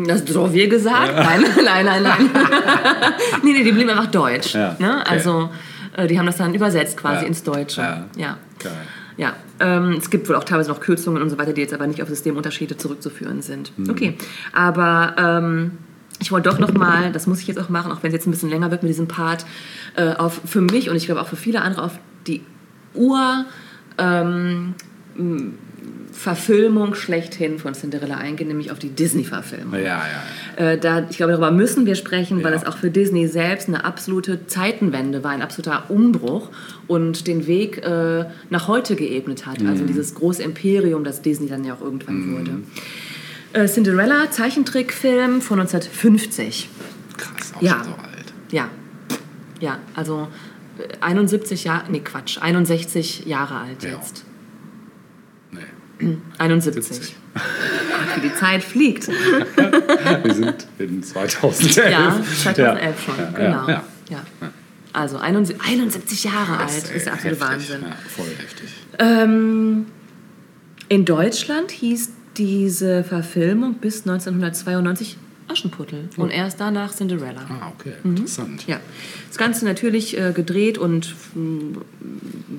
[0.08, 1.14] das wir gesagt?
[1.16, 2.30] Nein, nein, nein, nein.
[3.44, 4.54] nee, nee, die blieben einfach deutsch.
[4.56, 4.98] Ja, Ne?
[5.02, 5.10] okay.
[5.10, 5.50] Also,
[5.96, 7.28] äh, die haben das dann übersetzt quasi Ja.
[7.28, 7.82] ins Deutsche.
[7.82, 8.06] Ja.
[8.18, 8.38] ja.
[8.62, 8.72] Geil.
[9.18, 11.88] Ja, ähm, es gibt wohl auch teilweise noch Kürzungen und so weiter, die jetzt aber
[11.88, 13.72] nicht auf Systemunterschiede zurückzuführen sind.
[13.78, 13.90] Mhm.
[13.90, 14.18] Okay,
[14.52, 15.72] aber ähm,
[16.20, 18.28] ich wollte doch noch mal, das muss ich jetzt auch machen, auch wenn es jetzt
[18.28, 19.46] ein bisschen länger wird mit diesem Part,
[19.96, 21.94] äh, auf für mich und ich glaube auch für viele andere auf
[22.28, 22.42] die
[22.94, 23.46] Ur
[23.98, 24.74] ähm,
[26.16, 29.74] Verfilmung schlechthin von Cinderella eingehen, nämlich auf die Disney-Verfilmung.
[29.76, 30.02] Ja, ja,
[30.58, 30.72] ja.
[30.72, 33.84] Äh, da, ich glaube, darüber müssen wir sprechen, weil es auch für Disney selbst eine
[33.84, 36.50] absolute Zeitenwende war, ein absoluter Umbruch
[36.88, 39.62] und den Weg äh, nach heute geebnet hat.
[39.62, 39.70] Mhm.
[39.70, 42.52] Also dieses große Imperium, das Disney dann ja auch irgendwann wurde.
[43.54, 46.70] Äh, Cinderella, Zeichentrickfilm von 1950.
[47.18, 47.54] Krass.
[47.56, 47.72] auch Ja.
[47.74, 48.34] schon so alt.
[48.52, 48.70] Ja.
[49.60, 50.28] Ja, also
[50.80, 54.25] äh, 71 Jahre, nee Quatsch, 61 Jahre alt jetzt.
[56.06, 56.18] Nee.
[56.38, 56.86] 71.
[56.86, 57.16] 70.
[58.16, 59.08] Wie die Zeit fliegt.
[60.24, 61.92] Wir sind in 2011.
[61.92, 63.68] Ja, 2011 schon, Ja, genau.
[63.68, 64.24] Ja, Ja.
[64.94, 67.12] Also 71, 71 Jahre alt, ist der heftig.
[67.12, 67.86] absolute Wahnsinn.
[68.16, 68.70] Voll heftig.
[68.98, 69.88] Ähm,
[70.88, 75.18] in Deutschland hieß diese Verfilmung bis 1992
[75.48, 77.42] Aschenputtel und erst danach Cinderella.
[77.50, 78.66] Ah, okay, interessant.
[78.68, 78.80] Ja,
[79.28, 81.78] das Ganze natürlich äh, gedreht und mh,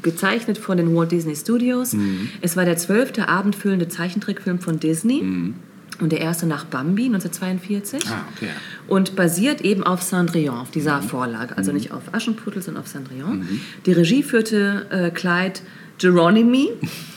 [0.02, 1.94] gezeichnet von den Walt Disney Studios.
[1.94, 2.28] Mhm.
[2.42, 5.54] Es war der zwölfte abendfüllende Zeichentrickfilm von Disney Mhm.
[6.00, 8.50] und der erste nach Bambi 1942 Ah, okay.
[8.86, 10.72] und basiert eben auf Cendrillon, auf Mhm.
[10.72, 11.56] dieser Vorlage.
[11.56, 13.48] Also nicht auf Aschenputtel, sondern auf Cendrillon.
[13.84, 15.60] Die Regie führte äh, Clyde
[15.98, 16.68] Geronimi,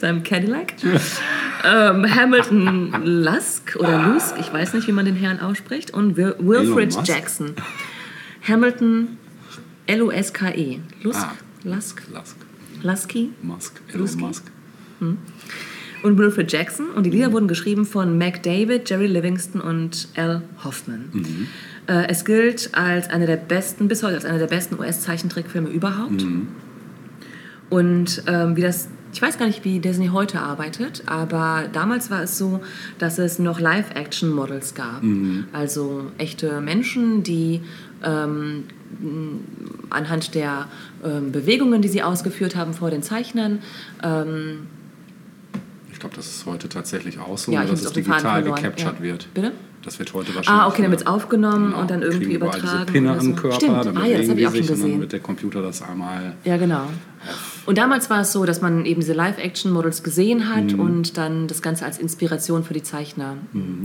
[0.00, 0.74] seinem Cadillac.
[1.64, 6.36] ähm, Hamilton Lusk oder Lusk, ich weiß nicht, wie man den Herrn ausspricht, und Wil
[6.38, 6.96] Wilfred?
[7.04, 7.54] Jackson.
[8.46, 9.18] Hamilton
[9.86, 10.80] L-U-S-K-E.
[11.02, 11.20] Lusk?
[11.22, 11.32] Ah.
[11.64, 12.02] Lusk?
[12.12, 12.36] Lusk.
[12.82, 13.30] Lusky?
[13.42, 13.80] Musk.
[13.92, 14.16] Elon?
[14.18, 14.44] Musk.
[16.02, 16.90] und Wilfred Jackson.
[16.90, 21.10] Und die Lieder wurden geschrieben von Mac David, Jerry Livingston und Al Hoffman.
[21.88, 26.24] Äh, es gilt als einer der besten, bis heute als einer der besten US-Zeichentrickfilme überhaupt.
[27.70, 32.22] Und ähm, wie das, ich weiß gar nicht, wie Disney heute arbeitet, aber damals war
[32.22, 32.60] es so,
[32.98, 35.02] dass es noch Live-Action-Models gab.
[35.54, 37.62] Also echte Menschen, die
[38.04, 38.64] ähm,
[39.88, 40.66] anhand der
[41.02, 43.60] ähm, Bewegungen, die sie ausgeführt haben vor den Zeichnern,
[44.02, 44.66] ähm,
[45.90, 49.02] Ich glaube, das ist heute tatsächlich auch so, Ja, dass es digital gecaptured Ja.
[49.02, 49.28] wird.
[49.32, 49.52] Bitte?
[49.82, 50.62] Das wird heute wahrscheinlich.
[50.62, 52.66] Ah, okay, dann wird es aufgenommen Genau, und dann irgendwie übertragen.
[52.66, 53.32] Diese Pinne oder am so.
[53.32, 55.00] Körper, Stimmt, dann ah, ja, das ich auch schon und dann gesehen.
[55.00, 56.34] wird der Computer das einmal.
[56.44, 56.90] Ja, genau.
[57.66, 60.80] Und damals war es so, dass man eben diese Live-Action-Models gesehen hat Mhm.
[60.80, 63.36] und dann das Ganze als Inspiration für die Zeichner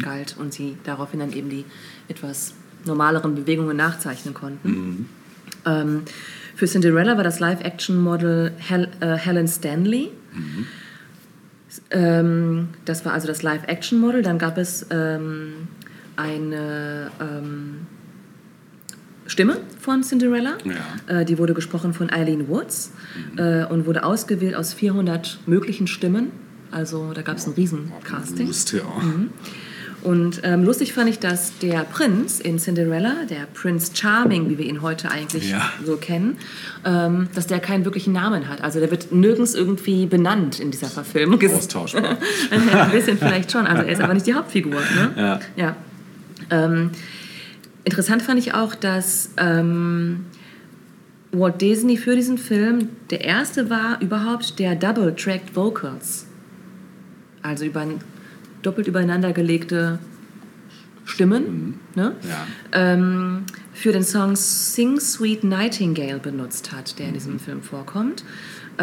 [0.01, 1.65] galt und sie daraufhin dann eben die
[2.07, 2.53] etwas
[2.85, 4.69] normaleren Bewegungen nachzeichnen konnten.
[4.69, 5.05] Mhm.
[5.65, 6.01] Ähm,
[6.55, 10.11] für Cinderella war das Live-Action-Model Hel äh, Helen Stanley.
[10.33, 10.67] Mhm.
[11.89, 14.21] Ähm, das war also das Live-Action-Model.
[14.21, 15.67] Dann gab es ähm,
[16.17, 17.87] eine ähm,
[19.31, 20.57] Stimme von Cinderella.
[21.07, 21.21] Ja.
[21.21, 22.91] Äh, die wurde gesprochen von Eileen Woods
[23.37, 26.31] äh, und wurde ausgewählt aus 400 möglichen Stimmen.
[26.69, 28.47] Also da gab es ein Riesen-Casting.
[28.47, 28.81] Lust, ja.
[30.03, 34.65] Und ähm, lustig fand ich, dass der Prinz in Cinderella, der Prince Charming, wie wir
[34.65, 35.71] ihn heute eigentlich Ja.
[35.85, 36.37] so kennen,
[36.83, 38.61] ähm, dass der keinen wirklichen Namen hat.
[38.61, 41.39] Also der wird nirgends irgendwie benannt in dieser Verfilmung.
[41.55, 42.17] Austauschbar.
[42.51, 43.65] Ein bisschen vielleicht schon.
[43.67, 44.73] Also er ist aber nicht die Hauptfigur.
[44.73, 45.13] Ne?
[45.15, 45.39] Ja.
[45.55, 45.75] ja.
[46.49, 46.91] Ähm,
[47.83, 50.25] interessant fand ich auch, dass ähm,
[51.31, 56.27] Walt Disney für diesen Film der erste war überhaupt, der Double-Tracked Vocals,
[57.41, 57.85] also über,
[58.61, 59.99] doppelt übereinander gelegte
[61.05, 62.15] Stimmen, ne?
[62.27, 62.47] Ja.
[62.73, 68.23] ähm, für den Song Sing Sweet Nightingale benutzt hat, der in diesem Film vorkommt.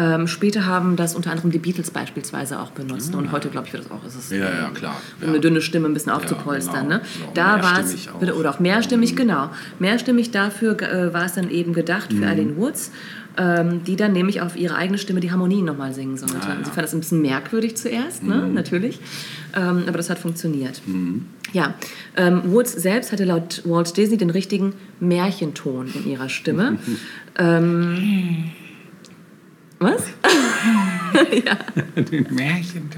[0.01, 3.13] Ähm, später haben das unter anderem die Beatles beispielsweise auch benutzt.
[3.15, 4.05] Und heute, glaube ich, wird das auch.
[4.05, 4.95] Ist es, Ja, ja, klar.
[5.19, 5.29] Um Ja.
[5.29, 6.87] eine dünne Stimme ein bisschen aufzupolstern.
[6.87, 6.97] genau.
[6.99, 7.01] Ne?
[7.27, 9.49] Auch Da war es, oder auch mehrstimmig, genau.
[9.79, 12.17] Mehrstimmig dafür äh, war es dann eben gedacht Mhm.
[12.19, 12.91] für Eileen Woods,
[13.37, 16.35] ähm, die dann nämlich auf ihre eigene Stimme die Harmonien nochmal singen sollte.
[16.47, 16.55] Ah.
[16.55, 16.63] Mhm.
[16.63, 18.47] Sie fand das ein bisschen merkwürdig zuerst, ne?
[18.47, 18.99] natürlich.
[19.57, 20.81] Ähm, aber das hat funktioniert.
[21.51, 21.73] Ja,
[22.15, 26.77] ähm, Woods selbst hatte laut Walt Disney den richtigen Märchenton in ihrer Stimme.
[27.37, 28.51] ähm,
[29.79, 30.03] was?
[31.95, 32.89] Den Märchen.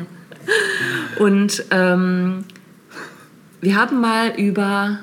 [1.20, 2.44] Und ähm,
[3.62, 5.00] wir haben mal über,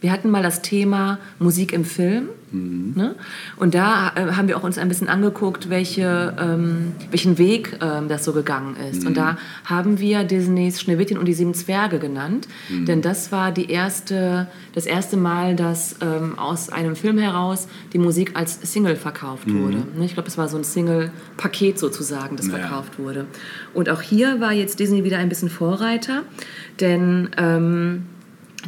[0.00, 2.28] wir hatten mal das Thema Musik im Film.
[2.52, 3.14] Ne?
[3.56, 8.08] Und da äh, haben wir auch uns ein bisschen angeguckt, welche, ähm, welchen Weg ähm,
[8.08, 9.06] das so gegangen ist.
[9.06, 12.48] Und da haben wir Disneys Schneewittchen und die sieben Zwerge genannt.
[12.70, 17.98] Denn das war die erste, das erste Mal, dass ähm, aus einem Film heraus die
[17.98, 19.78] Musik als Single verkauft wurde.
[19.96, 20.04] Ne?
[20.04, 22.58] Ich glaube, es war so ein Single-Paket sozusagen, das Ja.
[22.58, 23.26] verkauft wurde.
[23.74, 26.22] Und auch hier war jetzt Disney wieder ein bisschen Vorreiter,
[26.80, 28.06] denn ähm,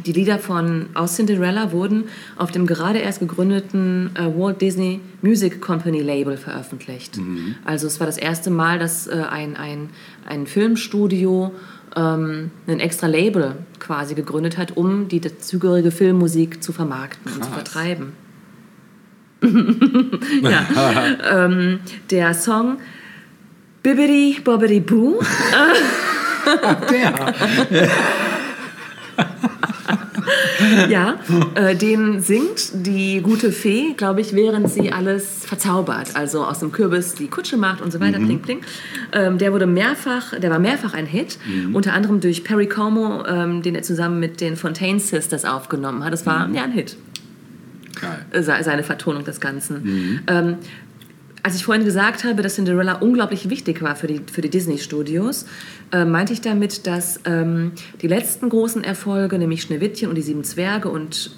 [0.03, 2.05] die Lieder von aus Cinderella wurden
[2.35, 7.17] auf dem gerade erst gegründeten äh, Walt Disney Music Company Label veröffentlicht.
[7.63, 9.89] Also es war das erste Mal, dass äh, ein, ein,
[10.27, 11.53] ein Filmstudio
[11.95, 17.49] ähm, ein extra Label quasi gegründet hat, um die dazugehörige Filmmusik zu vermarkten und zu
[17.49, 17.53] Krass.
[17.53, 18.13] vertreiben.
[20.41, 20.65] ja.
[21.45, 22.77] ähm, der Song
[23.83, 25.19] Bibbidi Bobbidi Boo
[30.89, 31.19] ja,
[31.55, 36.15] äh, den singt die gute Fee, glaube ich, während sie alles verzaubert.
[36.15, 38.25] Also aus dem Kürbis die Kutsche macht und so weiter, Mhm.
[38.25, 38.61] pling, pling.
[39.11, 41.75] Ähm, der wurde mehrfach, der war mehrfach ein Hit, Mhm.
[41.75, 46.13] unter anderem durch Perry Como, ähm, den er zusammen mit den Fontaine Sisters aufgenommen hat.
[46.13, 46.55] Das war Mhm.
[46.55, 46.97] ja ein Hit
[47.99, 48.25] Geil.
[48.31, 49.83] äh, se- seine Vertonung des Ganzen.
[49.83, 50.19] Mhm.
[50.27, 50.55] Ähm,
[51.45, 55.45] als ich vorhin gesagt habe, dass Cinderella unglaublich wichtig war für die, für die Disney-Studios,
[55.91, 60.43] äh, meinte ich damit, dass ähm, die letzten großen Erfolge, nämlich Schneewittchen und die Sieben
[60.43, 61.35] Zwerge und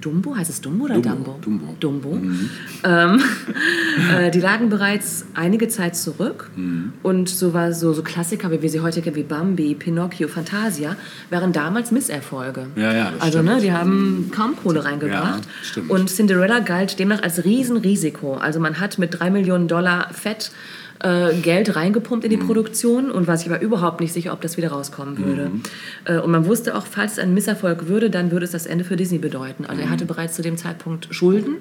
[0.00, 1.74] Dumbo, heißt es Dumbo oder Dumbo, Dumbo?
[1.78, 2.14] Dumbo.
[2.16, 2.50] Mhm.
[2.84, 3.22] Ähm,
[4.18, 6.92] äh, die lagen bereits einige Zeit zurück Mhm.
[7.02, 10.96] und so war so, so Klassiker, wie wir sie heute kennen, wie Bambi, Pinocchio, Fantasia,
[11.30, 12.66] waren damals Misserfolge.
[12.76, 13.44] Ja, ja, Also stimmt.
[13.56, 15.44] ne, die haben kaum Kohle reingebracht.
[15.44, 15.90] Ja, stimmt.
[15.90, 18.34] und Cinderella galt demnach als Riesenrisiko.
[18.34, 20.50] Also man hat mit drei Millionen Dollar Fett
[21.02, 22.30] äh, Geld reingepumpt Mhm.
[22.30, 25.48] in die Produktion und war sich aber überhaupt nicht sicher, ob das wieder rauskommen würde.
[25.50, 25.62] Mhm.
[26.04, 28.84] Äh, und man wusste auch, falls es ein Misserfolg würde, dann würde es das Ende
[28.84, 29.64] für Disney bedeuten.
[29.64, 29.86] Also Mhm.
[29.88, 31.56] er hatte bereits zu dem Zeitpunkt Schulden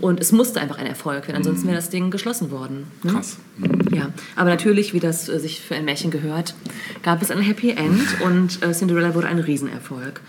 [0.00, 2.84] und es musste einfach ein Erfolg werden, ansonsten wäre das Ding geschlossen worden.
[3.02, 3.10] ne?
[3.12, 3.14] Mhm.
[3.16, 3.36] Krass.
[3.58, 3.94] Mhm.
[3.94, 6.54] Ja, aber natürlich, wie das äh, sich für ein Märchen gehört,
[7.02, 10.20] gab es ein Happy End und äh, Cinderella wurde ein Riesenerfolg.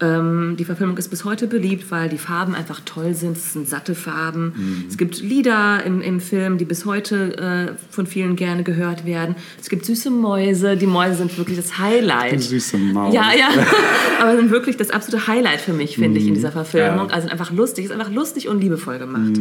[0.00, 3.36] Ähm, die Verfilmung ist bis heute beliebt, weil die Farben einfach toll sind.
[3.36, 4.52] Es sind satte Farben.
[4.56, 4.84] Mhm.
[4.88, 9.34] Es gibt Lieder im, im Film, die bis heute äh, von vielen gerne gehört werden.
[9.60, 10.76] Es gibt süße Mäuse.
[10.76, 12.32] Die Mäuse sind wirklich das Highlight.
[12.32, 13.14] Du süße Maus.
[13.14, 13.48] Ja, ja.
[14.20, 17.08] Aber sind wirklich das absolute Highlight für mich, finde ich, in dieser Verfilmung.
[17.08, 17.14] Ja.
[17.14, 19.38] Also sind einfach lustig, ist einfach lustig und liebevoll gemacht.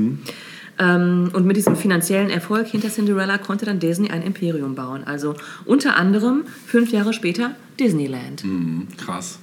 [0.80, 5.04] Ähm, und mit diesem finanziellen Erfolg hinter Cinderella konnte dann Disney ein Imperium bauen.
[5.06, 8.44] Also unter anderem fünf Jahre später Disneyland.
[8.44, 8.88] Mhm.
[8.98, 9.40] Krass.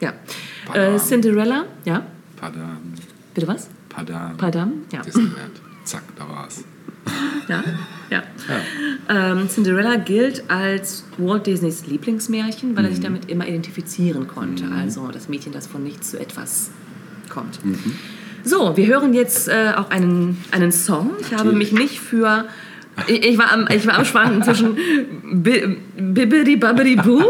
[0.00, 0.14] Ja.
[0.74, 2.06] Äh, Cinderella, ja,
[2.36, 2.78] Padam.
[3.34, 3.68] bitte was?
[3.88, 4.36] Padam.
[4.36, 5.02] Padam, ja.
[5.02, 5.60] Disneyland.
[5.84, 6.64] Zack, da war's.
[7.48, 7.64] Ja,
[8.10, 8.22] ja.
[9.08, 14.66] Ähm, Cinderella gilt als Walt Disneys Lieblingsmärchen, weil er sich damit immer identifizieren konnte.
[14.70, 16.70] Also das Mädchen, das von nichts zu etwas
[17.28, 17.58] kommt.
[18.44, 21.12] So, wir hören jetzt äh, auch einen, einen Song.
[21.20, 22.46] Ich habe mich nicht für...
[23.06, 24.76] Ich, ich, war am, ich war am Schwanken zwischen
[25.42, 27.22] Bi- Bibbidi Babbidi Boo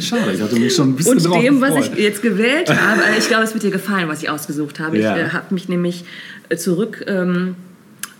[0.00, 1.92] Schade, ich hatte mich schon ein bisschen und drauf dem, was gefreut.
[1.94, 3.02] ich jetzt gewählt habe.
[3.18, 4.98] Ich glaube, es wird dir gefallen, was ich ausgesucht habe.
[4.98, 5.16] Ja.
[5.16, 6.04] Ich äh, habe mich nämlich
[6.48, 7.04] äh, zurück.
[7.06, 7.54] Ähm,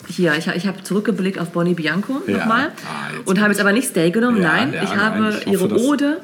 [0.09, 2.39] hier, ich, ich habe zurückgeblickt auf Bonnie Bianco Ja.
[2.39, 4.41] nochmal Ah, und habe jetzt aber nicht Stay genommen.
[4.41, 6.21] Ja, Nein, ich habe ich hoffe, ihre Ode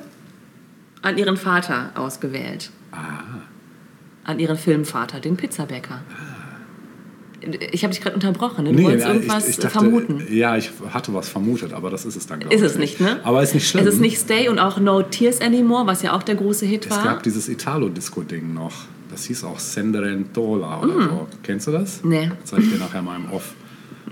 [1.01, 2.71] an ihren Vater ausgewählt.
[2.93, 2.99] Ah.
[4.25, 6.01] An ihren Filmvater, den Pizzabäcker.
[7.73, 8.65] Ich habe dich gerade unterbrochen.
[8.65, 8.73] Ne?
[8.73, 10.23] Du wolltest ja, irgendwas ich, ich dachte, vermuten.
[10.31, 12.67] Ja, ich hatte was vermutet, aber das ist es dann, glaube Ist ich.
[12.73, 13.21] es nicht, ne?
[13.25, 13.87] Aber ist nicht schlimm.
[13.87, 16.87] Es ist nicht Stay und auch No Tears Anymore, was ja auch der große Hit
[16.87, 17.05] Es war.
[17.05, 18.73] gab dieses Italo-Disco-Ding noch.
[19.11, 21.29] Das hieß auch Senderentola oder so.
[21.43, 22.03] Kennst du das?
[22.03, 22.09] Mm.
[22.09, 22.31] Nee.
[22.45, 23.55] Zeig ich dir nachher mal im Off.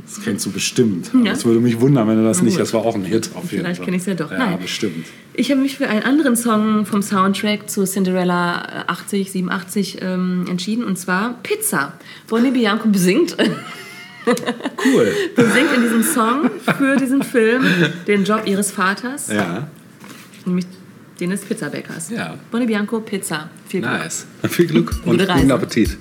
[0.04, 1.10] Das kennst du bestimmt.
[1.24, 1.32] Ja.
[1.32, 2.58] Das würde mich wundern, wenn du das nicht.
[2.58, 3.84] Das war auch ein Hit auf jeden Vielleicht Fall.
[3.86, 4.30] kenn ich's ja doch.
[4.30, 4.58] Ja, Nein.
[4.60, 5.06] bestimmt.
[5.34, 10.46] Ich habe mich für einen anderen Song vom Soundtrack zu Cinderella äh, 80, 87 ähm,
[10.48, 11.92] entschieden und zwar Pizza.
[12.28, 13.36] Bonnie Bianco besingt,
[14.26, 15.12] Cool.
[15.34, 17.64] besingt in diesem Song für diesen Film
[18.06, 19.68] den Job ihres Vaters, Ja,
[20.44, 20.66] nämlich
[21.18, 22.10] den des Pizzabäckers.
[22.10, 22.36] Ja.
[22.50, 23.50] Bonnie Bianco, Pizza.
[23.66, 23.92] Viel Glück.
[23.92, 24.26] nice.
[24.48, 25.96] Viel Glück und guten Appetit.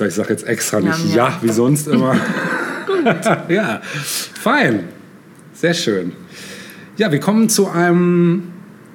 [0.00, 1.36] Pizza, ich sag jetzt extra nicht ja, yum.
[1.42, 2.16] wie sonst immer.
[3.48, 4.88] ja, fein.
[5.52, 6.12] Sehr schön.
[6.96, 8.44] Ja, wir kommen zu einem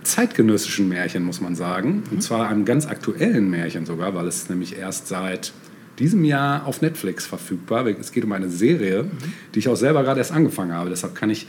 [0.03, 2.03] zeitgenössischen Märchen, muss man sagen.
[2.11, 5.53] Und zwar einem ganz aktuellen Märchen sogar, weil es nämlich erst seit
[5.99, 7.86] diesem Jahr auf Netflix verfügbar.
[7.88, 9.06] Es geht um eine Serie,
[9.53, 10.90] die ich auch selber gerade erst angefangen habe.
[10.90, 11.48] Deshalb kann ich,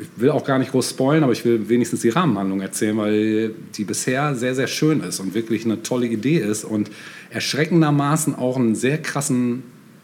[0.00, 3.54] ich will auch gar nicht groß spoilen, aber ich will wenigstens die Rahmenhandlung erzählen, weil
[3.74, 6.90] die bisher sehr, sehr schön ist und wirklich eine tolle Idee ist und
[7.30, 9.62] erschreckendermaßen auch einen sehr krassen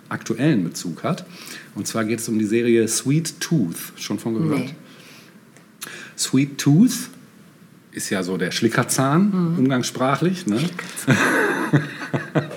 [0.08, 1.26] aktuellen Bezug hat.
[1.74, 3.76] Und zwar geht es um die Serie Sweet Tooth.
[3.96, 4.60] Schon von gehört?
[4.60, 4.74] Nee.
[6.16, 7.10] Sweet Tooth
[7.92, 10.46] ist ja so der Schlickerzahn, umgangssprachlich.
[10.46, 10.60] Ne?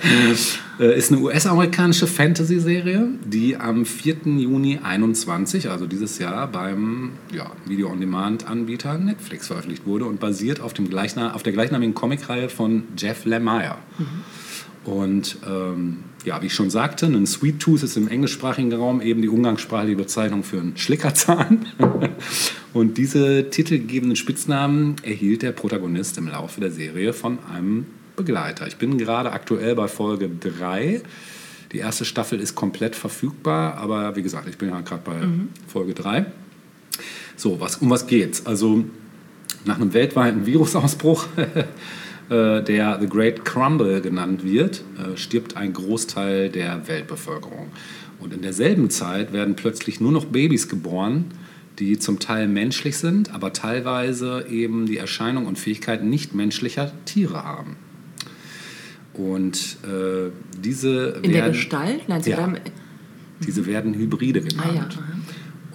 [0.04, 0.36] Äh,
[0.86, 4.16] ist eine US-amerikanische Fantasy-Serie, die am 4.
[4.26, 10.90] Juni 21, also dieses Jahr, beim ja, Video-on-Demand-Anbieter Netflix veröffentlicht wurde und basiert auf, dem
[10.90, 13.78] gleichna auf der gleichnamigen Comicreihe von Jeff Lemire.
[14.84, 19.22] Und ähm, ja, wie ich schon sagte, ein Sweet Tooth ist im englischsprachigen Raum eben
[19.22, 21.68] die umgangssprachliche Bezeichnung für einen Schlickerzahn.
[22.74, 27.86] Und diese titelgebenden Spitznamen erhielt der Protagonist im Laufe der Serie von einem
[28.22, 28.68] Begleiter.
[28.68, 31.02] Ich bin gerade aktuell bei Folge 3.
[31.72, 35.16] Die erste Staffel ist komplett verfügbar, aber wie gesagt, ich bin ja gerade bei
[35.68, 36.28] Folge 3.
[37.36, 38.46] So, was, um was geht's?
[38.46, 38.86] Also
[39.66, 41.26] nach einem weltweiten Virusausbruch,
[42.30, 47.72] äh, der The Great Crumble genannt wird, äh, stirbt ein Großteil der Weltbevölkerung.
[48.20, 51.26] Und in derselben Zeit werden plötzlich nur noch Babys geboren,
[51.80, 57.44] die zum Teil menschlich sind, aber teilweise eben die Erscheinung und Fähigkeiten nicht menschlicher Tiere
[57.44, 57.78] haben.
[59.14, 60.32] Und äh,
[60.64, 62.08] diese In der werden, Gestalt?
[62.08, 62.38] Nein, sie Ja.
[62.38, 62.56] haben,
[63.46, 64.68] diese werden Hybride genannt.
[64.72, 64.74] Ah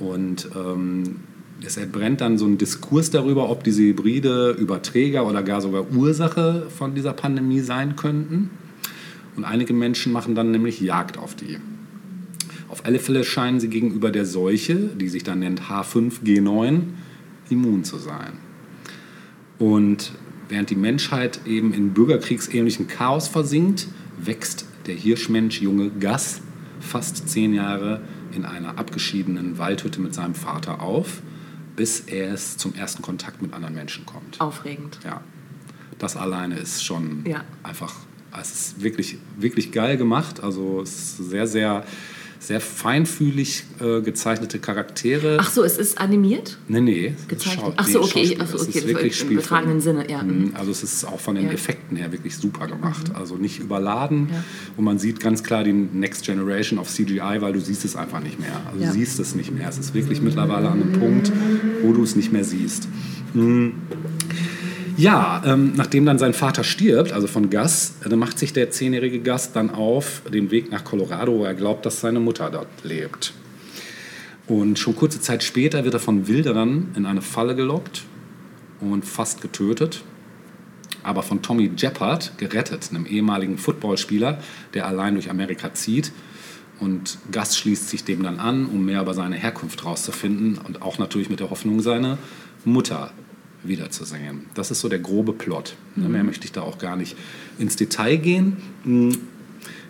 [0.01, 0.07] ja.
[0.07, 1.17] Und ähm,
[1.65, 6.67] es entbrennt dann so ein Diskurs darüber, ob diese Hybride Überträger oder gar sogar Ursache
[6.77, 8.51] von dieser Pandemie sein könnten.
[9.37, 11.59] Und einige Menschen machen dann nämlich Jagd auf die.
[12.69, 16.81] Auf alle Fälle scheinen sie gegenüber der Seuche, die sich dann nennt H5G9,
[17.51, 18.33] immun zu sein.
[19.59, 20.13] Und
[20.48, 26.40] während die Menschheit eben in bürgerkriegsähnlichem Chaos versinkt, wächst der Hirschmensch junge Gas
[26.81, 28.02] fast zehn Jahre
[28.32, 31.20] in einer abgeschiedenen Waldhütte mit seinem Vater auf,
[31.74, 34.40] bis er es zum ersten Kontakt mit anderen Menschen kommt.
[34.40, 34.98] Aufregend.
[35.05, 35.20] Ja,
[35.98, 37.44] das alleine ist schon Ja.
[37.62, 37.94] einfach,
[38.40, 40.43] es ist wirklich, wirklich geil gemacht.
[40.43, 41.85] Also es ist sehr, sehr,
[42.39, 45.39] sehr feinfühlig äh, gezeichnete Charaktere.
[45.41, 46.59] Ach so, es ist animiert?
[46.69, 47.07] Nee, nee.
[47.15, 47.73] es ist Gezeichnet?
[47.77, 49.81] Ach so, nee, okay, ach so, Es okay, ist das wirklich im übertragenen.
[49.81, 50.23] Sinne, ja.
[50.23, 51.51] Mhm, Also es ist auch von den Ja.
[51.51, 51.55] Mhm.
[51.57, 53.13] Effekten her wirklich super gemacht.
[53.15, 54.29] Also nicht überladen.
[54.77, 58.21] Und man sieht ganz klar die Next Generation of CGI, weil du siehst es einfach
[58.23, 58.61] nicht mehr.
[58.71, 58.89] Also Ja.
[58.89, 59.69] du siehst es nicht mehr.
[59.69, 61.33] Es ist wirklich mittlerweile an einem Punkt,
[61.83, 62.89] wo du es nicht mehr siehst.
[63.35, 63.75] Mhm.
[64.98, 68.70] Ja, ähm, nachdem dann sein Vater stirbt, also von Gus, äh, dann macht sich der
[68.70, 72.68] zehnjährige Gus dann auf den Weg nach Colorado, wo er glaubt, dass seine Mutter dort
[72.82, 73.35] lebt.
[74.47, 78.05] Und schon kurze Zeit später wird er von Wilderern in eine Falle gelockt
[78.81, 80.02] und fast getötet.
[81.02, 84.39] Aber von Tommy Jeppard gerettet, einem ehemaligen Footballspieler,
[84.73, 86.10] der allein durch Amerika zieht.
[86.81, 90.98] Und Gus schließt sich dem dann an, um mehr über seine Herkunft rauszufinden und auch
[90.98, 92.16] natürlich mit der Hoffnung, seine
[92.64, 93.12] Mutter
[93.68, 94.47] wiederzusehen.
[94.55, 95.76] Das ist so der grobe Plot.
[95.97, 97.16] Ne, Mehr möchte ich da auch gar nicht
[97.59, 98.56] ins Detail gehen.
[98.84, 99.10] Mm,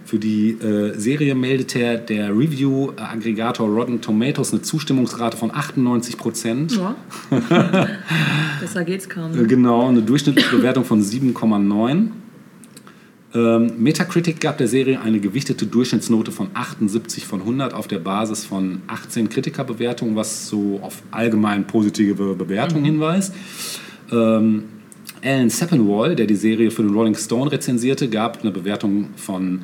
[0.04, 6.76] Für die äh, Serie meldet der, Review-Aggregator Rotten Tomatoes eine Zustimmungsrate von 98 Prozent.
[6.76, 6.94] Ja.
[8.60, 9.32] Besser geht's kaum.
[9.48, 12.08] Genau, eine durchschnittliche Bewertung von 7,9.
[13.36, 18.46] Ähm, Metacritic gab der Serie eine gewichtete Durchschnittsnote von 78 von 100 auf der Basis
[18.46, 23.34] von 18 Kritikerbewertungen, was so auf allgemein positive Bewertungen hinweist.
[24.10, 24.64] Ähm,
[25.22, 29.62] Alan Sepinwall, der die Serie für den Rolling Stone rezensierte, gab eine Bewertung von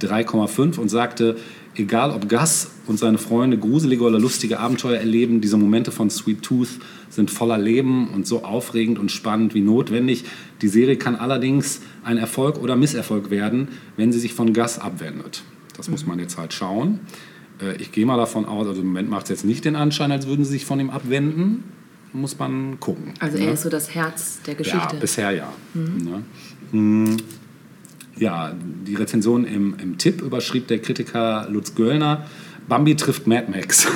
[0.00, 1.36] 3,5 und sagte,
[1.76, 6.42] egal ob Gus und seine Freunde gruselige oder lustige Abenteuer erleben, diese Momente von Sweet
[6.42, 6.68] Tooth
[7.08, 10.24] sind voller Leben und so aufregend und spannend wie notwendig.
[10.60, 15.42] Die Serie kann allerdings ein Erfolg oder Misserfolg werden, wenn sie sich von Gus abwendet.
[15.76, 17.00] Das muss man jetzt halt schauen.
[17.60, 20.12] Äh, Ich gehe mal davon aus, also im Moment macht es jetzt nicht den Anschein,
[20.12, 21.64] als würden sie sich von ihm abwenden.
[22.12, 23.12] Muss man gucken.
[23.18, 23.46] Also ne?
[23.46, 24.94] er ist so das Herz der Geschichte.
[24.94, 25.52] Ja, bisher ja.
[25.74, 26.22] Ne?
[26.70, 27.16] Mm,
[28.16, 28.54] Ja,
[28.86, 32.26] die Rezension im, im Tipp überschrieb der Kritiker Lutz Göllner,
[32.68, 33.86] Bambi trifft Mad Max.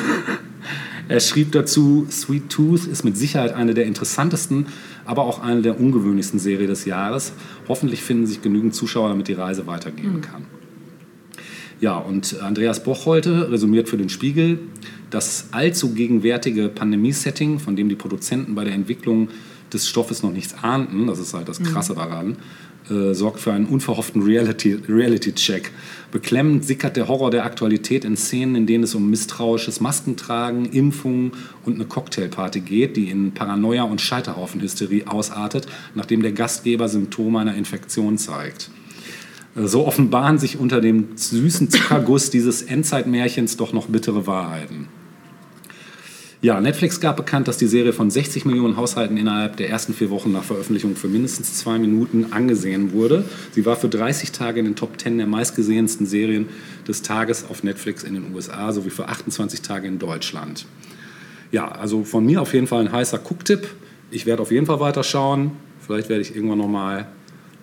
[1.09, 4.67] er schrieb dazu, Sweet Tooth ist mit Sicherheit eine der interessantesten,
[5.05, 7.33] aber auch eine der ungewöhnlichsten Serien des Jahres.
[7.67, 10.45] Hoffentlich finden sich genügend Zuschauer, damit die Reise weitergehen kann.
[11.81, 14.59] Ja, und Andreas Bocholte resümiert für den Spiegel,
[15.11, 19.29] das allzu gegenwärtige Pandemie-Setting, von dem die Produzenten bei der Entwicklung
[19.73, 22.37] des Stoffes noch nichts ahnten, das ist halt das Krasse daran,
[22.91, 25.71] äh, sorgt für einen unverhofften Reality- Reality-Check.
[26.11, 31.33] Beklemmend sickert der Horror der Aktualität in Szenen, in denen es um misstrauisches Maskentragen, Impfungen
[31.65, 37.55] und eine Cocktailparty geht, die in Paranoia und Scheiterhaufenhysterie ausartet, nachdem der Gastgeber Symptome einer
[37.55, 38.71] Infektion zeigt.
[39.55, 44.89] Äh, So offenbaren sich unter dem süßen Zuckerguss dieses Endzeitmärchens doch noch bittere Wahrheiten.
[46.41, 50.09] Ja, Netflix gab bekannt, dass die Serie von 60 Millionen Haushalten innerhalb der ersten vier
[50.11, 53.25] Wochen nach Veröffentlichung für mindestens zwei Minuten angesehen wurde.
[53.51, 56.49] Sie war für 30 Tage in den Top 10 der meistgesehensten Serien
[56.87, 60.67] des Tages auf Netflix in den USA sowie für 28 Tage in Deutschland.
[61.51, 63.67] Ja, also von mir auf jeden Fall ein heißer Gucktipp.
[64.13, 65.51] Ich werde auf jeden Fall weiterschauen.
[65.85, 67.09] Vielleicht werde ich irgendwann noch mal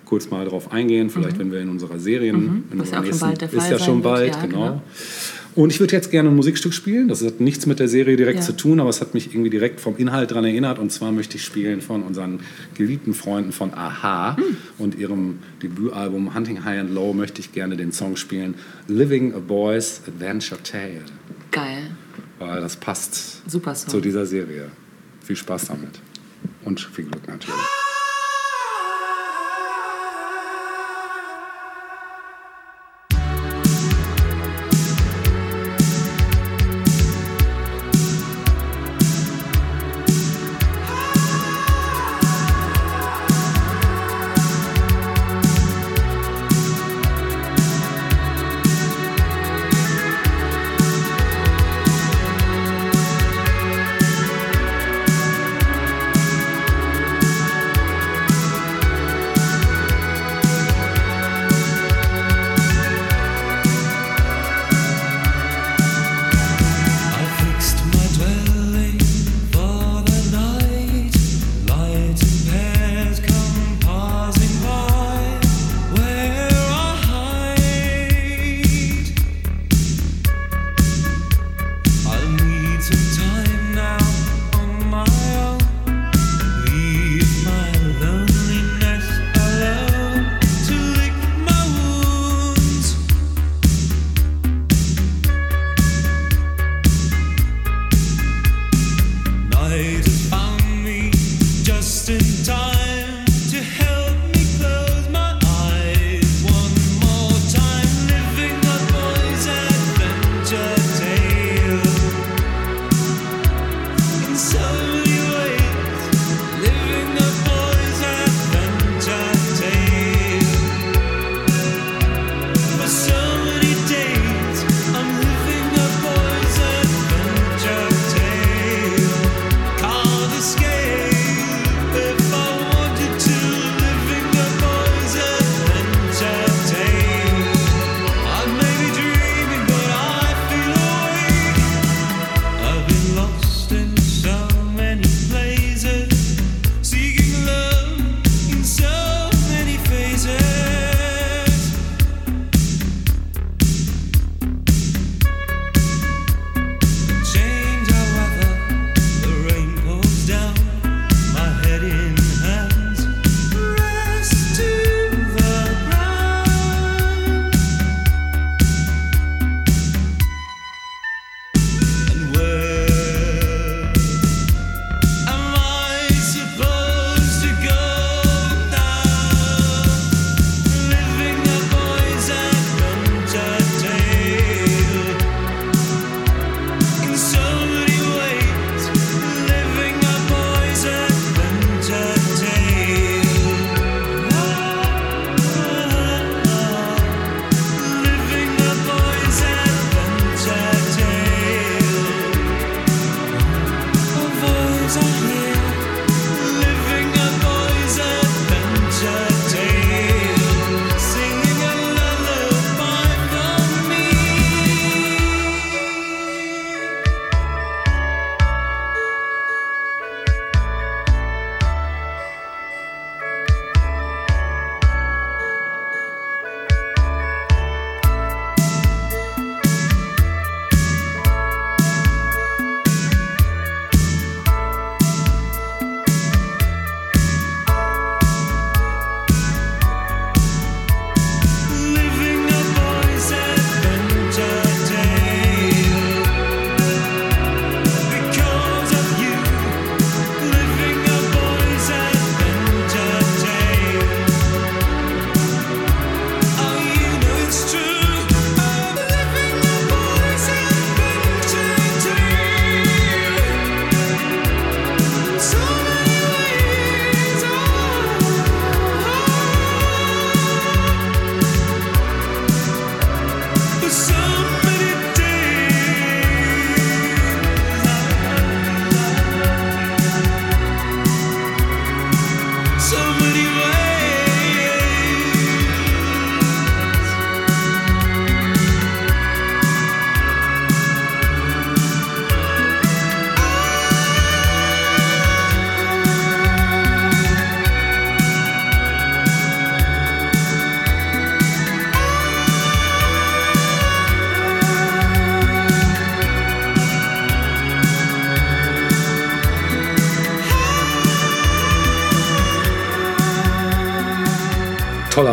[0.04, 1.10] kurz mal drauf eingehen.
[1.10, 2.64] Vielleicht, wenn wir in unserer Serien, in Mhm.
[2.92, 4.58] Ja unserer bald der ist ja schon wird, bald, ja, genau.
[4.58, 4.82] genau.
[5.56, 7.08] Und ich würde jetzt gerne ein Musikstück spielen.
[7.08, 8.46] Das hat nichts mit der Serie direkt Ja.
[8.46, 10.80] zu tun, aber es hat mich irgendwie direkt vom Inhalt daran erinnert.
[10.80, 12.42] Und zwar möchte ich spielen von unseren
[12.74, 14.44] geliebten Freunden von Aha Hm.
[14.80, 18.56] und ihrem Debütalbum Hunting High and Low möchte ich gerne den Song spielen
[18.90, 21.04] Living a Boy's Adventure Tale.
[21.52, 21.84] Geil.
[22.40, 23.90] Weil das passt Super Song.
[23.90, 24.66] zu dieser Serie.
[25.24, 26.02] Viel Spaß damit.
[26.66, 27.56] Und viel Glück natürlich.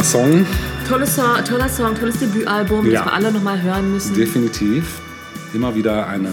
[0.03, 0.47] Toller Song,
[0.89, 2.99] Tolles Song, toller Song, tolles Debütalbum, Ja.
[3.05, 4.17] das wir alle nochmal hören müssen.
[4.17, 5.01] definitiv.
[5.55, 6.31] Immer wieder eine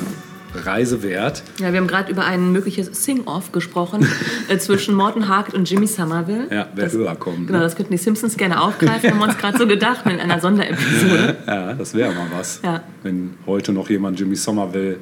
[0.55, 1.43] Reise wert.
[1.59, 4.07] Ja, wir haben gerade über ein mögliches Sing-Off gesprochen
[4.49, 6.47] äh, zwischen Morton Harket und Jimmy Somerville.
[6.49, 7.45] Ja, wer das, höher kommt.
[7.45, 7.63] Genau, ne?
[7.65, 11.37] das könnten die Simpsons gerne aufgreifen, haben wir uns gerade so gedacht in einer Sonderepisode.
[11.45, 12.61] Ja, das wäre mal was.
[12.63, 12.81] Ja.
[13.03, 14.97] Wenn heute noch jemand Jimmy Somerville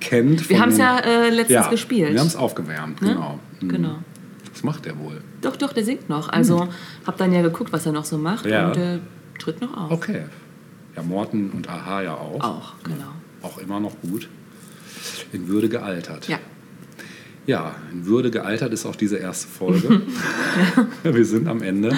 [0.00, 0.50] kennt.
[0.50, 2.12] Wir haben es ja äh, letztens ja, gespielt.
[2.12, 3.14] Wir haben es aufgewärmt, Ne?
[3.14, 3.40] genau.
[3.62, 3.68] Mhm.
[3.70, 3.98] Genau.
[4.66, 5.20] Macht der wohl?
[5.42, 6.28] Doch, doch, der singt noch.
[6.28, 6.66] Also
[7.06, 8.66] hab dann ja geguckt, was er noch so macht Ja.
[8.66, 8.98] und der
[9.38, 9.92] tritt noch auf.
[9.92, 10.24] Okay.
[10.96, 12.40] Ja, Morten und Aha ja auch.
[12.42, 13.12] Auch, genau.
[13.42, 14.28] Auch immer noch gut.
[15.32, 16.26] In Würde gealtert.
[16.26, 16.40] Ja.
[17.46, 20.02] Ja, in Würde gealtert ist auch diese erste Folge.
[21.04, 21.94] Wir sind am Ende.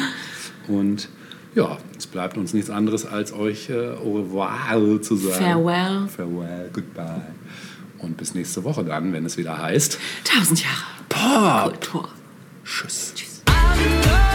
[0.67, 1.09] Und
[1.55, 5.43] ja, es bleibt uns nichts anderes, als euch äh, au revoir zu sagen.
[5.43, 6.09] Farewell.
[6.09, 7.23] Farewell, goodbye.
[7.97, 9.99] Und bis nächste Woche dann, wenn es wieder heißt.
[10.25, 12.11] Tausend Jahre Pop!
[12.69, 13.15] Tschüss.
[13.15, 14.28] Tschüss.